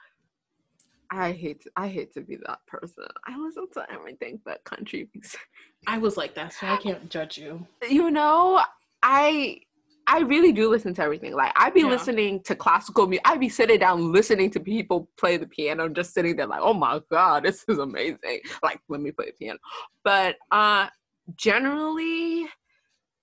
I 1.10 1.32
hate 1.32 1.62
to, 1.62 1.72
I 1.78 1.88
hate 1.88 2.14
to 2.16 2.22
be 2.22 2.38
that 2.48 2.60
person. 2.68 3.06
I 3.26 3.38
listen 3.40 3.68
to 3.76 3.86
everything 3.90 4.42
but 4.44 4.62
country 4.66 5.10
music. 5.14 5.40
I 5.88 5.98
was 5.98 6.18
like 6.18 6.36
that, 6.36 6.52
so 6.52 6.68
I 6.68 6.76
can't 6.78 7.10
judge 7.10 7.38
you. 7.38 7.66
You 7.90 8.12
know, 8.12 8.62
I 9.02 9.62
I 10.10 10.20
really 10.22 10.54
do 10.54 10.70
listen 10.70 10.94
to 10.96 11.02
everything. 11.04 11.34
Like 11.34 11.52
I'd 11.56 11.74
be 11.74 11.82
Yeah. 11.82 11.88
listening 11.90 12.42
to 12.44 12.56
classical 12.56 13.08
music. 13.08 13.28
I'd 13.28 13.40
be 13.42 13.50
sitting 13.50 13.80
down 13.80 14.12
listening 14.12 14.50
to 14.52 14.60
people 14.60 15.10
play 15.20 15.36
the 15.38 15.48
piano, 15.48 15.90
just 15.90 16.14
sitting 16.14 16.36
there 16.38 16.48
like, 16.48 16.62
oh 16.64 16.74
my 16.74 17.02
god, 17.12 17.44
this 17.44 17.66
is 17.68 17.78
amazing. 17.78 18.40
Like 18.64 18.80
let 18.90 19.02
me 19.02 19.12
play 19.12 19.28
the 19.28 19.34
piano. 19.34 19.60
But 20.04 20.36
uh 20.52 20.88
generally 21.36 22.48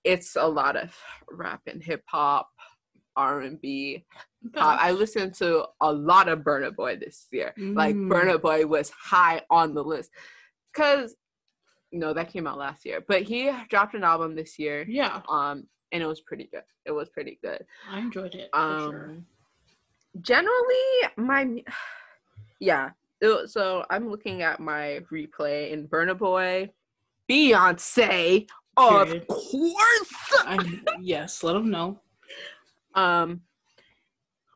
it's 0.03 0.35
a 0.35 0.47
lot 0.47 0.75
of 0.75 0.95
rap 1.31 1.61
and 1.65 1.81
hip 1.83 2.03
hop, 2.07 2.47
R 3.15 3.41
and 3.41 3.59
B. 3.59 4.05
Uh, 4.55 4.77
I 4.79 4.91
listened 4.91 5.33
to 5.35 5.65
a 5.81 5.91
lot 5.91 6.27
of 6.29 6.39
Burna 6.41 6.75
Boy 6.75 6.97
this 6.97 7.25
year. 7.31 7.53
Like 7.57 7.95
Mm. 7.95 8.09
Burna 8.11 8.39
Boy 8.39 8.67
was 8.67 8.91
high 8.91 9.41
on 9.49 9.73
the 9.73 9.83
list. 9.83 10.11
Cause 10.75 11.15
no, 11.91 12.13
that 12.13 12.31
came 12.31 12.45
out 12.45 12.59
last 12.59 12.85
year. 12.85 13.01
But 13.07 13.23
he 13.23 13.51
dropped 13.69 13.95
an 13.95 14.03
album 14.03 14.35
this 14.35 14.59
year. 14.59 14.85
Yeah, 14.87 15.21
Um, 15.29 15.67
and 15.91 16.01
it 16.03 16.05
was 16.05 16.21
pretty 16.21 16.45
good. 16.51 16.63
It 16.85 16.91
was 16.91 17.09
pretty 17.09 17.39
good. 17.43 17.65
I 17.89 17.99
enjoyed 17.99 18.35
it. 18.35 18.49
For 18.51 18.57
Um 18.57 18.91
sure. 18.91 19.17
generally 20.21 20.85
my 21.17 21.63
yeah. 22.59 22.91
So 23.47 23.85
I'm 23.89 24.09
looking 24.09 24.41
at 24.43 24.59
my 24.59 25.01
replay 25.11 25.71
in 25.71 25.87
Burna 25.87 26.17
Boy, 26.17 26.69
Beyonce, 27.29 28.47
of 28.77 29.07
Period. 29.07 29.27
course. 29.27 30.13
I, 30.45 30.59
yes, 30.99 31.43
let 31.43 31.53
them 31.53 31.69
know. 31.71 31.99
Um 32.93 33.41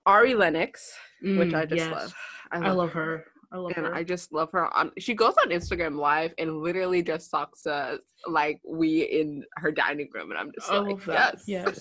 Ari 0.06 0.34
Lennox, 0.36 0.92
which 1.22 1.50
Mm, 1.52 1.56
I 1.56 1.66
just 1.66 1.78
yes. 1.78 1.92
love. 1.92 2.16
I 2.52 2.72
love 2.72 2.92
her. 2.94 3.26
I 3.52 3.58
love 3.58 3.74
and 3.76 3.86
her. 3.88 3.96
I 3.96 4.04
just 4.04 4.32
love 4.32 4.52
her. 4.52 4.72
On 4.78 4.92
she 5.00 5.14
goes 5.16 5.34
on 5.44 5.50
Instagram 5.52 5.96
Live 5.98 6.34
and 6.38 6.60
literally 6.62 7.02
just 7.02 7.32
talks 7.32 7.64
to 7.64 7.74
us 7.74 8.00
like 8.28 8.60
we 8.68 9.02
in 9.04 9.44
her 9.58 9.72
dining 9.72 10.10
room, 10.14 10.30
and 10.32 10.40
I'm 10.40 10.52
just 10.54 10.72
I 10.72 10.78
like, 10.80 11.04
that. 11.06 11.36
yes, 11.48 11.48
Yes. 11.48 11.80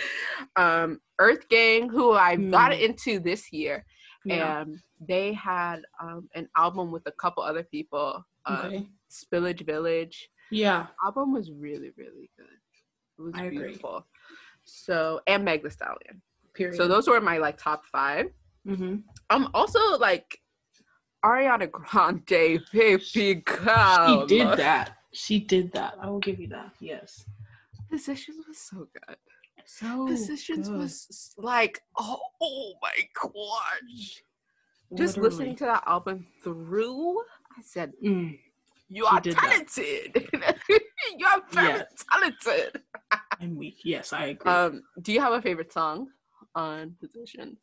um, 0.56 1.00
Earth 1.18 1.48
Gang, 1.48 1.88
who 1.88 2.12
I 2.12 2.36
got 2.36 2.72
Mm. 2.72 2.80
into 2.80 3.20
this 3.20 3.52
year, 3.52 3.84
Yeah. 4.24 4.60
and 4.62 4.78
they 5.00 5.32
had 5.32 5.82
um, 6.00 6.28
an 6.34 6.48
album 6.56 6.90
with 6.90 7.02
a 7.06 7.12
couple 7.12 7.42
other 7.42 7.62
people. 7.64 8.24
Uh, 8.46 8.62
okay. 8.66 8.86
Spillage 9.10 9.66
Village 9.66 10.28
Yeah. 10.50 10.86
album 11.04 11.32
was 11.34 11.50
really 11.52 11.90
really 11.96 12.30
good. 12.38 12.46
It 13.18 13.22
was 13.22 13.34
I 13.36 13.44
agree. 13.44 13.58
beautiful. 13.66 14.06
So 14.64 15.20
and 15.26 15.44
Meg 15.44 15.62
Thee 15.62 15.70
Stallion. 15.70 16.22
Period. 16.54 16.76
So 16.76 16.88
those 16.88 17.06
were 17.08 17.20
my 17.20 17.38
like 17.38 17.58
top 17.58 17.84
five. 17.86 18.26
hmm 18.66 18.96
Um, 19.30 19.50
also 19.54 19.80
like 19.98 20.38
Ariana 21.24 21.70
Grande, 21.70 22.60
baby 22.72 23.34
girl. 23.44 24.26
She 24.28 24.36
did 24.38 24.58
that. 24.58 24.96
She 25.12 25.38
did 25.40 25.72
that. 25.72 25.94
I 26.00 26.08
will 26.10 26.18
give 26.18 26.40
you 26.40 26.48
that. 26.48 26.72
Yes. 26.80 27.24
Positions 27.90 28.44
was 28.48 28.58
so 28.58 28.88
good. 29.06 29.16
So 29.64 30.06
Positions 30.06 30.68
good. 30.68 30.78
was 30.78 31.34
like, 31.38 31.80
oh, 31.96 32.18
oh 32.40 32.72
my 32.82 32.94
gosh. 33.22 34.22
Just 34.96 35.16
listening 35.16 35.56
to 35.56 35.64
that 35.64 35.84
album 35.86 36.26
through, 36.42 37.20
I 37.56 37.62
said, 37.62 37.92
Mm, 38.04 38.38
"You 38.88 39.06
are 39.06 39.20
did 39.20 39.36
that. 39.36 39.66
talented. 39.74 40.28
you 41.18 41.26
are 41.26 41.42
very 41.50 41.82
talented." 42.10 42.82
I'm 43.40 43.56
weak. 43.56 43.78
Yes, 43.84 44.12
I 44.12 44.26
agree. 44.26 44.50
Um, 44.52 44.82
do 45.00 45.12
you 45.12 45.20
have 45.20 45.32
a 45.32 45.40
favorite 45.40 45.72
song 45.72 46.08
on 46.54 46.94
Positions? 47.00 47.58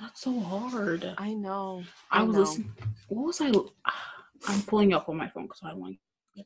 That's 0.00 0.20
so 0.22 0.38
hard. 0.40 1.14
I, 1.18 1.32
know. 1.34 1.82
I 2.10 2.20
know. 2.20 2.26
was 2.26 2.34
know. 2.34 2.40
listening. 2.40 2.72
What 3.08 3.26
was 3.26 3.40
I? 3.40 3.52
I'm 4.48 4.62
pulling 4.62 4.92
up 4.92 5.08
on 5.08 5.16
my 5.16 5.28
phone 5.28 5.44
because 5.44 5.60
I 5.64 5.72
want. 5.74 5.96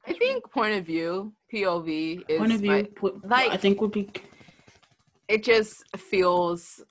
I 0.06 0.12
think 0.12 0.48
point 0.50 0.74
of 0.74 0.84
view, 0.84 1.32
POV 1.52 2.22
is 2.28 2.38
point 2.38 2.52
of 2.52 2.60
view. 2.60 2.70
my- 2.70 2.82
put, 2.94 3.26
like- 3.26 3.50
I 3.50 3.56
think 3.56 3.80
would 3.80 3.92
be. 3.92 4.08
it 5.28 5.42
just 5.42 5.82
feels 5.96 6.82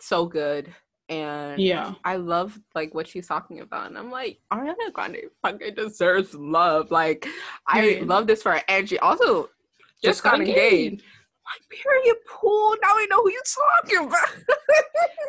so 0.00 0.24
good 0.26 0.72
and 1.08 1.60
Yeah. 1.60 1.94
I 2.04 2.16
love 2.16 2.58
like 2.74 2.94
what 2.94 3.06
she's 3.06 3.26
talking 3.28 3.60
about, 3.60 3.88
and 3.88 3.98
I'm 3.98 4.10
like, 4.10 4.38
Ariana 4.50 4.92
Grande 4.92 5.18
fucking 5.42 5.74
deserves 5.74 6.34
love. 6.34 6.90
Like, 6.90 7.26
I 7.66 7.80
Period. 7.82 8.08
love 8.08 8.26
this 8.26 8.42
for 8.42 8.52
her, 8.52 8.62
and 8.68 8.88
she 8.88 8.98
also 9.00 9.42
just, 9.42 10.02
Just 10.02 10.22
got 10.22 10.38
got 10.38 10.40
engaged. 10.40 10.58
engaged. 10.84 11.04
Period, 11.70 12.16
pool. 12.28 12.76
Now 12.82 12.96
we 12.96 13.06
know 13.08 13.22
who 13.22 13.30
you're 13.30 13.42
talking 13.82 14.06
about. 14.06 14.28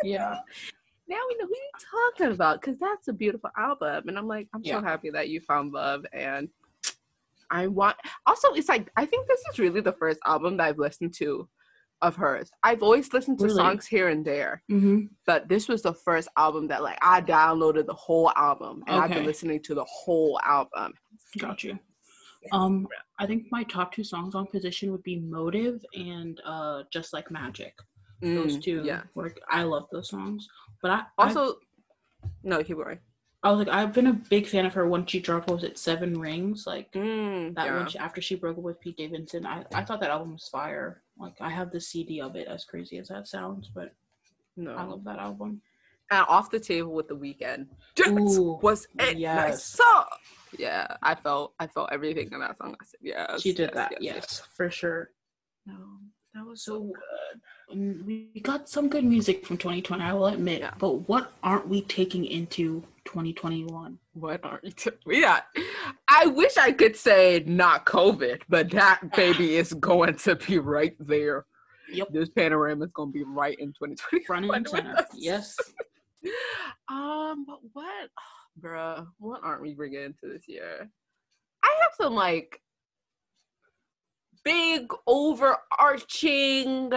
Yeah. 0.04 0.38
now 1.08 1.18
we 1.30 1.36
know 1.38 1.48
who 1.48 1.56
you're 1.56 2.12
talking 2.12 2.34
about 2.34 2.62
because 2.62 2.78
that's 2.80 3.08
a 3.08 3.14
beautiful 3.14 3.50
album, 3.58 4.08
and 4.08 4.18
I'm 4.18 4.28
like, 4.28 4.48
I'm 4.54 4.64
so 4.64 4.82
happy 4.82 5.10
that 5.12 5.30
you 5.30 5.40
found 5.42 5.74
love, 5.74 6.06
and 6.14 6.50
I 7.50 7.68
want. 7.68 7.98
Also, 8.26 8.54
it's 8.54 8.70
like 8.70 8.92
I 8.96 9.06
think 9.06 9.28
this 9.28 9.42
is 9.52 9.60
really 9.60 9.82
the 9.82 9.94
first 9.94 10.20
album 10.26 10.58
that 10.58 10.66
I've 10.66 10.80
listened 10.80 11.14
to 11.16 11.48
of 12.02 12.16
hers. 12.18 12.52
I've 12.64 12.84
always 12.84 13.14
listened 13.14 13.40
to 13.40 13.46
Really? 13.46 13.56
songs 13.56 13.88
here 13.88 14.10
and 14.10 14.26
there 14.26 14.62
Mm-hmm. 14.70 15.06
but 15.26 15.48
this 15.48 15.70
was 15.70 15.82
the 15.84 15.94
first 15.94 16.28
album 16.38 16.68
that 16.68 16.84
like 16.84 16.98
I 17.02 17.22
downloaded 17.22 17.86
the 17.86 17.94
whole 17.94 18.30
album 18.36 18.84
and 18.88 18.98
I've 19.02 19.10
been 19.10 19.26
listening 19.26 19.62
to 19.64 19.74
the 19.74 19.86
whole 19.86 20.38
album. 20.44 20.94
Got 21.38 21.64
you. 21.64 21.80
Um, 22.52 22.88
I 23.20 23.26
think 23.26 23.48
my 23.52 23.64
top 23.64 23.94
two 23.94 24.04
songs 24.04 24.36
on 24.36 24.48
position 24.48 24.92
would 24.92 25.04
be 25.04 25.18
"Motive" 25.20 25.84
and 25.96 26.40
uh, 26.46 26.84
"Just 26.92 27.14
Like 27.14 27.32
Magic." 27.32 27.76
Those 28.22 28.58
Mm, 28.58 28.64
two. 28.64 28.82
yeah. 28.86 29.02
Work. 29.16 29.40
I 29.50 29.64
love 29.64 29.88
those 29.92 30.10
songs. 30.10 30.48
But 30.82 30.92
I 30.92 31.04
also 31.18 31.40
Also, 31.42 31.60
no, 32.44 32.64
keep 32.64 32.78
going. 32.78 33.00
I 33.44 33.52
was 33.52 33.60
like 33.60 33.68
I've 33.76 33.92
been 33.94 34.08
a 34.08 34.14
big 34.14 34.48
fan 34.48 34.66
of 34.66 34.74
her 34.74 34.88
once 34.88 35.12
she 35.12 35.20
dropped 35.20 35.50
was 35.50 35.66
it 35.66 35.78
Seven 35.78 36.18
Rings 36.18 36.66
like 36.66 36.90
Mm, 36.94 37.54
that 37.56 37.66
yeah. 37.66 37.78
when 37.78 37.88
she, 37.90 37.98
after 37.98 38.22
she 38.22 38.36
broke 38.36 38.58
up 38.58 38.64
with 38.64 38.80
Pete 38.80 38.96
Davidson. 38.96 39.46
I 39.46 39.66
I 39.74 39.84
thought 39.84 40.00
that 40.00 40.10
album 40.10 40.32
was 40.34 40.48
fire. 40.48 41.02
Like 41.20 41.36
I 41.42 41.50
have 41.50 41.70
the 41.72 41.82
CD 41.82 42.22
of 42.22 42.36
it. 42.38 42.48
As 42.48 42.64
crazy 42.64 42.98
as 43.00 43.10
that 43.10 43.28
sounds, 43.28 43.70
but 43.74 43.94
no. 44.56 44.74
I 44.76 44.84
love 44.84 45.04
that 45.04 45.20
album. 45.20 45.62
And 46.12 46.26
off 46.30 46.50
the 46.52 46.60
table 46.60 46.94
with 46.94 47.08
the 47.10 47.16
Weeknd. 47.18 47.68
Ooh, 48.08 48.60
was 48.62 48.86
it 49.00 49.18
nice 49.18 49.18
yes. 49.18 49.64
song. 49.66 50.06
Yeah, 50.58 50.88
I 51.02 51.16
felt 51.16 51.54
I 51.60 51.68
felt 51.68 51.90
everything 51.92 52.30
in 52.32 52.40
that 52.40 52.58
song. 52.58 52.76
I 52.80 52.86
said, 52.86 53.00
yes. 53.02 53.42
she 53.42 53.54
did 53.54 53.72
yes, 53.74 53.76
that. 53.76 54.02
Yes, 54.02 54.42
for 54.56 54.70
sure. 54.70 55.10
No, 55.66 55.76
that 56.34 56.46
was 56.46 56.64
So 56.64 56.74
so 56.74 56.80
good. 56.82 57.42
um, 57.72 58.04
we 58.06 58.40
got 58.42 58.68
some 58.70 58.90
good 58.90 59.04
music 59.06 59.46
from 59.46 59.58
2020. 59.58 60.04
I 60.04 60.14
will 60.14 60.28
admit. 60.28 60.60
Yeah. 60.62 60.74
But 60.78 61.08
what 61.08 61.32
aren't 61.44 61.68
we 61.68 61.82
taking 61.82 62.26
into 62.26 62.84
2021? 63.06 63.98
What 64.14 64.44
are 64.44 64.60
you 64.64 64.72
t- 64.72 64.92
yeah. 65.08 65.42
I 66.08 66.28
wish 66.28 66.58
I 66.58 66.72
could 66.72 66.96
say 66.96 67.44
not 67.46 67.86
COVID, 67.86 68.42
but 68.50 68.70
that 68.72 69.02
baby 69.16 69.56
is 69.58 69.74
going 69.74 70.16
to 70.18 70.36
be 70.36 70.60
right 70.60 70.96
there. 71.00 71.46
Yep. 71.92 72.08
This 72.12 72.30
panorama 72.30 72.86
is 72.86 72.92
going 72.92 73.10
to 73.10 73.14
be 73.14 73.24
right 73.24 73.58
in 73.60 73.68
2020. 73.70 74.26
Front 74.26 74.46
and 74.54 74.68
center. 74.68 75.06
Yes. 75.16 75.56
Um, 76.90 77.46
but 77.46 77.60
what, 77.74 78.10
bruh, 78.60 79.06
what 79.20 79.42
aren't 79.44 79.62
we 79.62 79.74
bringing 79.74 80.02
into 80.04 80.28
this 80.32 80.44
year? 80.48 80.90
I 81.64 81.68
have 81.82 81.92
some 81.98 82.14
like 82.14 82.60
big 84.44 84.88
overarching. 85.08 86.92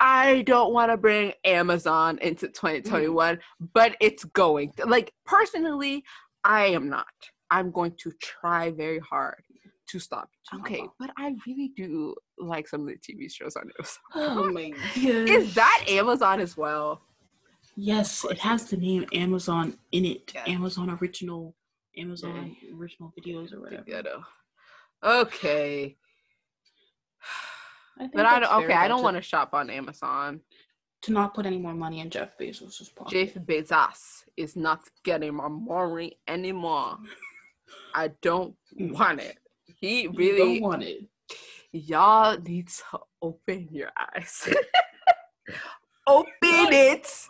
I 0.00 0.42
don't 0.42 0.72
want 0.72 0.92
to 0.92 0.96
bring 0.96 1.32
Amazon 1.44 2.18
into 2.22 2.46
2021, 2.48 3.38
but 3.74 3.96
it's 4.00 4.24
going. 4.24 4.72
to- 4.72 4.86
Like 4.86 5.12
personally, 5.26 6.04
I 6.44 6.66
am 6.66 6.88
not. 6.88 7.06
I'm 7.50 7.70
going 7.72 7.94
to 8.02 8.12
try 8.20 8.70
very 8.70 8.98
hard 9.00 9.42
to 9.88 9.98
stop. 9.98 10.28
Okay, 10.60 10.82
Oh. 10.82 10.92
but 11.00 11.10
I 11.16 11.34
really 11.46 11.72
do 11.74 12.14
like 12.38 12.68
some 12.68 12.82
of 12.82 12.88
the 12.88 12.96
TV 12.98 13.32
shows 13.32 13.56
on 13.56 13.70
Amazon. 13.78 13.98
Oh 14.14 14.52
my 14.52 14.70
god. 14.70 14.78
Is 15.28 15.54
that 15.54 15.84
Amazon 15.88 16.40
as 16.40 16.56
well? 16.56 17.00
Yes, 17.80 18.24
it 18.28 18.38
has 18.38 18.68
the 18.68 18.76
name 18.76 19.06
Amazon 19.12 19.78
in 19.92 20.04
it. 20.04 20.32
Yeah. 20.34 20.42
Amazon 20.48 20.98
original, 21.00 21.54
Amazon 21.96 22.56
original 22.76 23.14
videos 23.16 23.54
or 23.54 23.60
whatever. 23.60 23.84
Ghetto. 23.84 24.24
Okay, 25.04 25.96
I 28.00 28.08
but 28.12 28.26
I 28.26 28.40
don't. 28.40 28.64
Okay, 28.64 28.72
I 28.72 28.88
don't 28.88 29.04
want 29.04 29.16
to 29.16 29.22
shop 29.22 29.50
on 29.54 29.70
Amazon. 29.70 30.40
to 31.02 31.12
not 31.12 31.34
put 31.34 31.46
any 31.46 31.58
more 31.58 31.72
money 31.72 32.00
in 32.00 32.10
Jeff 32.10 32.36
Bezos' 32.36 32.92
pocket. 32.96 33.12
Jeff 33.12 33.44
Bezos 33.44 34.24
is 34.36 34.56
not 34.56 34.80
getting 35.04 35.34
my 35.36 35.46
money 35.46 36.18
anymore. 36.26 36.98
I 37.94 38.10
don't 38.22 38.56
want 38.76 39.20
it. 39.20 39.38
He 39.66 40.02
You 40.02 40.12
really, 40.16 40.58
don't 40.58 40.62
want 40.62 40.82
it. 40.82 41.04
y'all 41.70 42.40
need 42.40 42.70
to 42.70 42.98
open 43.22 43.68
your 43.70 43.90
eyes. 44.16 44.48
open 46.08 46.26
it. 46.42 47.28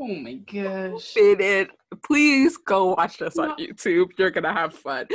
Oh 0.00 0.06
my 0.08 0.34
gosh. 0.34 1.16
Open 1.16 1.40
it. 1.44 1.70
Please 2.04 2.56
go 2.56 2.94
watch 2.94 3.18
this 3.18 3.38
on 3.38 3.56
YouTube. 3.58 4.10
You're 4.18 4.30
gonna 4.30 4.52
have 4.52 4.74
fun. 4.74 5.06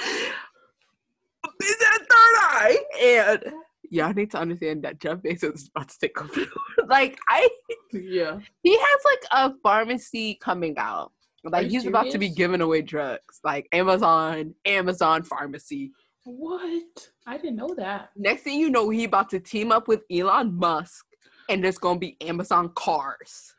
Open 1.46 1.76
that 1.80 2.00
third 2.00 2.36
eye. 2.40 2.78
And 3.02 3.54
y'all 3.90 4.14
need 4.14 4.32
to 4.32 4.38
understand 4.38 4.84
that 4.84 5.00
Jeff 5.00 5.18
Bezos 5.20 5.56
is 5.56 5.70
about 5.76 5.90
to 5.90 6.00
take 6.00 6.22
over. 6.22 6.46
like 6.88 7.18
I 7.28 7.50
Yeah. 7.92 8.40
he 8.64 8.78
has 8.78 9.02
like 9.06 9.24
a 9.32 9.54
pharmacy 9.62 10.36
coming 10.42 10.76
out. 10.78 11.12
Like 11.44 11.68
he's 11.68 11.86
about 11.86 12.10
to 12.12 12.18
be 12.18 12.30
giving 12.30 12.62
away 12.62 12.82
drugs. 12.82 13.40
Like 13.44 13.68
Amazon, 13.72 14.56
Amazon 14.66 15.24
pharmacy. 15.24 15.92
What? 16.26 17.10
I 17.26 17.38
didn't 17.38 17.56
know 17.56 17.74
that. 17.78 18.10
Next 18.16 18.44
thing 18.44 18.60
you 18.60 18.70
know, 18.70 18.90
he 18.90 19.06
about 19.06 19.30
to 19.30 19.40
team 19.40 19.72
up 19.72 19.88
with 19.88 20.02
Elon 20.12 20.54
Musk 20.56 21.06
and 21.50 21.64
there's 21.64 21.78
gonna 21.78 22.00
be 22.00 22.18
Amazon 22.22 22.72
cars. 22.76 23.56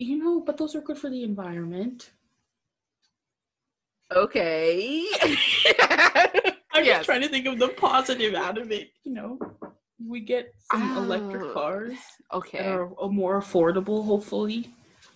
You 0.00 0.16
know, 0.16 0.40
but 0.40 0.56
those 0.56 0.74
are 0.74 0.80
good 0.80 0.98
for 0.98 1.10
the 1.10 1.22
environment. 1.22 2.10
Okay. 4.16 5.06
I'm 6.72 6.84
Yes. 6.84 6.96
just 6.96 7.04
trying 7.04 7.20
to 7.22 7.28
think 7.28 7.46
of 7.46 7.58
the 7.58 7.68
positive 7.68 8.34
out 8.34 8.58
of 8.58 8.72
it. 8.72 8.88
You 9.04 9.12
know, 9.12 9.38
we 10.04 10.20
get 10.20 10.54
some 10.58 10.90
electric 10.96 11.42
Oh, 11.42 11.52
cars 11.52 11.98
that 12.30 12.38
Okay. 12.38 12.64
are 12.66 12.88
uh, 13.00 13.08
more 13.08 13.40
affordable, 13.40 14.04
hopefully. 14.06 14.72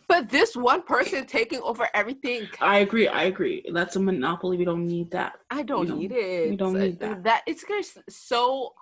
But 0.07 0.29
this 0.29 0.55
one 0.55 0.83
person 0.83 1.25
taking 1.27 1.61
over 1.63 1.89
everything, 1.95 2.51
I 2.61 2.81
agree. 2.81 3.09
I 3.09 3.25
agree. 3.25 3.65
That's 3.73 3.97
a 3.97 4.01
monopoly. 4.01 4.59
We 4.59 4.65
don't 4.67 4.87
need 4.87 5.11
that. 5.13 5.33
I 5.51 5.63
don't 5.63 5.89
need 5.99 6.13
it. 6.13 6.51
we 6.51 6.57
don't 6.57 6.79
need 6.79 7.01
that. 7.01 7.25
That 7.25 7.43
it's 7.47 7.65
just 7.67 7.99
so 8.11 8.75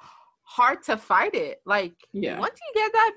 hard 0.42 0.82
to 0.84 0.96
fight 0.96 1.34
it. 1.36 1.60
Like 1.64 1.94
Yeah. 2.12 2.38
once 2.40 2.58
you 2.74 2.82
get 2.82 2.92
that, 2.92 3.10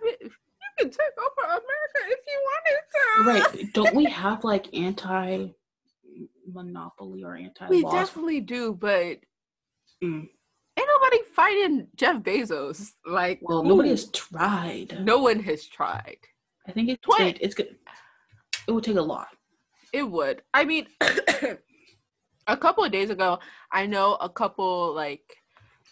can 0.78 0.90
take 0.90 1.00
over 1.18 1.48
America 1.48 2.00
if 2.10 2.20
you 2.28 2.44
wanted 3.24 3.54
to. 3.54 3.56
Right. 3.62 3.66
Don't 3.74 3.96
we 3.96 4.06
have 4.06 4.44
like 4.44 4.74
anti 4.76 5.48
monopoly 6.48 7.24
or 7.24 7.36
anti 7.36 7.68
We 7.70 7.84
definitely 7.84 8.42
do, 8.42 8.74
but 8.74 9.20
Mm. 10.04 10.28
ain't 10.78 10.90
nobody 11.02 11.24
fighting 11.34 11.88
Jeff 11.96 12.22
Bezos. 12.22 12.92
Like, 13.06 13.40
Well, 13.42 13.64
nobody 13.64 13.90
has 13.90 14.12
tried. 14.12 15.00
No 15.06 15.20
one 15.20 15.40
has 15.40 15.66
tried. 15.66 16.18
I 16.68 16.74
think 16.74 16.90
it's 16.90 17.06
good. 17.06 17.38
It's 17.40 17.56
good. 17.56 17.78
It 18.68 18.72
would 18.72 18.84
take 18.84 18.98
a 18.98 19.02
lot. 19.02 19.30
It 19.94 20.04
would. 20.04 20.42
I 20.54 20.66
mean, 20.66 20.88
a 22.48 22.58
couple 22.58 22.84
of 22.84 22.92
days 22.92 23.10
ago, 23.10 23.40
I 23.72 23.86
know 23.86 24.16
a 24.16 24.28
couple 24.30 24.94
like 24.94 25.24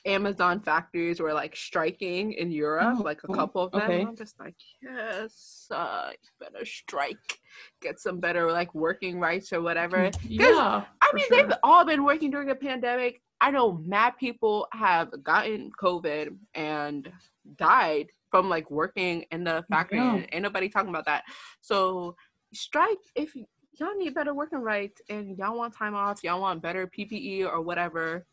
Amazon 0.05 0.59
factories 0.59 1.19
were 1.19 1.33
like 1.33 1.55
striking 1.55 2.33
in 2.33 2.51
Europe, 2.51 2.97
Oh, 2.99 3.01
like 3.03 3.23
a 3.23 3.27
oh, 3.31 3.33
couple 3.33 3.63
of 3.63 3.71
them. 3.71 3.81
okay. 3.83 4.01
I'm 4.01 4.15
just 4.15 4.39
like, 4.39 4.55
yes, 4.81 5.67
uh, 5.71 6.09
better 6.39 6.65
strike, 6.65 7.39
get 7.81 7.99
some 7.99 8.19
better 8.19 8.51
like 8.51 8.73
working 8.75 9.19
rights 9.19 9.53
or 9.53 9.61
whatever. 9.61 10.11
Yeah. 10.27 10.83
I 11.01 11.11
mean, 11.13 11.25
sure. 11.27 11.37
they've 11.43 11.53
all 11.63 11.85
been 11.85 12.03
working 12.03 12.31
during 12.31 12.47
the 12.47 12.55
pandemic. 12.55 13.21
I 13.39 13.51
know 13.51 13.73
mad 13.73 14.11
people 14.19 14.67
have 14.73 15.11
gotten 15.23 15.71
COVID 15.81 16.35
and 16.53 17.11
died 17.57 18.07
from 18.31 18.49
like 18.49 18.69
working 18.71 19.25
in 19.31 19.43
the 19.43 19.63
factory. 19.69 19.99
Yeah. 19.99 20.15
and 20.15 20.27
Ain't 20.33 20.43
nobody 20.43 20.69
talking 20.69 20.89
about 20.89 21.05
that. 21.05 21.23
So 21.61 22.15
strike 22.53 22.97
if 23.15 23.35
y'all 23.79 23.95
need 23.97 24.13
better 24.13 24.33
working 24.33 24.59
rights 24.59 25.01
and 25.09 25.37
y'all 25.37 25.57
want 25.57 25.73
time 25.75 25.95
off, 25.95 26.23
y'all 26.23 26.41
want 26.41 26.61
better 26.61 26.87
PPE 26.87 27.45
or 27.45 27.61
whatever. 27.61 28.25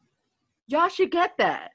Y'all 0.71 0.89
should 0.89 1.11
get 1.11 1.33
that. 1.39 1.73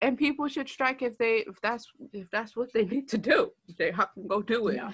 And 0.00 0.16
people 0.16 0.48
should 0.48 0.68
strike 0.68 1.02
if 1.02 1.18
they 1.18 1.44
if 1.46 1.60
that's 1.60 1.86
if 2.12 2.30
that's 2.30 2.56
what 2.56 2.72
they 2.72 2.84
need 2.84 3.08
to 3.08 3.18
do. 3.18 3.50
They 3.78 3.90
have 3.90 4.14
to 4.14 4.20
go 4.26 4.42
do 4.42 4.68
it. 4.68 4.76
Yeah. 4.76 4.92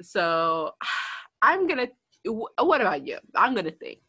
So 0.00 0.72
I'm 1.42 1.66
gonna. 1.66 1.88
What 2.26 2.80
about 2.80 3.06
you? 3.06 3.18
I'm 3.34 3.54
gonna 3.54 3.70
think. 3.70 4.00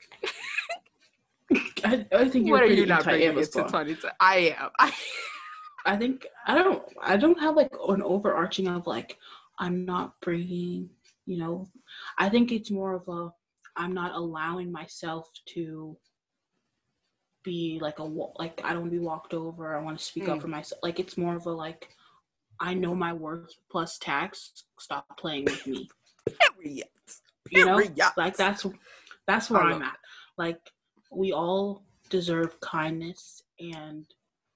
I, 1.84 2.06
I 2.12 2.30
think 2.30 2.48
you're 2.48 2.58
what 2.58 2.64
are 2.64 2.68
you 2.68 2.86
not 2.86 3.04
bringing 3.04 3.38
it 3.38 3.52
to 3.52 3.64
anti-Amazon. 3.64 3.86
20? 3.86 3.98
I 4.20 4.56
am. 4.60 4.70
I, 4.80 4.94
I 5.86 5.96
think 5.98 6.26
I 6.48 6.56
don't. 6.56 6.84
I 7.02 7.18
don't 7.18 7.40
have 7.40 7.56
like 7.56 7.72
an 7.88 8.02
overarching 8.02 8.68
of 8.68 8.88
like 8.88 9.18
I'm 9.60 9.86
not 9.86 10.20
bringing. 10.22 10.90
You 11.26 11.38
know, 11.38 11.68
I 12.18 12.30
think 12.30 12.52
it's 12.52 12.72
more 12.72 12.94
of 12.94 13.08
a 13.08 13.32
I'm 13.78 13.94
not 13.94 14.14
allowing 14.14 14.72
myself 14.72 15.30
to 15.54 15.98
be 17.46 17.80
like 17.82 18.00
a 18.00 18.04
like 18.04 18.60
I 18.64 18.70
don't 18.74 18.82
want 18.82 18.92
to 18.94 19.00
be 19.00 19.06
walked 19.06 19.34
over. 19.34 19.78
I 19.78 19.82
want 19.82 19.98
to 20.00 20.04
speak 20.04 20.28
up 20.28 20.40
Mm. 20.40 20.42
for 20.42 20.48
myself. 20.48 20.80
Like 20.84 21.00
it's 21.00 21.18
more 21.18 21.36
of 21.36 21.46
a 21.46 21.52
like 21.52 21.90
I 22.60 22.74
know 22.74 22.96
my 22.96 23.14
worth 23.14 23.54
plus 23.72 23.98
tax. 24.00 24.66
Stop 24.80 25.18
playing 25.18 25.46
with 25.46 25.66
me. 25.68 25.90
period. 26.62 26.88
You 27.52 27.66
know, 27.66 27.78
Period. 27.78 28.12
like 28.18 28.36
that's 28.36 28.66
that's 29.28 29.50
where 29.50 29.62
I'm 29.62 29.82
at. 29.84 29.98
Like 30.38 30.60
we 31.12 31.32
all 31.32 31.84
deserve 32.10 32.60
kindness 32.62 33.44
and 33.60 34.06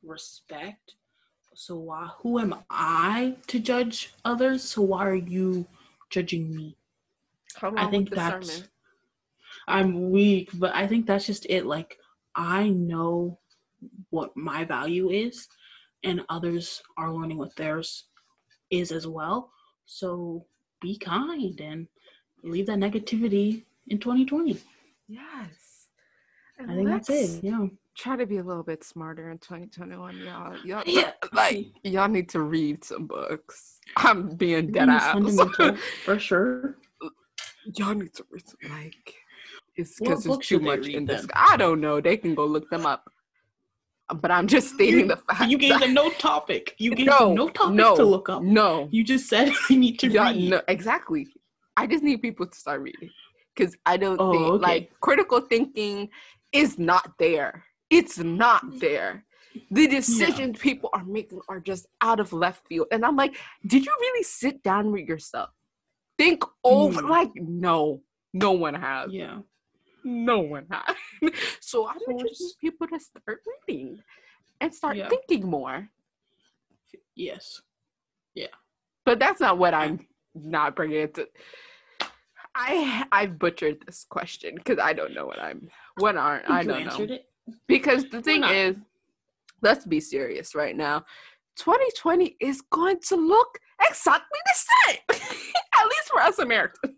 respect. 0.03 0.95
So 1.55 1.75
why 1.77 2.09
who 2.19 2.39
am 2.39 2.55
I 2.69 3.35
to 3.47 3.59
judge 3.59 4.13
others? 4.25 4.63
So 4.63 4.81
why 4.81 5.05
are 5.07 5.15
you 5.15 5.67
judging 6.09 6.55
me? 6.55 6.75
Come 7.55 7.77
I 7.77 7.85
think 7.87 8.09
that's 8.09 8.49
sermon. 8.49 8.69
I'm 9.67 10.11
weak, 10.11 10.49
but 10.55 10.73
I 10.73 10.87
think 10.87 11.05
that's 11.05 11.25
just 11.27 11.45
it. 11.49 11.65
Like 11.65 11.98
I 12.35 12.69
know 12.69 13.39
what 14.09 14.35
my 14.35 14.63
value 14.63 15.09
is 15.09 15.47
and 16.03 16.21
others 16.29 16.81
are 16.97 17.11
learning 17.13 17.37
what 17.37 17.55
theirs 17.55 18.05
is 18.69 18.91
as 18.91 19.07
well. 19.07 19.51
So 19.85 20.45
be 20.81 20.97
kind 20.97 21.59
and 21.59 21.87
leave 22.43 22.67
that 22.67 22.77
negativity 22.77 23.63
in 23.87 23.99
2020. 23.99 24.57
Yes. 25.07 25.87
I 26.59 26.75
think 26.75 26.87
that's 26.87 27.09
it. 27.09 27.43
Yeah. 27.43 27.67
Try 27.97 28.15
to 28.15 28.25
be 28.25 28.37
a 28.37 28.43
little 28.43 28.63
bit 28.63 28.83
smarter 28.83 29.29
in 29.31 29.39
2021, 29.39 30.17
y'all. 30.19 30.55
Y'all, 30.65 30.83
Yeah. 30.85 31.11
like 31.33 31.67
y'all 31.83 32.07
need 32.07 32.29
to 32.29 32.41
read 32.41 32.83
some 32.83 33.07
books. 33.07 33.79
I'm 33.97 34.35
being 34.35 34.71
dead 34.71 34.89
ass. 34.89 35.17
for 36.05 36.19
sure. 36.19 36.77
y'all 37.77 37.95
need 37.95 38.13
to 38.13 38.25
read 38.29 38.47
some, 38.47 38.71
like 38.71 39.15
it's 39.79 39.99
because 39.99 40.23
there's 40.23 40.37
too 40.39 40.59
much 40.59 40.87
in 40.87 41.05
this. 41.05 41.25
I 41.33 41.57
don't 41.57 41.81
know. 41.81 42.01
They 42.01 42.17
can 42.17 42.35
go 42.35 42.45
look 42.45 42.69
them 42.69 42.85
up. 42.85 43.09
But 44.21 44.31
I'm 44.31 44.47
just 44.47 44.73
stating 44.73 45.07
the 45.07 45.17
fact. 45.17 45.49
You 45.51 45.57
gave 45.57 45.79
them 45.79 45.93
no 45.93 46.09
topic. 46.11 46.75
You 46.79 46.95
gave 46.95 47.05
no, 47.07 47.19
them 47.19 47.35
no 47.35 47.49
topic 47.49 47.75
no, 47.75 47.95
to 47.95 48.03
look 48.03 48.27
up. 48.29 48.41
No, 48.41 48.89
You 48.91 49.03
just 49.03 49.29
said 49.29 49.51
you 49.69 49.77
need 49.77 49.99
to 49.99 50.07
Yeah, 50.09 50.29
read. 50.31 50.49
no, 50.49 50.61
exactly. 50.67 51.27
I 51.77 51.85
just 51.87 52.03
need 52.03 52.21
people 52.21 52.47
to 52.47 52.57
start 52.57 52.81
reading 52.81 53.09
because 53.55 53.75
I 53.85 53.97
don't 53.97 54.19
Oh, 54.19 54.31
think 54.31 54.43
okay. 54.45 54.63
like 54.63 54.91
critical 54.99 55.41
thinking 55.41 56.09
is 56.51 56.79
not 56.79 57.11
there. 57.19 57.65
It's 57.91 58.17
not 58.17 58.63
there. 58.79 59.25
The 59.71 59.87
decisions 59.87 60.59
people 60.59 60.89
are 60.93 61.03
making 61.05 61.41
are 61.49 61.59
just 61.59 61.87
out 62.01 62.19
of 62.19 62.33
left 62.33 62.67
field, 62.67 62.87
and 62.91 63.03
I'm 63.05 63.15
like, 63.15 63.35
did 63.65 63.85
you 63.85 63.91
really 63.99 64.23
sit 64.23 64.61
down 64.63 64.91
with 64.91 65.07
yourself, 65.07 65.49
think 66.17 66.43
over? 66.63 67.01
Mm. 67.01 67.09
Like, 67.09 67.31
no, 67.35 68.01
no 68.33 68.51
one 68.51 68.75
has. 68.75 69.11
Yeah. 69.11 69.39
No 70.03 70.39
one 70.39 70.65
has. 70.71 70.95
so 71.61 71.85
I 71.87 71.93
would 72.07 72.25
just 72.27 72.41
need 72.41 72.69
people 72.69 72.87
to 72.87 72.99
start 72.99 73.39
reading 73.67 73.99
and 74.61 74.73
start 74.73 74.97
Yeah. 74.97 75.09
thinking 75.09 75.47
more. 75.49 75.89
Yes. 77.15 77.61
Yeah. 78.35 78.47
But 79.05 79.19
that's 79.19 79.39
not 79.41 79.57
what 79.57 79.73
I'm 79.73 80.07
not 80.35 80.75
bringing 80.75 81.01
it 81.01 81.13
to. 81.15 81.27
I 82.55 83.05
I 83.11 83.25
butchered 83.27 83.85
this 83.85 84.05
question 84.09 84.55
because 84.55 84.79
I 84.79 84.93
don't 84.93 85.13
know 85.13 85.25
what 85.25 85.39
I'm 85.39 85.69
what 85.97 86.17
aren't 86.17 86.49
I 86.49 86.63
don't 86.63 86.85
know 86.85 87.15
it. 87.15 87.25
because 87.67 88.09
the 88.09 88.21
thing 88.21 88.43
is, 88.43 88.75
let's 89.61 89.85
be 89.85 89.99
serious 89.99 90.55
right 90.55 90.75
now. 90.75 91.05
2020 91.57 92.37
is 92.39 92.61
going 92.61 92.99
to 93.07 93.15
look 93.15 93.59
exactly 93.81 94.39
the 94.45 94.59
same, 94.87 94.97
at 95.09 95.85
least 95.85 96.09
for 96.09 96.21
us 96.21 96.39
Americans. 96.39 96.95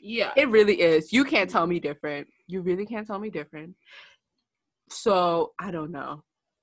Yeah. 0.00 0.32
It 0.36 0.48
really 0.48 0.80
is. 0.80 1.12
You 1.12 1.24
can't 1.24 1.50
tell 1.50 1.66
me 1.66 1.80
different. 1.80 2.28
You 2.46 2.60
really 2.60 2.86
can't 2.86 3.06
tell 3.06 3.18
me 3.18 3.30
different. 3.30 3.74
So 4.90 5.52
I 5.58 5.70
don't 5.70 5.90
know. 5.90 6.22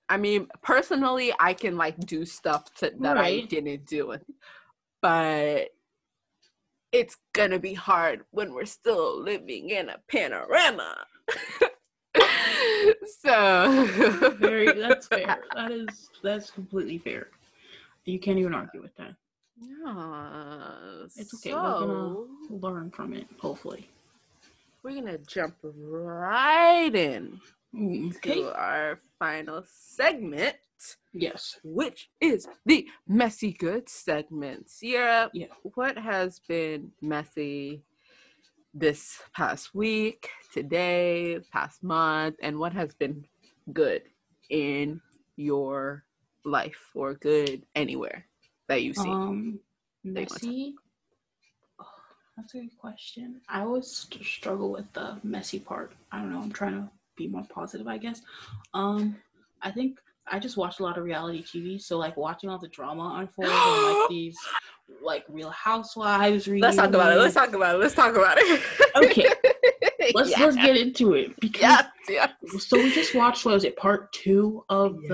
I 0.10 0.18
mean, 0.18 0.48
personally, 0.62 1.34
I 1.40 1.54
can 1.54 1.78
like 1.78 1.98
do 2.00 2.26
stuff 2.26 2.74
to, 2.76 2.92
that 3.00 3.18
I 3.18 3.42
didn't 3.42 3.86
do, 3.86 4.18
but 5.02 5.70
it's 6.92 7.16
gonna 7.34 7.60
be 7.60 7.74
hard 7.74 8.26
when 8.32 8.54
we're 8.54 8.66
still 8.66 9.22
living 9.22 9.70
in 9.70 9.90
a 9.90 9.98
panorama. 10.10 11.06
so 13.22 14.36
Very 14.40 14.74
that's 14.74 15.08
fair. 15.08 15.44
That 15.56 15.72
is 15.72 16.10
that's 16.22 16.52
completely 16.52 16.98
fair. 16.98 17.30
You 18.06 18.20
can't 18.20 18.38
even 18.38 18.54
argue 18.54 18.82
with 18.82 18.96
that. 18.98 19.16
Yeah. 19.62 21.06
It's 21.16 21.34
okay. 21.36 21.54
We're 21.54 21.62
gonna 21.62 22.26
learn 22.50 22.92
from 22.92 23.14
it, 23.14 23.28
hopefully. 23.40 23.88
we're 24.84 24.96
gonna 24.96 25.20
jump 25.20 25.56
right 25.64 26.94
in 26.96 27.40
Okay. 27.76 28.42
to 28.42 28.54
our 28.60 29.00
final 29.20 29.64
segment, 29.68 30.58
Yes. 31.14 31.60
which 31.64 32.10
is 32.20 32.48
the 32.66 32.90
messy 33.08 33.54
good 33.54 33.88
segment. 33.88 34.70
Sierra, 34.72 35.30
Yeah. 35.34 35.54
what 35.62 35.98
has 36.00 36.40
been 36.40 36.92
messy 37.02 37.84
this 38.74 39.22
past 39.36 39.76
week, 39.76 40.30
today, 40.52 41.40
past 41.52 41.84
month, 41.84 42.38
and 42.42 42.58
what 42.58 42.74
has 42.74 42.96
been 42.96 43.28
good 43.72 44.10
in 44.50 45.00
your 45.36 46.04
life 46.44 46.90
or 46.96 47.14
good 47.14 47.68
anywhere 47.76 48.26
that 48.72 48.84
you 48.84 48.94
see? 48.94 49.10
Um, 49.10 49.60
They 50.04 50.22
want 50.22 50.30
to- 50.30 50.48
messy. 50.48 50.76
Oh, 51.80 51.86
that's 52.38 52.54
a 52.56 52.60
good 52.62 52.78
question. 52.78 53.42
I 53.50 53.62
always 53.62 53.88
struggle 54.24 54.72
with 54.72 54.92
the 54.94 55.20
messy 55.24 55.60
part. 55.60 55.92
I 56.12 56.20
don't 56.20 56.32
know. 56.32 56.40
I'm 56.42 56.52
trying 56.52 56.74
to 56.74 56.90
be 57.18 57.28
more 57.28 57.46
positive, 57.54 57.88
I 57.88 57.98
guess. 57.98 58.22
Um, 58.74 59.18
I 59.62 59.72
think 59.72 60.00
I 60.28 60.40
just 60.40 60.56
watch 60.56 60.80
a 60.80 60.84
lot 60.84 60.98
of 60.98 61.04
reality 61.04 61.44
TV, 61.44 61.82
so 61.82 61.98
like 61.98 62.16
watching 62.16 62.50
all 62.50 62.58
the 62.58 62.70
drama 62.70 63.16
unfold 63.20 63.50
and 63.50 64.00
like 64.00 64.10
these 64.10 64.38
like 65.04 65.26
Real 65.28 65.50
Housewives. 65.50 66.48
Let's 66.48 66.78
talk 66.78 66.90
about 66.90 67.12
it. 67.12 67.18
Let's 67.18 67.34
talk 67.36 67.54
about 67.54 67.76
it. 67.76 67.80
Let's 67.80 67.96
talk 67.96 68.16
about 68.16 68.38
it. 68.40 68.62
Okay. 68.96 69.28
Let's 70.16 70.32
Yeah. 70.32 70.46
let's 70.46 70.56
get 70.56 70.78
into 70.78 71.14
it 71.14 71.40
because 71.40 71.62
Yes, 71.62 71.86
yes. 72.10 72.32
so 72.68 72.76
we 72.78 72.92
just 72.92 73.14
watched 73.14 73.46
what 73.46 73.54
was 73.54 73.64
it 73.64 73.78
part 73.78 74.12
two 74.14 74.66
of 74.68 74.98
Yes. 75.04 75.10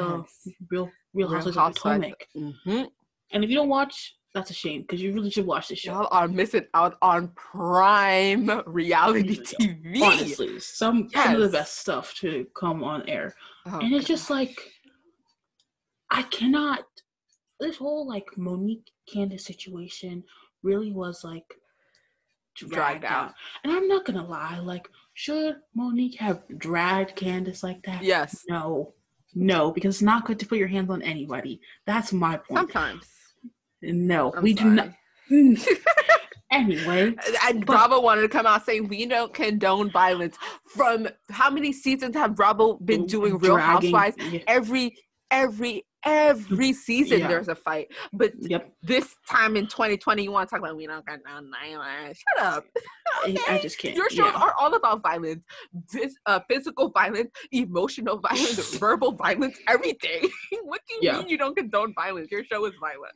the 0.45 0.53
Real 0.71 0.89
Real 1.13 1.27
Housewives 1.29 1.57
of. 1.57 1.75
Potomac. 1.83 2.27
Mhm. 2.35 2.89
And 3.31 3.43
if 3.43 3.49
you 3.49 3.55
don't 3.57 3.69
watch, 3.69 4.15
that's 4.33 4.51
a 4.51 4.53
shame 4.53 4.81
because 4.81 5.01
you 5.01 5.13
really 5.13 5.31
should 5.31 5.45
watch 5.45 5.67
this 5.69 5.79
show. 5.79 5.91
Y'all 5.93 6.07
are 6.11 6.27
missing 6.27 6.65
out 6.73 6.97
on 7.01 7.29
prime 7.29 8.49
reality 8.67 9.39
TV. 9.39 10.01
honestly 10.01 10.59
some 10.59 11.09
some 11.09 11.35
of 11.35 11.41
the 11.41 11.49
best 11.57 11.79
stuff 11.79 12.13
to 12.15 12.45
come 12.55 12.83
on 12.83 13.07
air 13.09 13.33
Oh, 13.65 13.79
and 13.79 13.93
it's 13.93 14.03
God. 14.03 14.07
just 14.13 14.29
like 14.29 14.59
i 16.11 16.21
cannot 16.23 16.81
this 17.59 17.77
whole 17.77 18.07
like 18.07 18.25
monique 18.37 18.85
candace 19.11 19.45
situation 19.45 20.23
really 20.63 20.91
was 20.91 21.23
like 21.23 21.45
dragged, 22.55 22.73
Dragged 22.73 23.05
out. 23.05 23.29
out. 23.29 23.33
and 23.63 23.73
i'm 23.73 23.87
not 23.87 24.05
gonna 24.05 24.25
lie 24.25 24.59
like 24.59 24.87
should 25.15 25.55
monique 25.75 26.15
have 26.19 26.43
dragged 26.59 27.15
candace 27.15 27.63
like 27.63 27.81
that 27.83 28.03
yes. 28.03 28.43
no 28.47 28.93
no 29.39 29.71
because 29.71 29.95
it's 29.95 30.01
not 30.01 30.25
good 30.25 30.39
to 30.39 30.45
put 30.45 30.57
your 30.57 30.67
hands 30.67 30.89
on 30.89 31.01
anybody 31.03 31.59
that's 31.85 32.11
my 32.11 32.37
point 32.37 32.71
Sometimes. 32.71 33.05
no 33.81 34.33
I'm 34.35 34.43
we 34.43 34.53
do 34.53 34.65
not 34.65 34.89
anyway 36.51 37.13
And 37.47 37.65
But- 37.65 37.73
Bravo 37.73 38.01
wanted 38.01 38.21
to 38.21 38.29
come 38.29 38.45
out 38.45 38.65
saying 38.65 38.87
we 38.87 39.05
don't 39.05 39.33
condone 39.33 39.91
violence. 39.91 40.37
From 40.75 41.07
how 41.29 41.49
many 41.49 41.71
seasons 41.73 42.15
have 42.15 42.35
Bravo 42.35 42.77
been 42.83 43.05
doing 43.05 43.37
Real 43.37 43.55
dragging- 43.55 43.93
Housewives? 43.93 44.15
yeah, 44.31 44.39
Every, 44.47 44.95
every, 45.31 45.85
every 46.05 46.71
season 46.73 47.19
Yeah. 47.19 47.27
there's 47.27 47.47
a 47.47 47.55
fight. 47.55 47.87
But 48.13 48.33
yep 48.39 48.71
this 48.83 49.15
time 49.29 49.55
in 49.57 49.67
2020, 49.67 50.23
you 50.23 50.31
want 50.31 50.47
to 50.49 50.55
talk 50.55 50.59
about 50.63 50.77
we 50.77 50.87
don't 50.87 51.05
got 51.05 51.19
condone 51.23 51.51
violence? 51.51 52.19
Shut 52.37 52.45
up. 52.45 52.63
I- 53.23 53.37
I 53.49 53.59
just 53.59 53.77
can't 53.79 53.95
Your 53.95 54.09
shows 54.09 54.31
yeah. 54.33 54.41
are 54.41 54.53
all 54.59 54.73
about 54.75 55.01
violence, 55.01 55.43
this, 55.91 56.15
uh, 56.25 56.39
physical 56.49 56.89
violence, 56.89 57.29
emotional 57.51 58.17
violence, 58.29 58.75
verbal 58.77 59.11
violence, 59.13 59.57
everything. 59.67 60.29
what 60.63 60.81
do 60.87 60.93
you 60.95 60.99
Yeah. 61.03 61.17
mean 61.19 61.27
you 61.29 61.37
don't 61.37 61.55
condone 61.55 61.93
violence? 61.93 62.29
Your 62.31 62.43
show 62.43 62.65
is 62.65 62.73
violent. 62.79 63.13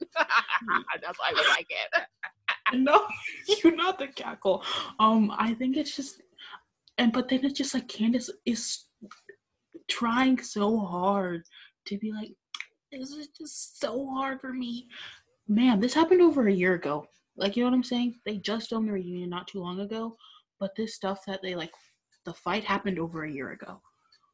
That's 1.02 1.20
why 1.20 1.32
we 1.34 1.42
like 1.50 1.68
it. 1.70 2.04
no, 2.74 3.06
you're 3.64 3.76
not 3.76 4.00
the 4.00 4.08
cackle. 4.08 4.64
Um, 5.00 5.32
I 5.38 5.54
think 5.54 5.78
it's 5.78 5.96
just, 5.96 6.22
and 6.98 7.12
but 7.14 7.30
then 7.30 7.44
it's 7.46 7.58
just 7.58 7.74
like 7.74 7.88
Candace 7.88 8.30
is 8.46 8.86
trying 9.90 10.42
so 10.42 10.80
hard 10.80 11.44
to 11.88 11.98
be 11.98 12.12
like, 12.14 12.32
this 12.92 13.12
is 13.12 13.28
just 13.38 13.80
so 13.80 14.08
hard 14.10 14.42
for 14.42 14.54
me. 14.54 14.88
Man, 15.48 15.80
this 15.80 15.94
happened 15.94 16.22
over 16.22 16.48
a 16.48 16.54
year 16.54 16.74
ago. 16.74 17.06
Like, 17.38 17.56
you 17.56 17.64
know 17.64 17.70
what 17.70 17.76
I'm 17.76 17.84
saying? 17.84 18.16
They 18.26 18.38
just 18.38 18.70
filmed 18.70 18.88
the 18.88 18.94
reunion 18.94 19.30
not 19.30 19.48
too 19.48 19.60
long 19.60 19.80
ago, 19.80 20.18
but 20.60 20.76
this 20.76 20.96
stuff 20.96 21.20
that 21.28 21.42
they 21.42 21.56
like, 21.56 21.72
the 22.26 22.34
fight 22.34 22.64
happened 22.64 23.00
over 23.00 23.24
a 23.24 23.32
year 23.32 23.52
ago. 23.52 23.82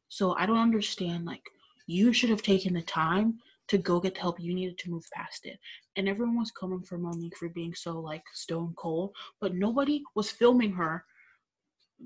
So 0.08 0.34
I 0.36 0.46
don't 0.46 0.58
understand. 0.58 1.24
Like, 1.24 1.42
you 1.86 2.12
should 2.12 2.30
have 2.30 2.42
taken 2.42 2.74
the 2.74 2.82
time 2.82 3.38
to 3.68 3.78
go 3.78 4.00
get 4.00 4.14
the 4.14 4.20
help 4.20 4.40
you 4.40 4.54
needed 4.54 4.78
to 4.78 4.90
move 4.90 5.04
past 5.14 5.44
it 5.44 5.58
and 5.98 6.08
everyone 6.08 6.38
was 6.38 6.52
coming 6.52 6.80
for 6.80 6.96
Monique 6.96 7.36
for 7.36 7.48
being 7.48 7.74
so 7.74 7.98
like 7.98 8.22
stone 8.32 8.72
cold, 8.76 9.14
but 9.40 9.54
nobody 9.54 10.02
was 10.14 10.30
filming 10.30 10.72
her 10.72 11.04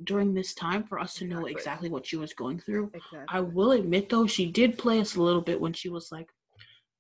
during 0.05 0.33
this 0.33 0.55
time 0.55 0.83
for 0.83 0.99
us 0.99 1.15
to 1.15 1.27
know 1.27 1.41
Exactly. 1.41 1.53
exactly 1.53 1.91
what 1.91 2.07
she 2.07 2.17
was 2.17 2.33
going 2.33 2.59
through. 2.59 2.91
Exactly. 2.95 3.27
I 3.29 3.41
will 3.41 3.73
admit 3.73 4.09
though, 4.09 4.27
she 4.27 4.51
did 4.51 4.79
play 4.79 4.99
us 4.99 5.15
a 5.15 5.23
little 5.23 5.43
bit 5.43 5.61
when 5.61 5.75
she 5.75 5.91
was 5.91 6.11
like, 6.11 6.31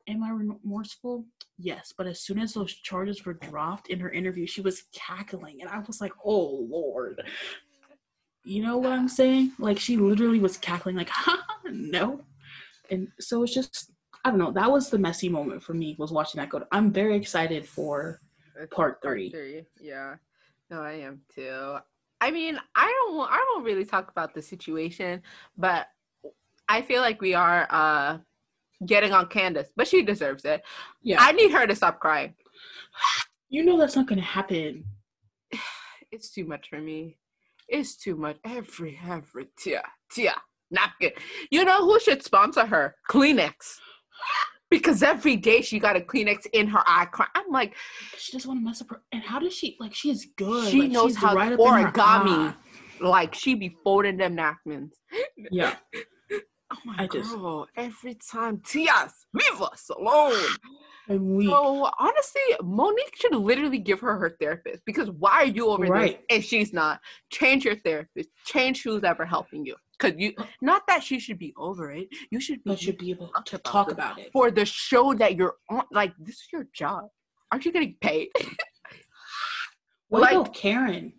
Am 0.09 0.22
I 0.22 0.30
remorseful? 0.30 1.24
Yes, 1.59 1.92
but 1.96 2.07
as 2.07 2.20
soon 2.20 2.38
as 2.40 2.55
those 2.55 2.72
charges 2.74 3.24
were 3.24 3.34
dropped 3.34 3.88
in 3.88 4.00
her 4.00 4.11
interview, 4.11 4.46
she 4.46 4.61
was 4.61 4.84
cackling, 4.92 5.61
and 5.61 5.70
I 5.70 5.78
was 5.80 6.00
like, 6.00 6.12
Oh 6.24 6.66
Lord. 6.68 7.22
You 8.44 8.62
know 8.62 8.76
what 8.76 8.90
I'm 8.92 9.09
saying? 9.09 9.53
Like 9.59 9.78
she 9.78 9.96
literally 9.96 10.40
was 10.40 10.57
cackling, 10.57 10.96
like, 10.96 11.09
ha, 11.12 11.44
no. 11.70 12.20
And 12.90 13.09
so 13.20 13.42
it's 13.44 13.55
just 13.55 13.92
I 14.24 14.30
don't 14.30 14.38
know. 14.38 14.53
That 14.53 14.70
was 14.70 14.88
the 14.88 14.98
messy 14.98 15.28
moment 15.28 15.62
for 15.62 15.74
me 15.74 15.96
was 15.98 16.12
watching 16.12 16.40
that 16.40 16.48
go. 16.48 16.64
I'm 16.70 16.92
very 16.92 17.16
excited 17.16 17.66
for 17.66 18.20
part 18.70 18.98
three. 19.03 19.30
three. 19.30 19.64
Yeah. 19.80 20.16
No, 20.70 20.80
I 20.80 20.92
am 20.92 21.20
too. 21.34 21.76
I 22.20 22.30
mean, 22.30 22.59
I 22.76 22.86
don't 22.86 23.16
want 23.16 23.32
I 23.32 23.36
don't 23.36 23.64
really 23.64 23.84
talk 23.84 24.11
about 24.11 24.32
the 24.32 24.42
situation, 24.42 25.22
but 25.57 25.88
I 26.68 26.82
feel 26.82 27.03
like 27.03 27.20
we 27.20 27.34
are 27.34 27.66
uh 27.70 28.18
getting 28.86 29.12
on 29.12 29.26
Candace, 29.28 29.68
but 29.76 29.86
she 29.88 30.02
deserves 30.02 30.44
it. 30.44 30.62
Yeah, 31.02 31.16
I 31.20 31.32
need 31.32 31.50
her 31.52 31.66
to 31.66 31.74
stop 31.74 32.00
crying. 32.00 32.34
you 33.48 33.64
know 33.64 33.78
that's 33.78 33.96
not 33.96 34.06
gonna 34.08 34.22
happen. 34.22 34.84
It's 36.14 36.30
too 36.30 36.44
much 36.44 36.68
for 36.68 36.78
me. 36.78 37.16
It's 37.68 37.96
too 37.96 38.16
much. 38.16 38.36
Every 38.44 38.98
every 39.08 39.46
tear, 39.58 39.80
tear, 40.14 40.34
napkin. 40.70 41.12
You 41.50 41.64
know 41.64 41.86
who 41.86 41.98
should 42.00 42.22
sponsor 42.22 42.66
her? 42.66 42.94
Kleenex. 43.10 43.52
Because 44.70 45.02
every 45.02 45.36
day 45.36 45.60
she 45.60 45.78
got 45.78 45.96
a 45.96 46.00
Kleenex 46.00 46.46
in 46.54 46.66
her 46.68 46.82
eye. 46.86 47.04
cry- 47.04 47.26
I'm 47.34 47.50
like, 47.50 47.74
She 48.16 48.32
doesn't 48.32 48.48
want 48.48 48.58
to 48.60 48.64
mess 48.64 48.80
up 48.80 48.88
her. 48.88 49.02
And 49.12 49.22
how 49.22 49.38
does 49.38 49.52
she 49.54 49.76
like? 49.78 49.94
She 49.94 50.10
is 50.10 50.26
good. 50.38 50.70
she 50.70 50.82
like, 50.82 50.90
knows 50.90 51.14
how 51.14 51.34
right 51.34 51.52
up 51.52 51.60
in 51.60 51.66
her 51.66 51.90
origami. 51.92 52.56
Like 53.00 53.34
she 53.34 53.54
be 53.54 53.76
folding 53.84 54.16
them 54.16 54.34
napkins. 54.34 54.94
Yeah, 55.50 55.76
Oh 56.72 56.76
my 56.84 56.94
I 56.98 57.06
just- 57.06 57.30
girl! 57.34 57.66
Every 57.76 58.14
time, 58.14 58.58
Tias, 58.58 59.12
leave 59.34 59.60
us 59.60 59.90
alone. 59.90 60.40
and 61.08 61.20
we 61.36 61.46
So 61.46 61.90
honestly, 61.98 62.42
Monique 62.62 63.14
should 63.16 63.34
literally 63.34 63.78
give 63.78 64.00
her 64.00 64.16
her 64.18 64.30
therapist 64.40 64.82
because 64.86 65.10
why 65.10 65.42
are 65.42 65.46
you 65.46 65.68
over 65.68 65.84
Right. 65.84 66.20
there 66.28 66.36
and 66.36 66.44
she's 66.44 66.72
not? 66.72 67.00
Change 67.30 67.64
your 67.64 67.76
therapist. 67.76 68.30
Change 68.46 68.82
who's 68.82 69.04
ever 69.04 69.24
helping 69.26 69.66
you. 69.66 69.76
Cause 69.98 70.12
you, 70.16 70.32
oh. 70.38 70.46
not 70.60 70.82
that 70.88 71.02
she 71.04 71.20
should 71.20 71.38
be 71.38 71.52
over 71.56 71.92
it. 71.92 72.08
You 72.30 72.40
should 72.40 72.62
be 72.64 72.70
but 72.70 72.80
should 72.80 72.98
be 72.98 73.10
able 73.10 73.30
to 73.46 73.56
about 73.56 73.64
talk 73.64 73.90
about 73.92 74.18
it. 74.18 74.30
for 74.32 74.50
the 74.50 74.64
show 74.64 75.14
that 75.14 75.36
you're 75.36 75.54
on. 75.70 75.84
Like 75.92 76.12
this 76.18 76.36
is 76.36 76.48
your 76.52 76.66
job. 76.74 77.04
Aren't 77.50 77.64
you 77.66 77.72
getting 77.72 77.96
paid? 78.00 78.28
What 80.08 80.22
like- 80.22 80.32
about 80.32 80.54
Karen? 80.54 81.12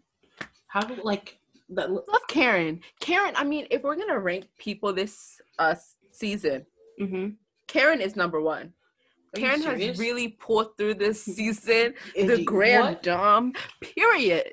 How 0.68 0.82
do 0.82 0.95
like 1.04 1.38
that? 1.70 1.89
Love 1.91 2.28
Karen. 2.28 2.80
Karen. 2.99 3.34
I 3.36 3.43
mean, 3.43 3.66
if 3.72 3.82
we're 3.84 3.95
gonna 3.95 4.20
rank 4.20 4.45
people 4.60 4.93
this 4.93 5.39
uh 5.60 5.76
season, 6.12 6.66
Mm-hmm. 7.01 7.30
Karen 7.68 8.01
is 8.01 8.16
number 8.16 8.39
one. 8.39 8.74
Karen 9.36 9.62
has 9.64 9.97
really 9.97 10.30
pulled 10.30 10.78
through 10.78 10.93
this 10.95 11.24
season. 11.38 11.95
the 12.16 12.43
grand 12.43 12.99
dame, 13.01 13.54
period. 13.82 14.51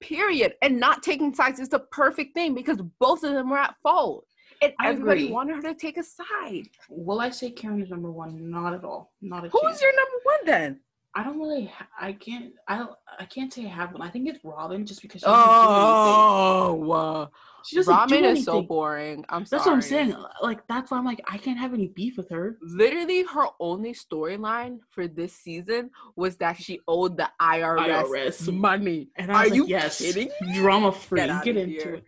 Period. 0.00 0.54
And 0.62 0.78
not 0.80 1.02
taking 1.02 1.34
sides 1.34 1.60
is 1.60 1.68
the 1.68 1.80
perfect 1.80 2.32
thing 2.32 2.54
because 2.54 2.80
both 3.00 3.22
of 3.24 3.34
them 3.34 3.50
were 3.50 3.58
at 3.58 3.74
fault. 3.82 4.24
And 4.62 4.72
I 4.80 4.88
everybody 4.88 5.24
agree. 5.24 5.32
wanted 5.32 5.56
her 5.56 5.62
to 5.62 5.74
take 5.74 5.98
a 5.98 6.02
side. 6.02 6.68
Will 6.88 7.20
I 7.20 7.30
say 7.30 7.50
Karen 7.50 7.82
is 7.82 7.90
number 7.90 8.10
one? 8.10 8.50
Not 8.50 8.72
at 8.74 8.84
all. 8.84 9.12
Not 9.20 9.44
a 9.44 9.48
Who's 9.50 9.60
chance. 9.62 9.82
your 9.82 9.92
number 9.94 10.18
one 10.24 10.38
then? 10.46 10.80
I 11.14 11.24
don't 11.24 11.38
really. 11.40 11.72
I 12.00 12.12
can't. 12.12 12.52
I 12.68 12.78
don't. 12.78 12.90
I 13.18 13.24
can't 13.24 13.52
say 13.52 13.64
I 13.64 13.68
have 13.68 13.92
one. 13.92 14.02
I 14.02 14.10
think 14.10 14.28
it's 14.28 14.44
Robyn, 14.44 14.86
just 14.86 15.00
because 15.02 15.22
she 15.22 15.26
doesn't 15.26 15.42
do 15.42 15.50
anything. 15.50 16.14
Oh, 16.20 16.92
uh, 16.92 17.26
She 17.64 17.76
doesn't 17.76 17.92
do 18.08 18.14
Robyn 18.14 18.24
is 18.36 18.44
so 18.44 18.62
boring. 18.62 19.24
I'm 19.30 19.44
sorry. 19.46 19.58
That's 19.58 19.66
what 19.66 19.74
I'm 19.74 19.82
saying. 19.82 20.14
Like 20.42 20.66
that's 20.68 20.90
why 20.90 20.98
I'm 20.98 21.04
like 21.06 21.20
I 21.26 21.38
can't 21.38 21.58
have 21.58 21.72
any 21.74 21.88
beef 21.88 22.16
with 22.18 22.28
her. 22.30 22.58
Literally, 22.62 23.24
her 23.24 23.46
only 23.58 23.94
storyline 23.94 24.78
for 24.90 25.08
this 25.08 25.32
season 25.32 25.90
was 26.14 26.36
that 26.36 26.56
she 26.58 26.78
owed 26.86 27.16
the 27.16 27.28
IRS, 27.40 28.04
IRS. 28.04 28.52
money. 28.54 29.08
And 29.16 29.32
I 29.32 29.34
Are 29.34 29.44
like, 29.46 29.54
you 29.54 29.66
yes, 29.66 29.98
kidding? 29.98 30.30
drama 30.54 30.92
free. 30.92 31.20
Get 31.20 31.42
Get, 31.42 31.56
into 31.56 31.72
here. 31.74 31.94
it. 31.94 32.04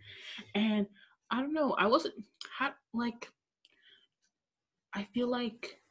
And 0.55 0.85
I 1.31 1.41
don't 1.41 1.53
know. 1.53 1.73
I 1.77 1.87
wasn't 1.87 2.13
ha- 2.57 2.75
like. 2.93 3.29
I 4.93 5.07
feel 5.13 5.27
like 5.27 5.81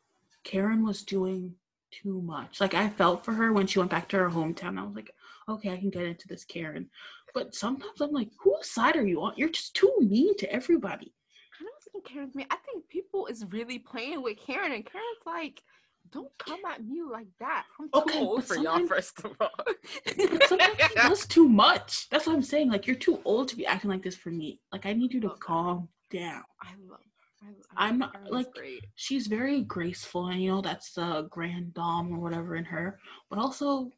Karen 0.45 0.85
was 0.85 1.03
doing 1.03 1.55
too 1.91 2.21
much. 2.23 2.61
Like 2.61 2.75
I 2.75 2.89
felt 2.89 3.25
for 3.25 3.33
her 3.33 3.53
when 3.53 3.67
she 3.67 3.79
went 3.79 3.91
back 3.91 4.09
to 4.09 4.19
her 4.19 4.31
hometown. 4.31 4.79
I 4.79 4.85
was 4.85 4.95
like, 4.95 5.15
okay, 5.49 5.73
I 5.73 5.77
can 5.77 5.91
get 5.91 6.05
into 6.05 6.29
this 6.29 6.45
Karen. 6.45 6.89
But 7.35 7.55
sometimes 7.55 8.01
I'm 8.01 8.13
like, 8.13 8.31
whose 8.39 8.71
side 8.71 8.97
are 8.97 9.07
you 9.07 9.23
on? 9.23 9.35
You're 9.37 9.49
just 9.51 9.75
too 9.75 9.93
mean 10.01 10.37
to 10.39 10.53
everybody. 10.53 11.13
I 11.61 11.65
don't 11.65 11.83
think 11.93 12.05
Karen's 12.05 12.35
me. 12.35 12.47
I 12.51 12.57
think 12.57 12.89
people 12.89 13.27
is 13.27 13.45
really 13.51 13.79
playing 13.79 14.23
with 14.23 14.39
Karen, 14.39 14.73
and 14.73 14.85
Karen's 14.85 15.27
like, 15.27 15.63
"Don't 16.11 16.31
come 16.39 16.61
at 16.65 16.83
me 16.83 17.03
like 17.03 17.27
that. 17.39 17.67
I'm 17.79 17.87
too 17.91 18.01
Okay, 18.01 18.19
old 18.21 18.45
for 18.45 18.57
y'all." 18.57 18.87
First 18.87 19.23
of 19.25 19.37
all, 19.41 19.51
But 19.67 20.49
sometimes 20.49 20.79
she 20.89 20.95
does 21.03 21.27
too 21.27 21.49
much. 21.49 22.09
That's 22.09 22.27
what 22.27 22.35
I'm 22.35 22.43
saying. 22.43 22.71
Like 22.71 22.87
you're 22.87 22.97
too 22.97 23.21
old 23.25 23.49
to 23.49 23.57
be 23.57 23.67
acting 23.67 23.91
like 23.91 24.03
this 24.03 24.17
for 24.17 24.31
me. 24.31 24.59
Like 24.73 24.87
I 24.87 24.95
need 24.95 25.13
you 25.13 25.21
to 25.21 25.31
calm 25.31 25.89
down. 26.11 26.43
I 26.63 26.73
love. 26.89 27.01
Her. 27.43 27.55
I, 27.77 27.85
I 27.85 27.89
I'm 27.89 27.99
not- 27.99 28.31
like- 28.31 28.53
great. 28.55 28.85
she's 28.95 29.27
very 29.27 29.63
graceful 29.63 30.27
and 30.29 30.43
you 30.43 30.51
know 30.51 30.61
that's 30.61 30.93
the 30.93 31.27
grand 31.31 31.75
dame 31.75 32.13
or 32.15 32.19
whatever 32.21 32.57
in 32.57 32.65
her 32.65 32.99
but 33.31 33.39
also 33.39 33.91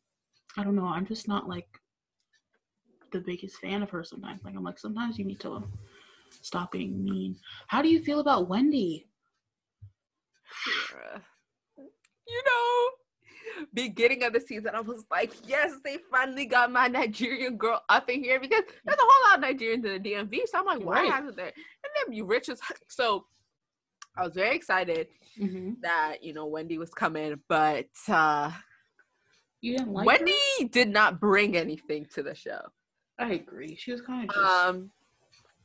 i 0.56 0.62
don't 0.64 0.76
know 0.76 0.86
i'm 0.86 1.06
just 1.06 1.26
not 1.28 1.48
like 1.48 1.66
the 3.10 3.20
biggest 3.20 3.56
fan 3.58 3.82
of 3.82 3.90
her 3.90 4.02
sometimes 4.04 4.42
like 4.44 4.54
i'm 4.54 4.62
like 4.62 4.78
sometimes 4.78 5.18
you 5.18 5.24
need 5.24 5.40
to 5.40 5.62
stop 6.40 6.72
being 6.72 7.02
mean 7.04 7.36
how 7.66 7.82
do 7.82 7.88
you 7.88 8.02
feel 8.02 8.20
about 8.20 8.48
wendy 8.48 9.06
Sierra. 10.64 11.22
You 11.76 12.42
know, 12.46 12.90
beginning 13.74 14.22
of 14.24 14.32
the 14.32 14.40
season, 14.40 14.70
I 14.74 14.80
was 14.80 15.04
like, 15.10 15.32
yes, 15.46 15.72
they 15.84 15.98
finally 16.10 16.46
got 16.46 16.70
my 16.72 16.88
Nigerian 16.88 17.56
girl 17.56 17.82
up 17.88 18.08
in 18.10 18.22
here 18.22 18.40
because 18.40 18.62
there's 18.84 18.98
a 18.98 19.02
whole 19.02 19.30
lot 19.30 19.38
of 19.38 19.44
Nigerians 19.44 19.84
in 19.84 20.02
the 20.02 20.10
DMV. 20.10 20.40
So 20.46 20.58
I'm 20.58 20.64
like, 20.66 20.80
why 20.84 21.02
Right. 21.02 21.12
hasn't 21.12 21.36
there? 21.36 21.46
And 21.46 21.90
then 22.06 22.12
you 22.14 22.24
rich 22.24 22.48
as 22.48 22.60
so. 22.88 23.24
I 24.14 24.24
was 24.24 24.34
very 24.34 24.54
excited 24.54 25.06
mm-hmm. 25.40 25.70
that 25.80 26.16
you 26.20 26.34
know 26.34 26.44
Wendy 26.44 26.76
was 26.76 26.90
coming, 26.90 27.40
but 27.48 27.86
uh 28.08 28.50
you 29.62 29.78
didn't 29.78 29.92
like 29.94 30.04
Wendy 30.06 30.34
her? 30.60 30.68
did 30.68 30.90
not 30.90 31.18
bring 31.18 31.56
anything 31.56 32.04
to 32.14 32.22
the 32.22 32.34
show. 32.34 32.60
i 33.18 33.30
agree 33.32 33.74
she 33.74 33.90
was 33.92 34.02
kind 34.02 34.28
of 34.28 34.34
just 34.34 34.52
Um, 34.66 34.90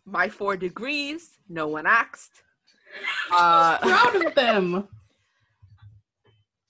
my 0.05 0.29
four 0.29 0.55
degrees, 0.55 1.31
no 1.49 1.67
one 1.67 1.85
asked. 1.85 2.41
Uh, 3.31 3.77
proud 3.79 4.15
of 4.25 4.33
them 4.35 4.87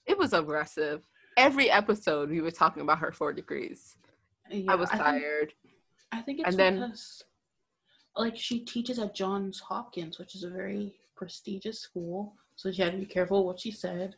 It 0.08 0.18
was 0.18 0.32
aggressive. 0.32 1.06
Every 1.36 1.70
episode, 1.70 2.30
we 2.30 2.40
were 2.40 2.50
talking 2.50 2.82
about 2.82 2.98
her 2.98 3.12
four 3.12 3.32
degrees. 3.32 3.96
Yeah, 4.50 4.72
I 4.72 4.74
was 4.74 4.90
think- 4.90 5.02
tired. 5.02 5.52
I 6.10 6.22
think 6.22 6.40
it's 6.40 6.48
And 6.48 6.58
then- 6.58 6.74
because, 6.80 7.22
like, 8.16 8.36
she 8.36 8.60
teaches 8.64 8.98
at 8.98 9.14
Johns 9.14 9.60
Hopkins, 9.60 10.18
which 10.18 10.34
is 10.34 10.42
a 10.42 10.50
very 10.50 10.98
prestigious 11.14 11.78
school, 11.80 12.34
so 12.56 12.72
she 12.72 12.80
had 12.82 12.92
to 12.92 12.98
be 12.98 13.06
careful 13.06 13.44
what 13.44 13.60
she 13.60 13.70
said. 13.70 14.16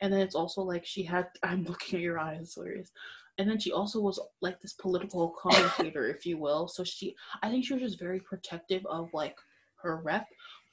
And 0.00 0.12
then 0.12 0.20
it's 0.20 0.34
also 0.36 0.62
like 0.62 0.86
she 0.86 1.02
had. 1.02 1.28
I'm 1.42 1.64
looking 1.64 1.96
at 1.98 2.02
your 2.02 2.18
eyes, 2.18 2.54
hilarious. 2.54 2.92
And 3.38 3.50
then 3.50 3.58
she 3.58 3.72
also 3.72 4.00
was 4.00 4.18
like 4.40 4.60
this 4.60 4.72
political 4.74 5.30
commentator, 5.30 6.06
if 6.08 6.24
you 6.24 6.38
will. 6.38 6.68
So 6.68 6.84
she, 6.84 7.14
I 7.42 7.50
think 7.50 7.64
she 7.64 7.74
was 7.74 7.82
just 7.82 7.98
very 7.98 8.20
protective 8.20 8.86
of 8.86 9.12
like 9.12 9.36
her 9.82 9.96
rep. 9.96 10.26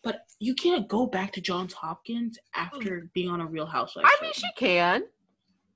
But 0.04 0.26
you 0.40 0.54
can't 0.54 0.88
go 0.88 1.06
back 1.06 1.32
to 1.34 1.42
Johns 1.42 1.74
Hopkins 1.74 2.38
after 2.56 3.02
mm. 3.02 3.14
being 3.14 3.30
on 3.30 3.42
a 3.42 3.46
Real 3.46 3.66
Housewives. 3.66 4.10
I 4.12 4.16
show. 4.18 4.24
mean, 4.24 4.34
she 4.34 4.52
can. 4.58 5.04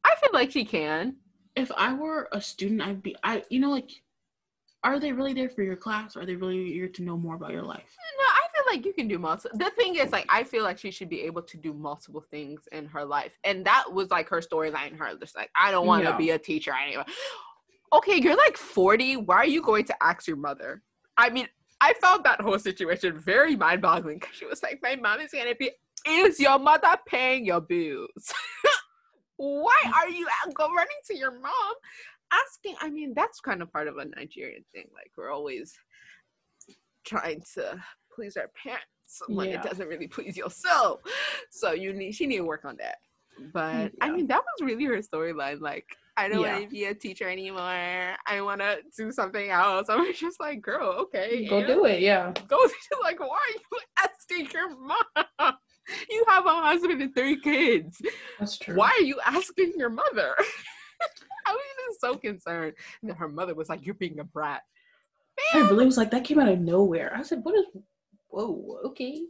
I 0.04 0.16
feel 0.20 0.30
like 0.34 0.52
she 0.52 0.66
can. 0.66 1.16
if 1.56 1.72
I 1.76 1.94
were 1.94 2.30
a 2.32 2.42
student, 2.42 2.82
I'd 2.82 3.02
be. 3.02 3.16
I, 3.24 3.44
you 3.50 3.60
know, 3.60 3.72
like, 3.72 3.90
are 4.84 5.00
they 5.00 5.12
really 5.12 5.34
there 5.34 5.50
for 5.50 5.64
your 5.64 5.76
class? 5.76 6.16
Or 6.16 6.22
are 6.22 6.26
they 6.26 6.36
really 6.36 6.72
here 6.72 6.88
to 6.88 7.04
know 7.04 7.18
more 7.18 7.36
about 7.36 7.52
your 7.52 7.64
life? 7.64 7.96
No, 8.20 8.26
I 8.26 8.48
feel 8.54 8.64
like 8.76 8.86
you 8.86 8.94
can 8.94 9.08
do 9.08 9.18
multiple. 9.18 9.58
The 9.58 9.72
thing 9.72 9.96
is, 9.96 10.12
like, 10.12 10.26
I 10.30 10.44
feel 10.44 10.64
like 10.64 10.78
she 10.78 10.92
should 10.92 11.10
be 11.10 11.22
able 11.22 11.42
to 11.42 11.58
do 11.58 11.74
multiple 11.74 12.24
things 12.30 12.62
in 12.72 12.86
her 12.88 13.04
life, 13.04 13.38
and 13.44 13.66
that 13.66 13.86
was 13.92 14.12
like 14.12 14.30
her 14.30 14.42
storyline. 14.42 14.98
Her 14.98 15.16
just 15.18 15.36
like, 15.36 15.50
I 15.56 15.72
don't 15.72 15.88
want 15.88 16.06
to 16.06 16.16
be 16.18 16.32
a 16.32 16.40
teacher 16.40 16.74
anymore. 16.74 17.06
Okay, 17.94 18.18
you're 18.18 18.36
like 18.36 18.58
40. 18.58 19.18
Why 19.18 19.38
are 19.38 19.46
you 19.46 19.62
going 19.62 19.86
to 19.86 19.96
ask 20.04 20.28
your 20.28 20.36
mother? 20.36 20.84
I 21.18 21.30
mean, 21.30 21.48
I 21.80 21.94
found 22.02 22.24
that 22.26 22.42
whole 22.42 22.60
situation 22.60 23.18
very 23.20 23.56
mind-boggling 23.56 24.20
because 24.20 24.36
she 24.36 24.46
was 24.46 24.64
like, 24.64 24.80
"My 24.82 24.96
mom 24.96 25.20
is 25.20 25.32
gonna 25.32 25.56
be. 25.56 25.72
Is 26.08 26.40
your 26.40 26.58
mother 26.60 26.96
paying 27.08 27.46
your 27.46 27.62
bills? 27.62 28.34
Why 29.38 29.76
are 29.96 30.10
you 30.10 30.28
running 30.58 31.02
to 31.08 31.18
your 31.18 31.40
mom?" 31.40 31.74
Asking, 32.32 32.76
I 32.82 32.90
mean, 32.90 33.14
that's 33.16 33.40
kind 33.40 33.62
of 33.62 33.72
part 33.72 33.88
of 33.88 33.98
a 33.98 34.06
Nigerian 34.06 34.66
thing. 34.74 34.90
Like, 34.94 35.12
we're 35.16 35.32
always 35.32 35.74
trying 37.06 37.42
to 37.54 37.82
please 38.14 38.36
our 38.36 38.50
parents 38.62 38.84
when 39.30 39.48
Yeah. 39.50 39.56
it 39.56 39.64
doesn't 39.64 39.88
really 39.88 40.08
please 40.08 40.36
yourself. 40.36 41.00
So 41.52 41.72
you 41.72 41.94
need 41.94 42.14
she 42.14 42.28
need 42.28 42.38
to 42.38 42.44
work 42.44 42.66
on 42.66 42.76
that. 42.78 42.98
But 43.54 43.92
I 44.02 44.12
mean 44.12 44.28
that 44.28 44.42
was 44.44 44.68
really 44.68 44.84
her 44.86 44.98
storyline. 44.98 45.62
Like 45.62 45.88
I 46.18 46.28
don't 46.28 46.42
Yeah. 46.42 46.54
want 46.54 46.64
to 46.64 46.70
be 46.70 46.86
a 46.86 46.96
teacher 46.96 47.30
anymore. 47.30 48.16
I 48.26 48.42
want 48.42 48.62
to 48.62 48.80
do 48.98 49.12
something 49.12 49.50
else. 49.50 49.88
I 49.90 49.96
was 49.96 50.18
just 50.18 50.40
like, 50.40 50.62
girl, 50.62 50.90
okay, 51.04 51.46
Go 51.48 51.66
do 51.66 51.86
it, 51.86 52.02
yeah. 52.02 52.34
Go 52.48 52.58
like, 53.02 53.20
why 53.20 53.28
are 53.28 53.60
you 53.60 53.80
asking 54.00 54.50
your 54.52 54.70
mom? 54.78 55.54
You 56.10 56.26
have 56.28 56.46
a 56.46 56.50
husband 56.50 57.02
and 57.02 57.16
three 57.16 57.40
kids. 57.40 58.02
That's 58.40 58.58
true. 58.58 58.76
Why 58.76 58.90
are 59.00 59.04
you 59.04 59.20
asking 59.26 59.74
your 59.78 59.90
mother? 59.90 60.36
I 61.46 61.52
was 61.54 61.62
just 61.88 62.02
so 62.02 62.16
concerned. 62.18 62.74
And 63.02 63.12
her 63.14 63.30
mother 63.30 63.56
was 63.56 63.70
like, 63.70 63.86
"You're 63.86 63.96
being 63.96 64.20
a 64.20 64.26
brat." 64.26 64.64
I 65.54 65.60
really 65.60 65.86
was 65.86 65.98
like, 65.98 66.12
that 66.12 66.24
came 66.24 66.40
out 66.40 66.50
of 66.50 66.60
nowhere. 66.60 67.14
I 67.16 67.22
said, 67.22 67.40
what 67.44 67.56
is. 67.56 67.66
Whoa, 68.30 68.80
okay. 68.86 69.22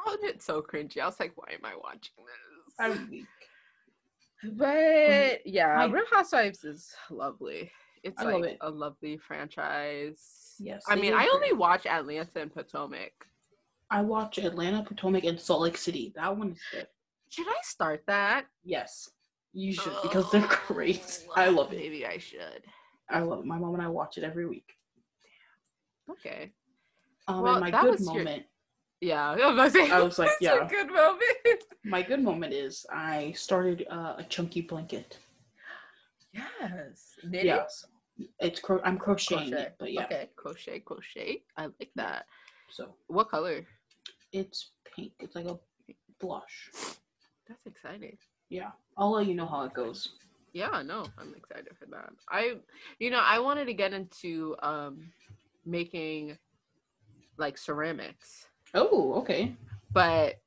I 0.00 0.10
found 0.10 0.24
it 0.24 0.42
so 0.42 0.62
cringy. 0.62 0.98
I 1.00 1.06
was 1.06 1.20
like, 1.20 1.32
why 1.36 1.52
am 1.52 1.64
I 1.64 1.76
watching 1.76 2.12
this? 2.16 3.08
Weak. 3.10 3.26
But 4.44 5.46
yeah, 5.46 5.86
Real 5.90 6.04
Housewives 6.10 6.64
is 6.64 6.92
lovely. 7.10 7.70
It's 8.04 8.20
I 8.20 8.24
like 8.24 8.34
love 8.34 8.44
it. 8.44 8.58
a 8.60 8.70
lovely 8.70 9.16
franchise. 9.16 10.54
Yes, 10.60 10.84
I 10.88 10.94
mean, 10.96 11.12
I 11.14 11.28
only 11.32 11.48
great. 11.48 11.58
watch 11.58 11.86
Atlanta 11.86 12.28
and 12.36 12.52
Potomac. 12.52 13.12
I 13.90 14.02
watch 14.02 14.38
Atlanta, 14.38 14.82
Potomac, 14.84 15.24
and 15.24 15.40
Salt 15.40 15.62
Lake 15.62 15.76
City. 15.76 16.12
That 16.14 16.36
one 16.36 16.50
is 16.52 16.60
good. 16.72 16.86
Should 17.30 17.48
I 17.48 17.56
start 17.62 18.04
that? 18.06 18.46
Yes, 18.64 19.10
you 19.52 19.72
should 19.72 19.92
because 20.02 20.30
they're 20.30 20.48
great. 20.68 21.24
I 21.34 21.48
love 21.48 21.72
it. 21.72 21.78
Maybe 21.78 22.06
I 22.06 22.18
should. 22.18 22.64
I 23.10 23.20
love 23.20 23.40
it. 23.40 23.46
My 23.46 23.58
mom 23.58 23.74
and 23.74 23.82
I 23.82 23.88
watch 23.88 24.18
it 24.18 24.24
every 24.24 24.46
week. 24.46 24.72
Okay. 26.10 26.52
Um, 27.26 27.42
Well, 27.42 27.54
and 27.54 27.60
my 27.64 27.70
that 27.70 27.82
good 27.82 27.90
was 27.92 28.00
your- 28.06 28.14
moment, 28.24 28.44
Yeah, 29.00 29.30
I 29.30 29.40
I 29.92 30.02
was 30.02 30.18
like, 30.18 30.30
yeah. 30.40 30.66
good 30.68 30.90
moment. 30.92 31.22
my 31.84 32.02
good 32.02 32.22
moment 32.22 32.52
is 32.52 32.84
I 32.92 33.32
started 33.32 33.86
uh, 33.90 34.14
a 34.18 34.24
chunky 34.28 34.62
blanket. 34.62 35.18
Yes. 36.32 37.14
Knitting? 37.24 37.46
Yes, 37.46 37.86
it's 38.40 38.60
cro- 38.60 38.80
I'm 38.84 38.98
crocheting 38.98 39.50
Crochet. 39.50 39.62
it, 39.66 39.74
but 39.78 39.92
yeah. 39.92 40.04
Okay. 40.04 40.28
Crochet, 40.36 40.80
crochet. 40.80 41.42
I 41.56 41.64
like 41.66 41.90
that. 41.94 42.26
So 42.70 42.94
What 43.06 43.30
color? 43.30 43.66
it's 44.32 44.70
pink. 44.94 45.12
It's 45.20 45.34
like 45.34 45.46
a 45.46 45.58
blush. 46.20 46.70
That's 47.48 47.64
exciting. 47.66 48.18
Yeah, 48.50 48.70
I'll 48.96 49.12
let 49.12 49.26
you 49.26 49.34
know 49.34 49.46
how 49.46 49.62
it 49.64 49.72
goes. 49.74 50.10
Yeah, 50.52 50.82
no, 50.84 51.04
I'm 51.18 51.34
excited 51.34 51.68
for 51.78 51.86
that. 51.86 52.10
I, 52.28 52.54
you 52.98 53.10
know, 53.10 53.20
I 53.24 53.38
wanted 53.38 53.66
to 53.66 53.74
get 53.74 53.92
into 53.92 54.56
um 54.62 55.12
making 55.64 56.36
like 57.38 57.56
ceramics, 57.56 58.46
Oh, 58.74 59.14
okay. 59.20 59.54
but 59.92 60.40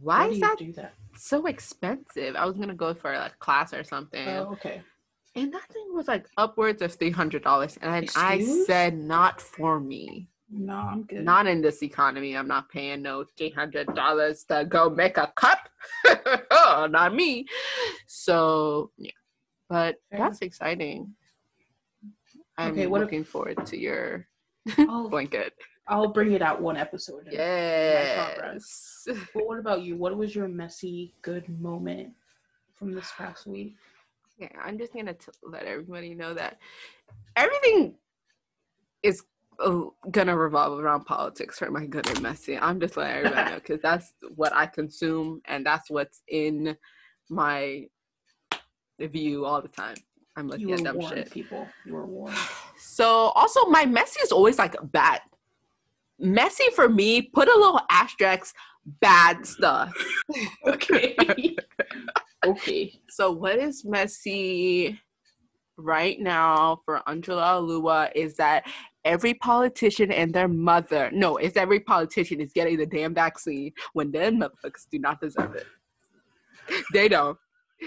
why 0.00 0.28
is 0.28 0.40
that 0.40 0.56
that? 0.76 0.94
so 1.16 1.46
expensive? 1.46 2.36
I 2.36 2.46
was 2.46 2.56
gonna 2.56 2.74
go 2.74 2.94
for 2.94 3.16
like 3.16 3.38
class 3.38 3.74
or 3.74 3.84
something, 3.84 4.26
Oh, 4.28 4.52
okay. 4.52 4.80
and 5.34 5.52
that 5.52 5.68
thing 5.72 5.86
was 5.92 6.08
like 6.08 6.26
upwards 6.38 6.80
of 6.82 6.94
three 6.94 7.10
hundred 7.10 7.42
dollars, 7.42 7.76
and 7.82 8.08
I 8.16 8.40
said 8.66 8.96
not 8.96 9.40
for 9.40 9.80
me. 9.80 10.28
No, 10.50 10.74
I'm 10.76 11.02
good. 11.02 11.24
Not 11.24 11.46
in 11.46 11.60
this 11.62 11.82
economy. 11.82 12.36
I'm 12.36 12.46
not 12.48 12.68
paying 12.68 13.02
no 13.02 13.24
three 13.36 13.50
hundred 13.50 13.92
dollars 13.94 14.44
to 14.44 14.64
go 14.64 14.88
make 14.88 15.16
a 15.18 15.32
cup. 15.36 15.68
oh, 16.50 16.86
not 16.90 17.14
me. 17.14 17.46
So 18.06 18.90
yeah, 18.96 19.10
but 19.68 19.96
Fair 20.10 20.20
that's 20.20 20.40
exciting. 20.40 21.14
I'm 22.56 22.72
Okay, 22.72 22.86
what 22.86 23.00
if- 23.00 23.06
looking 23.06 23.24
forward 23.24 23.66
to 23.66 23.76
your 23.76 24.26
I'll, 24.78 25.06
oh. 25.06 25.08
blanket. 25.14 25.52
I'll 25.86 26.08
bring 26.08 26.32
it 26.32 26.42
out 26.42 26.60
one 26.62 26.76
episode. 26.76 27.28
Yes. 27.30 29.06
But 29.34 29.46
what 29.46 29.58
about 29.58 29.82
you? 29.82 29.96
What 29.96 30.16
was 30.16 30.34
your 30.34 30.48
messy 30.48 31.12
good 31.22 31.46
moment 31.60 32.12
from 32.74 32.94
this 32.94 33.10
past 33.16 33.46
week? 33.46 33.76
Yeah, 34.38 34.48
I'm 34.62 34.78
just 34.78 34.94
gonna 34.94 35.12
t- 35.14 35.26
let 35.42 35.64
everybody 35.64 36.14
know 36.14 36.32
that 36.34 36.58
everything 37.36 37.94
is 39.02 39.22
uh, 39.62 39.82
gonna 40.10 40.36
revolve 40.36 40.80
around 40.80 41.04
politics 41.04 41.58
for 41.58 41.70
my 41.70 41.84
good 41.86 42.08
and 42.08 42.20
messy. 42.22 42.58
I'm 42.58 42.80
just 42.80 42.96
letting 42.96 43.18
everybody 43.26 43.50
know 43.52 43.56
because 43.58 43.80
that's 43.82 44.14
what 44.34 44.54
I 44.54 44.66
consume 44.66 45.42
and 45.44 45.64
that's 45.66 45.90
what's 45.90 46.22
in 46.28 46.76
my 47.28 47.86
view 48.98 49.44
all 49.44 49.60
the 49.60 49.68
time. 49.68 49.96
I'm 50.36 50.48
looking 50.48 50.68
You 50.70 50.74
at 50.76 50.84
dumb 50.84 50.96
warned, 50.96 51.14
shit. 51.14 51.30
people. 51.30 51.68
You 51.84 51.92
were 51.94 52.06
warned. 52.06 52.36
So 52.76 53.06
also 53.34 53.66
my 53.66 53.86
messy 53.86 54.20
is 54.20 54.30
always 54.32 54.58
like 54.58 54.74
bad. 54.92 55.20
Messy 56.24 56.64
for 56.74 56.88
me, 56.88 57.22
put 57.22 57.48
a 57.48 57.58
little 57.58 57.80
asterisk, 57.90 58.54
bad 59.00 59.46
stuff. 59.46 59.92
Okay. 60.66 61.14
okay. 62.46 63.00
So 63.10 63.30
what 63.30 63.58
is 63.58 63.84
messy 63.84 64.98
right 65.76 66.18
now 66.18 66.80
for 66.84 67.06
Angela 67.08 67.42
Alua 67.42 68.10
is 68.14 68.36
that 68.36 68.64
every 69.04 69.34
politician 69.34 70.10
and 70.10 70.32
their 70.32 70.48
mother, 70.48 71.10
no, 71.12 71.36
it's 71.36 71.56
every 71.56 71.80
politician 71.80 72.40
is 72.40 72.52
getting 72.52 72.78
the 72.78 72.86
damn 72.86 73.14
vaccine 73.14 73.72
when 73.92 74.10
them 74.10 74.40
motherfuckers 74.40 74.86
do 74.90 74.98
not 74.98 75.20
deserve 75.20 75.54
it. 75.54 75.66
They 76.92 77.08
don't. 77.08 77.38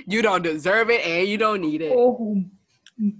You 0.05 0.21
don't 0.21 0.43
deserve 0.43 0.89
it 0.91 1.05
and 1.05 1.27
you 1.27 1.37
don't 1.37 1.61
need 1.61 1.81
it. 1.81 1.93
Oh. 1.95 2.43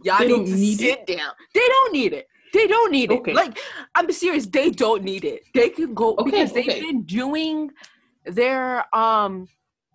Y'all 0.04 0.20
They 0.20 0.28
need 0.28 0.34
don't 0.34 0.46
to 0.46 0.56
need 0.56 0.78
sit 0.78 1.06
down. 1.08 1.32
They 1.54 1.68
don't 1.68 1.94
need 1.94 2.14
it. 2.14 2.28
They 2.54 2.68
don't 2.68 2.92
need 2.92 3.12
it. 3.12 3.28
Like 3.34 3.58
I'm 3.96 4.12
serious. 4.12 4.46
They 4.48 4.70
don't 4.72 5.04
need 5.04 5.24
it. 5.26 5.44
They 5.54 5.70
can 5.70 5.94
go 5.94 6.14
Okay, 6.16 6.24
because 6.32 6.54
they've 6.54 6.68
okay. 6.70 6.82
been 6.82 7.04
doing 7.04 7.72
their 8.26 8.84
um. 8.96 9.48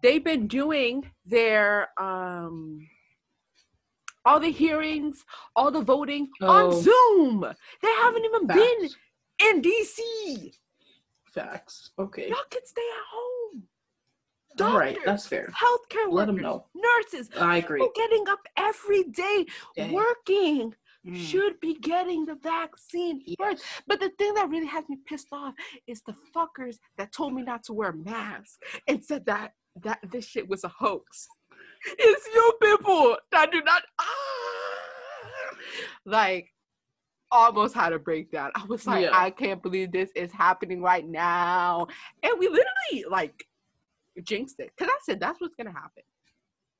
They've 0.02 0.22
been 0.24 0.46
doing 0.48 1.10
their 1.24 1.88
um. 2.00 2.86
All 4.24 4.38
the 4.38 4.50
hearings, 4.52 5.24
all 5.56 5.70
the 5.72 5.80
voting 5.80 6.28
Oh. 6.40 6.46
on 6.46 6.82
Zoom. 6.82 7.40
They 7.82 7.88
haven't 8.02 8.24
even 8.24 8.46
been 8.46 8.80
Facts. 8.82 8.96
in 9.40 9.62
DC. 9.62 10.52
Facts. 11.24 11.90
Okay. 11.98 12.28
Y'all 12.28 12.36
can 12.50 12.64
stay 12.64 12.82
at 12.82 13.04
home. 13.10 13.62
All 14.60 14.78
right. 14.78 14.98
That's 15.04 15.26
fair. 15.26 15.48
Healthcare 15.48 16.04
Let 16.10 16.12
workers, 16.12 16.26
them 16.26 16.36
know. 16.36 16.66
nurses, 16.74 17.30
I 17.40 17.56
agree. 17.56 17.88
getting 17.96 18.28
up 18.28 18.40
every 18.56 19.04
day, 19.04 19.46
Dang. 19.76 19.92
working 19.92 20.74
Mm. 21.06 21.16
should 21.16 21.58
be 21.60 21.74
getting 21.74 22.24
the 22.24 22.36
vaccine 22.36 23.22
first. 23.36 23.64
But 23.88 23.98
the 23.98 24.10
thing 24.18 24.34
that 24.34 24.48
really 24.48 24.66
has 24.66 24.88
me 24.88 24.98
pissed 25.04 25.28
off 25.32 25.52
is 25.88 26.00
the 26.06 26.14
fuckers 26.34 26.76
that 26.96 27.12
told 27.12 27.34
me 27.34 27.42
not 27.42 27.64
to 27.64 27.72
wear 27.72 27.92
masks 27.92 28.58
and 28.86 29.04
said 29.04 29.26
that 29.26 29.52
that 29.82 29.98
this 30.12 30.26
shit 30.26 30.48
was 30.48 30.64
a 30.64 30.68
hoax. 30.68 31.26
It's 31.98 32.26
you 32.32 32.52
people 32.62 33.16
that 33.32 33.50
do 33.50 33.60
not 33.62 33.82
ah! 34.00 34.06
like 36.06 36.48
almost 37.32 37.74
had 37.74 37.92
a 37.92 37.98
breakdown. 37.98 38.52
I 38.54 38.64
was 38.66 38.86
like, 38.86 39.02
Yeah. 39.02 39.10
I 39.12 39.30
can't 39.30 39.60
believe 39.60 39.90
this 39.90 40.10
is 40.14 40.30
happening 40.30 40.80
right 40.82 41.06
now. 41.06 41.88
And 42.22 42.32
we 42.38 42.46
literally 42.46 43.10
like 43.10 43.44
jinxed 44.22 44.60
it. 44.60 44.70
Cause 44.78 44.88
I 44.88 44.98
said 45.04 45.18
that's 45.18 45.40
what's 45.40 45.56
gonna 45.56 45.72
happen. 45.72 46.04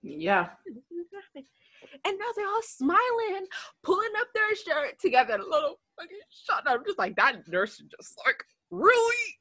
Yeah. 0.02 0.50
This 1.92 2.00
is 2.00 2.06
gonna 2.08 2.10
happen. 2.10 2.10
And 2.10 2.18
now 2.18 2.24
they're 2.36 2.46
all 2.48 2.62
smiling, 2.62 3.46
pulling 3.82 4.10
up 4.20 4.28
their 4.34 4.54
shirt 4.56 4.98
together, 5.00 5.34
a 5.34 5.48
little 5.48 5.78
fucking 5.98 6.18
shot. 6.30 6.62
I'm 6.66 6.84
just 6.84 6.98
like, 6.98 7.16
that 7.16 7.46
nurse 7.48 7.76
just 7.78 8.18
like, 8.26 8.42
really? 8.70 9.36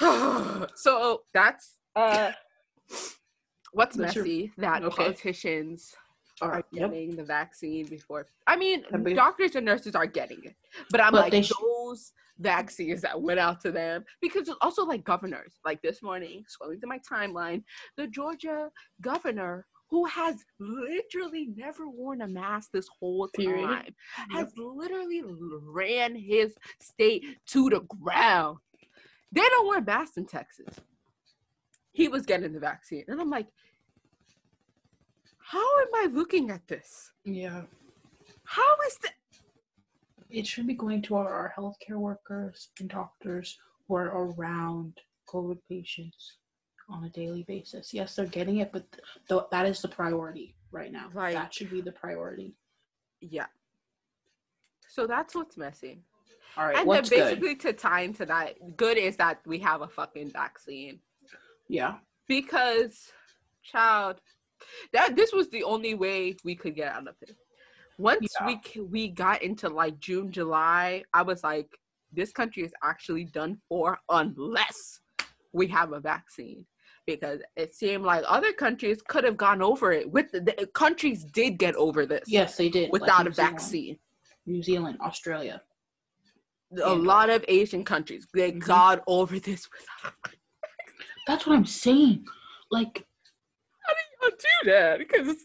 so 0.76 1.22
that's 1.32 1.78
uh 1.96 2.32
what's 3.72 3.96
That's 3.96 4.14
your- 4.14 4.24
messy 4.24 4.52
that 4.58 4.82
okay. 4.82 4.96
politicians 4.96 5.94
are 6.40 6.50
right. 6.50 6.64
Yep. 6.72 6.90
getting 6.90 7.16
the 7.16 7.22
vaccine 7.24 7.86
before. 7.86 8.26
I 8.46 8.56
mean, 8.56 8.84
doctors 9.14 9.54
and 9.54 9.64
nurses 9.64 9.94
are 9.94 10.06
getting 10.06 10.42
it, 10.44 10.56
but 10.90 11.00
I'm 11.00 11.12
But 11.12 11.32
like 11.32 11.48
those 11.60 12.12
vaccines 12.38 13.02
that 13.02 13.20
went 13.20 13.38
out 13.38 13.60
to 13.60 13.70
them 13.70 14.04
because 14.20 14.48
it's 14.48 14.58
also 14.60 14.84
like 14.84 15.04
governors. 15.04 15.54
Like 15.64 15.80
this 15.82 16.02
morning, 16.02 16.44
scrolling 16.50 16.80
through 16.80 16.88
my 16.88 16.98
timeline, 17.08 17.62
the 17.96 18.08
Georgia 18.08 18.70
governor 19.00 19.66
who 19.94 20.04
has 20.06 20.44
literally 20.58 21.50
never 21.54 21.88
worn 21.88 22.22
a 22.22 22.26
mask 22.26 22.70
this 22.72 22.88
whole 22.98 23.28
time 23.28 23.94
has 24.28 24.52
literally 24.56 25.22
ran 25.62 26.16
his 26.16 26.52
state 26.80 27.24
to 27.46 27.70
the 27.70 27.78
ground. 28.02 28.58
They 29.30 29.40
don't 29.40 29.68
wear 29.68 29.80
masks 29.80 30.16
in 30.16 30.26
Texas. 30.26 30.80
He 31.92 32.08
was 32.08 32.26
getting 32.26 32.52
the 32.52 32.58
vaccine, 32.58 33.04
and 33.06 33.20
I'm 33.20 33.30
like, 33.30 33.46
how 35.38 35.80
am 35.82 35.94
I 35.94 36.08
looking 36.12 36.50
at 36.50 36.66
this? 36.66 37.12
Yeah. 37.24 37.62
How 38.42 38.74
is 38.88 38.96
that? 39.04 39.14
It 40.28 40.44
should 40.44 40.66
be 40.66 40.74
going 40.74 41.02
to 41.02 41.14
our, 41.14 41.32
our 41.32 41.54
healthcare 41.56 42.00
workers 42.00 42.70
and 42.80 42.88
doctors 42.88 43.56
who 43.86 43.94
are 43.94 44.08
around 44.08 44.98
COVID 45.32 45.58
patients 45.68 46.38
on 46.88 47.04
a 47.04 47.08
daily 47.08 47.42
basis. 47.44 47.92
Yes, 47.94 48.14
they're 48.14 48.26
getting 48.26 48.58
it, 48.58 48.72
but 48.72 48.84
th- 49.28 49.42
that 49.50 49.66
is 49.66 49.80
the 49.80 49.88
priority 49.88 50.54
right 50.70 50.92
now. 50.92 51.10
Like- 51.14 51.34
that 51.34 51.54
should 51.54 51.70
be 51.70 51.80
the 51.80 51.92
priority. 51.92 52.54
Yeah. 53.20 53.46
So 54.88 55.06
that's 55.06 55.34
what's 55.34 55.56
messy. 55.56 56.02
All 56.56 56.66
right. 56.66 56.70
and 56.76 56.80
then 56.80 56.86
what's 56.86 57.10
good? 57.10 57.40
basically 57.40 57.56
to 57.56 57.72
tie 57.72 58.02
into 58.02 58.24
that, 58.26 58.76
good 58.76 58.96
is 58.96 59.16
that 59.16 59.40
we 59.44 59.58
have 59.58 59.82
a 59.82 59.88
fucking 59.88 60.30
vaccine. 60.30 61.00
Yeah. 61.68 61.94
because 62.28 63.10
child 63.62 64.20
that 64.92 65.16
this 65.16 65.32
was 65.32 65.48
the 65.48 65.62
only 65.64 65.94
way 65.94 66.36
we 66.44 66.54
could 66.54 66.74
get 66.74 66.92
out 66.92 67.08
of 67.08 67.14
it 67.22 67.34
once 67.98 68.28
Yeah. 68.40 68.58
we 68.76 68.80
we 68.82 69.08
got 69.08 69.42
into 69.42 69.68
like 69.70 69.98
june 69.98 70.30
july 70.30 71.02
i 71.14 71.22
was 71.22 71.42
like 71.42 71.68
this 72.12 72.30
country 72.30 72.62
is 72.62 72.72
actually 72.82 73.24
done 73.24 73.58
for 73.68 73.98
unless 74.10 75.00
we 75.52 75.66
have 75.68 75.92
a 75.92 76.00
vaccine 76.00 76.66
because 77.06 77.40
it 77.56 77.74
seemed 77.74 78.04
like 78.04 78.24
other 78.26 78.52
countries 78.52 79.02
could 79.06 79.24
have 79.24 79.36
gone 79.36 79.62
over 79.62 79.92
it 79.92 80.10
with 80.10 80.30
the, 80.32 80.40
the 80.40 80.66
countries 80.74 81.24
did 81.24 81.58
get 81.58 81.74
over 81.76 82.06
this 82.06 82.24
Yes, 82.26 82.56
they 82.56 82.68
did. 82.68 82.90
without 82.92 83.24
New 83.24 83.30
a 83.30 83.34
Zealand- 83.34 83.52
vaccine 83.52 83.98
New 84.46 84.62
Zealand, 84.62 84.98
Australia. 85.00 85.62
a 86.82 86.92
And- 86.92 87.04
lot 87.04 87.30
of 87.30 87.44
asian 87.48 87.84
countries 87.84 88.26
they 88.34 88.52
Mhm. 88.52 88.66
got 88.66 89.02
over 89.06 89.38
this 89.38 89.68
without 90.04 90.14
That's 91.26 91.46
what 91.46 91.56
I'm 91.56 91.64
saying. 91.66 92.24
Like, 92.70 93.06
how 93.86 93.94
I'll 94.22 94.30
do 94.30 94.70
that 94.70 94.98
because 94.98 95.36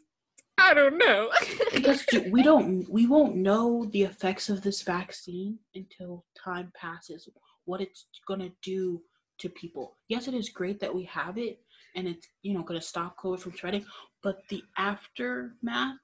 i 0.57 0.73
don't 0.73 0.97
know 0.97 1.29
because 1.73 2.05
we 2.31 2.41
don't, 2.43 2.89
we 2.89 3.07
won't 3.07 3.35
know 3.35 3.85
the 3.93 4.03
effects 4.03 4.49
of 4.49 4.61
this 4.61 4.81
vaccine 4.81 5.57
until 5.75 6.25
time 6.45 6.71
passes. 6.75 7.29
What 7.65 7.79
it's 7.81 8.07
gonna 8.27 8.49
do 8.61 9.01
to 9.39 9.49
people. 9.49 9.97
Yes, 10.07 10.27
it 10.27 10.33
is 10.33 10.49
great 10.49 10.79
that 10.79 10.93
we 10.93 11.03
have 11.05 11.37
it, 11.37 11.59
and 11.95 12.07
it's 12.07 12.27
you 12.43 12.53
know 12.53 12.63
gonna 12.63 12.81
stop 12.81 13.17
COVID 13.17 13.39
from 13.39 13.53
spreading. 13.53 13.85
But 14.21 14.43
the 14.49 14.61
aftermath 14.77 15.97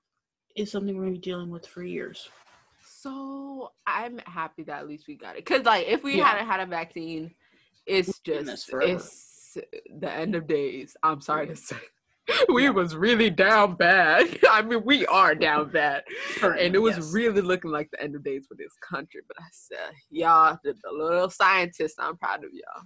is 0.55 0.71
something 0.71 0.95
we're 0.95 1.03
gonna 1.03 1.13
be 1.13 1.19
dealing 1.19 1.49
with 1.49 1.67
for 1.67 1.83
years. 1.83 2.27
So 2.83 3.71
I'm 3.87 4.19
happy 4.25 4.63
that 4.63 4.79
at 4.79 4.87
least 4.87 5.07
we 5.07 5.15
got 5.15 5.37
it. 5.37 5.45
Cause 5.45 5.63
like 5.63 5.87
if 5.87 6.03
we 6.03 6.17
Yeah. 6.17 6.27
hadn't 6.27 6.47
had 6.47 6.59
a 6.61 6.65
vaccine, 6.65 7.33
it's 7.85 8.21
We've 8.25 8.45
just 8.45 8.71
it's 8.81 9.57
the 9.99 10.11
end 10.11 10.35
of 10.35 10.47
days. 10.47 10.95
I'm 11.03 11.21
sorry 11.21 11.45
Yeah. 11.47 11.53
to 11.53 11.55
say. 11.57 11.77
We 12.49 12.63
Yeah. 12.63 12.69
was 12.71 12.95
really 12.95 13.29
down 13.29 13.75
bad. 13.75 14.39
I 14.49 14.61
mean, 14.63 14.83
we 14.83 15.05
are 15.07 15.35
down 15.35 15.69
bad. 15.71 16.03
And 16.41 16.73
it 16.73 16.81
was 16.81 16.97
Yes. 16.97 17.13
really 17.13 17.41
looking 17.41 17.69
like 17.69 17.89
the 17.91 18.01
end 18.01 18.15
of 18.15 18.23
days 18.23 18.47
for 18.47 18.55
this 18.55 18.73
country. 18.81 19.21
But 19.27 19.37
I 19.39 19.45
said, 19.51 19.93
y'all, 20.09 20.57
the, 20.63 20.73
the 20.83 20.91
little 20.91 21.29
scientists, 21.29 21.95
I'm 21.99 22.17
proud 22.17 22.43
of 22.43 22.49
y'all. 22.51 22.83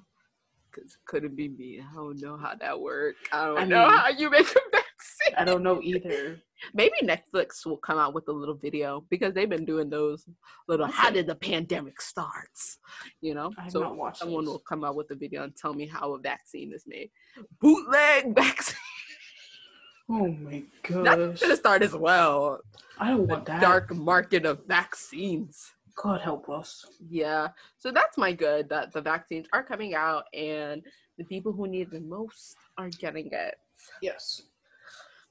Cause 0.72 0.84
it 0.94 1.06
couldn't 1.06 1.36
be 1.36 1.50
me. 1.50 1.82
I 1.82 1.96
don't 1.96 2.22
know 2.22 2.38
how 2.38 2.54
that 2.56 2.80
worked. 2.80 3.28
I 3.32 3.46
don't 3.46 3.58
I 3.60 3.64
know 3.66 3.88
mean- 3.88 3.98
how 3.98 4.10
you 4.10 4.30
make 4.30 4.42
a 4.50 4.60
vaccine. 4.72 5.36
I 5.38 5.44
don't 5.44 5.64
know 5.64 5.82
either. 5.82 6.40
Maybe 6.74 6.96
Netflix 7.02 7.66
will 7.66 7.78
come 7.78 7.98
out 7.98 8.14
with 8.14 8.28
a 8.28 8.32
little 8.32 8.56
video 8.56 9.06
because 9.10 9.34
they've 9.34 9.50
been 9.50 9.66
doing 9.66 9.90
those 9.90 10.28
little 10.68 10.86
how 10.88 11.10
did 11.10 11.26
the 11.26 11.36
pandemic 11.36 12.02
starts, 12.02 12.78
you 13.22 13.34
know? 13.34 13.52
I 13.58 13.64
have 13.64 13.72
so 13.72 14.12
someone 14.14 14.46
will 14.46 14.60
come 14.60 14.84
out 14.84 14.96
with 14.96 15.10
a 15.12 15.16
video 15.16 15.44
and 15.44 15.56
tell 15.56 15.74
me 15.74 15.88
how 15.88 16.14
a 16.14 16.20
vaccine 16.20 16.74
is 16.74 16.84
made. 16.86 17.10
Bootleg 17.62 18.36
vaccine. 18.36 18.76
Oh 20.12 20.28
my 20.28 20.64
gosh. 20.84 21.40
gonna 21.40 21.56
start 21.56 21.82
as 21.84 21.96
well. 21.96 22.60
I 22.98 23.12
don't 23.12 23.28
want 23.28 23.46
that. 23.46 23.62
dark 23.62 23.94
market 23.96 24.46
of 24.46 24.66
vaccines. 24.68 25.72
God 26.02 26.22
help 26.22 26.50
us. 26.50 26.86
Yeah. 27.10 27.50
So 27.78 27.92
that's 27.92 28.18
my 28.18 28.32
good 28.32 28.70
that 28.70 28.94
the 28.94 29.02
vaccines 29.02 29.48
are 29.52 29.64
coming 29.64 29.96
out 29.96 30.26
and 30.34 30.82
the 31.18 31.26
people 31.26 31.52
who 31.52 31.68
need 31.68 31.92
the 31.92 32.00
most 32.00 32.56
are 32.78 32.90
getting 32.90 33.30
it. 33.32 33.56
Yes. 34.02 34.44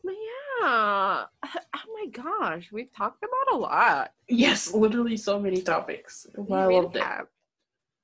But 0.05 0.13
yeah. 0.13 1.25
Oh 1.75 2.05
my 2.05 2.07
gosh, 2.11 2.71
we've 2.73 2.93
talked 2.95 3.23
about 3.25 3.57
a 3.57 3.59
lot. 3.59 4.13
Yes, 4.29 4.73
literally 4.73 5.17
so 5.17 5.39
many 5.41 5.63
topics. 5.63 6.27
I 6.37 6.65
really 6.65 6.75
loved 6.75 6.99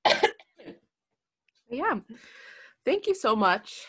it. 0.07 0.33
yeah. 1.71 1.99
Thank 2.85 3.07
you 3.07 3.15
so 3.15 3.37
much 3.37 3.85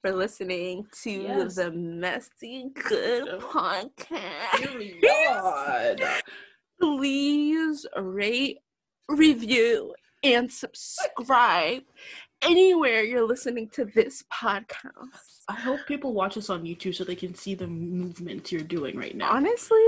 for 0.00 0.12
listening 0.12 0.86
to 1.02 1.10
Yes. 1.10 1.54
the 1.56 1.70
Messy 1.70 2.70
Good 2.74 3.40
podcast. 3.40 5.02
God. 5.02 6.02
Please 6.80 7.84
rate, 7.96 8.58
review, 9.08 9.94
and 10.22 10.50
subscribe 10.50 11.82
anywhere 12.42 13.02
you're 13.02 13.26
listening 13.26 13.68
to 13.70 13.84
this 13.84 14.24
podcast. 14.32 15.44
I 15.48 15.54
hope 15.54 15.80
people 15.86 16.14
watch 16.14 16.36
us 16.38 16.48
on 16.48 16.64
YouTube 16.64 16.94
so 16.94 17.04
they 17.04 17.14
can 17.14 17.34
see 17.34 17.54
the 17.54 17.66
movements 17.66 18.50
you're 18.50 18.62
doing 18.62 18.96
right 18.96 19.14
now. 19.14 19.30
Honestly, 19.32 19.78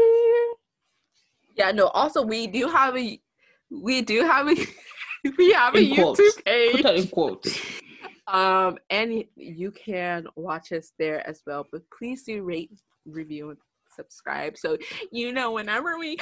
yeah. 1.57 1.70
No. 1.72 1.86
Also, 1.88 2.22
we 2.22 2.47
do 2.47 2.68
have 2.68 2.97
a, 2.97 3.18
we 3.70 4.03
do 4.03 4.20
have 4.22 4.49
a, 4.49 4.55
we 5.38 5.53
have 5.53 5.74
a 5.74 5.78
In 5.78 5.95
quotes. 5.95 6.20
YouTube 6.20 6.34
Put 6.36 6.45
page. 6.45 6.82
that 6.82 6.95
in 6.97 7.09
quotes. 7.09 7.61
Um, 8.26 8.78
and 8.90 9.24
you 9.36 9.70
can 9.70 10.26
watch 10.36 10.72
us 10.72 10.93
there 10.99 11.26
as 11.28 11.43
well. 11.47 11.66
But 11.72 11.82
please 11.97 12.22
do 12.24 12.43
rate, 12.43 12.70
review, 13.07 13.51
and 13.51 13.59
subscribe 13.95 14.57
so 14.57 14.78
you 15.11 15.34
know 15.34 15.53
whenever 15.53 15.99
we 15.99 16.16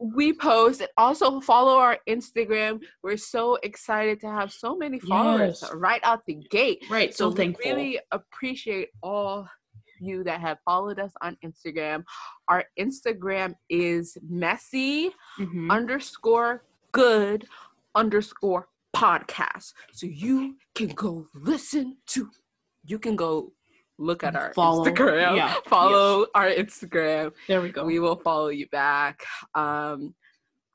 we 0.00 0.32
post. 0.32 0.80
And 0.80 0.90
also 0.96 1.40
follow 1.40 1.76
our 1.76 1.98
Instagram. 2.08 2.80
We're 3.02 3.16
so 3.16 3.56
excited 3.62 4.20
to 4.20 4.28
have 4.28 4.52
so 4.52 4.76
many 4.76 4.98
followers 4.98 5.60
Yes. 5.62 5.74
right 5.74 6.00
out 6.02 6.24
the 6.26 6.34
gate. 6.50 6.84
Right, 6.90 7.14
so, 7.14 7.24
So, 7.24 7.28
we 7.30 7.36
thankful. 7.36 7.70
really 7.70 8.00
appreciate 8.10 8.88
all 9.02 9.46
you 10.00 10.24
that 10.24 10.40
have 10.40 10.58
followed 10.64 10.98
us 10.98 11.12
on 11.20 11.36
Instagram. 11.44 12.04
Our 12.48 12.64
Instagram 12.78 13.54
is 13.68 14.16
messy 14.26 15.10
Mhm. 15.38 15.70
underscore 15.70 16.64
good 16.92 17.46
underscore 17.94 18.68
podcast. 18.96 19.74
So 19.92 20.06
you 20.06 20.56
can 20.74 20.88
go 20.88 21.28
listen 21.34 21.98
to, 22.06 22.30
you 22.82 22.98
can 22.98 23.14
go 23.16 23.52
look 24.00 24.24
at 24.24 24.34
our 24.34 24.52
Follow, 24.54 24.84
Instagram, 24.84 25.36
yeah, 25.36 25.54
follow 25.66 26.26
our 26.34 26.48
Instagram. 26.48 27.32
There 27.46 27.60
we 27.60 27.68
go. 27.70 27.84
We 27.84 28.00
will 28.00 28.16
follow 28.16 28.48
you 28.48 28.66
back. 28.68 29.24
Um, 29.54 30.14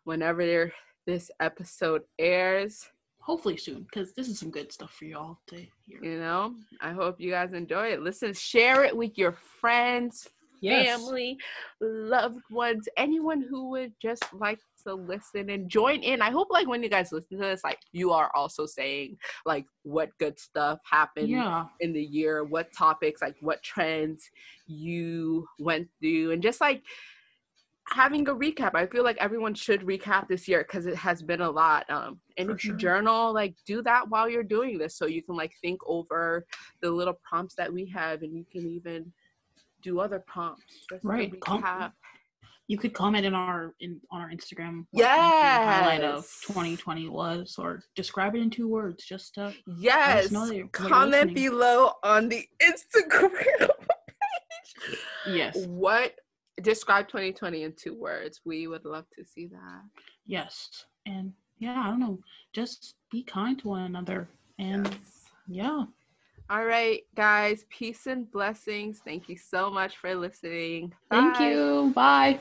whenever 0.04 0.72
this 1.06 1.32
episode 1.40 2.04
airs, 2.20 2.88
Hopefully 3.26 3.58
soon, 3.58 3.82
because 3.82 4.14
this 4.14 4.30
is 4.30 4.38
some 4.38 4.52
good 4.52 4.72
stuff 4.72 4.94
for 4.94 5.06
y'all 5.06 5.40
to 5.48 5.56
hear. 5.56 5.98
you 6.04 6.20
know, 6.20 6.54
I 6.80 6.92
hope 6.92 7.20
you 7.20 7.32
guys 7.32 7.54
enjoy 7.54 7.88
it. 7.88 8.04
Listen, 8.04 8.34
share 8.34 8.84
it 8.84 8.96
with 8.96 9.18
your 9.18 9.32
friends, 9.32 10.28
family, 10.62 11.38
loved 11.82 12.42
ones, 12.50 12.88
anyone 12.98 13.42
who 13.42 13.70
would 13.72 13.94
just 14.02 14.24
like 14.34 14.60
to 14.86 14.94
listen 14.94 15.50
and 15.50 15.70
join 15.70 16.02
in. 16.02 16.22
I 16.22 16.32
hope 16.32 16.48
like 16.52 16.68
when 16.68 16.84
you 16.84 16.90
guys 16.90 17.12
listen 17.12 17.38
to 17.38 17.44
this, 17.44 17.64
like 17.64 17.80
you 17.92 18.12
are 18.12 18.32
also 18.36 18.66
saying 18.66 19.18
like 19.46 19.66
what 19.84 20.10
good 20.20 20.40
stuff 20.40 20.80
happened 20.90 21.30
Yeah. 21.30 21.66
in 21.80 21.94
the 21.94 22.04
year, 22.04 22.44
what 22.44 22.72
topics, 22.74 23.22
like 23.22 23.36
what 23.42 23.64
trends 23.64 24.30
you 24.68 25.48
went 25.60 25.88
through, 26.00 26.32
and 26.32 26.42
just 26.44 26.62
like 26.62 26.84
having 27.90 28.28
a 28.28 28.34
recap. 28.34 28.74
I 28.74 28.88
feel 28.88 29.04
like 29.04 29.18
everyone 29.20 29.54
should 29.54 29.82
recap 29.82 30.28
this 30.28 30.48
year 30.48 30.64
because 30.68 30.88
it 30.88 30.96
has 30.96 31.22
been 31.22 31.42
a 31.42 31.50
lot. 31.50 31.88
Um, 31.90 32.20
and 32.38 32.48
For 32.48 32.56
if 32.56 32.64
you 32.64 32.72
sure. 32.72 32.78
journal, 32.78 33.34
like 33.34 33.56
do 33.66 33.84
that 33.84 34.10
while 34.10 34.28
you're 34.28 34.44
doing 34.44 34.78
this, 34.78 34.98
so 34.98 35.06
you 35.06 35.22
can 35.22 35.36
like 35.36 35.54
think 35.62 35.80
over 35.86 36.46
the 36.82 36.90
little 36.90 37.20
prompts 37.24 37.56
that 37.56 37.72
we 37.72 37.86
have, 37.88 38.24
and 38.24 38.36
you 38.36 38.46
can 38.52 38.68
even 38.68 39.12
do 39.86 40.00
other 40.00 40.20
to 40.90 41.00
Right, 41.04 41.40
com- 41.40 41.94
You 42.68 42.78
could 42.80 42.94
comment 42.96 43.26
in 43.28 43.36
our 43.36 43.76
in 43.80 44.02
on 44.12 44.20
our 44.22 44.30
Instagram 44.32 44.86
what 44.90 45.00
you 45.00 45.06
think 45.06 45.32
the 45.62 45.72
highlight 45.78 46.04
of 46.04 46.24
2020 46.48 47.10
was, 47.10 47.56
or 47.60 47.84
describe 47.96 48.36
it 48.36 48.42
in 48.42 48.50
two 48.50 48.68
words, 48.68 49.06
just 49.06 49.36
to 49.36 49.54
Yes. 49.78 50.30
that 50.50 50.56
you're- 50.56 50.70
that 50.74 50.80
you're 50.80 50.90
Comment 50.90 51.36
below 51.36 51.92
on 52.04 52.28
the 52.30 52.42
Instagram 52.60 53.32
page. 53.60 53.70
yes, 55.28 55.56
What 55.68 56.16
describe 56.62 57.08
2020 57.08 57.64
in 57.64 57.74
two 57.74 57.94
words? 57.94 58.42
We 58.46 58.66
would 58.68 58.84
love 58.86 59.06
to 59.16 59.24
see 59.24 59.46
that. 59.48 59.82
yes, 60.26 60.86
and 61.06 61.34
yeah, 61.60 61.80
I 61.86 61.88
don't 61.92 62.00
know, 62.00 62.18
just 62.52 62.96
be 63.12 63.22
kind 63.24 63.60
to 63.60 63.68
one 63.70 63.84
another, 63.84 64.28
and 64.58 64.88
Yes. 64.88 65.30
yeah, 65.48 65.86
All 66.48 66.64
right, 66.64 67.02
guys. 67.16 67.66
Peace 67.70 68.06
and 68.06 68.30
blessings. 68.32 69.02
Thank 69.04 69.30
you 69.30 69.38
so 69.38 69.72
much 69.72 69.98
for 69.98 70.14
listening. 70.14 70.94
thank 71.10 71.38
Bye. 71.38 71.50
you, 71.50 71.92
bye. 71.96 72.40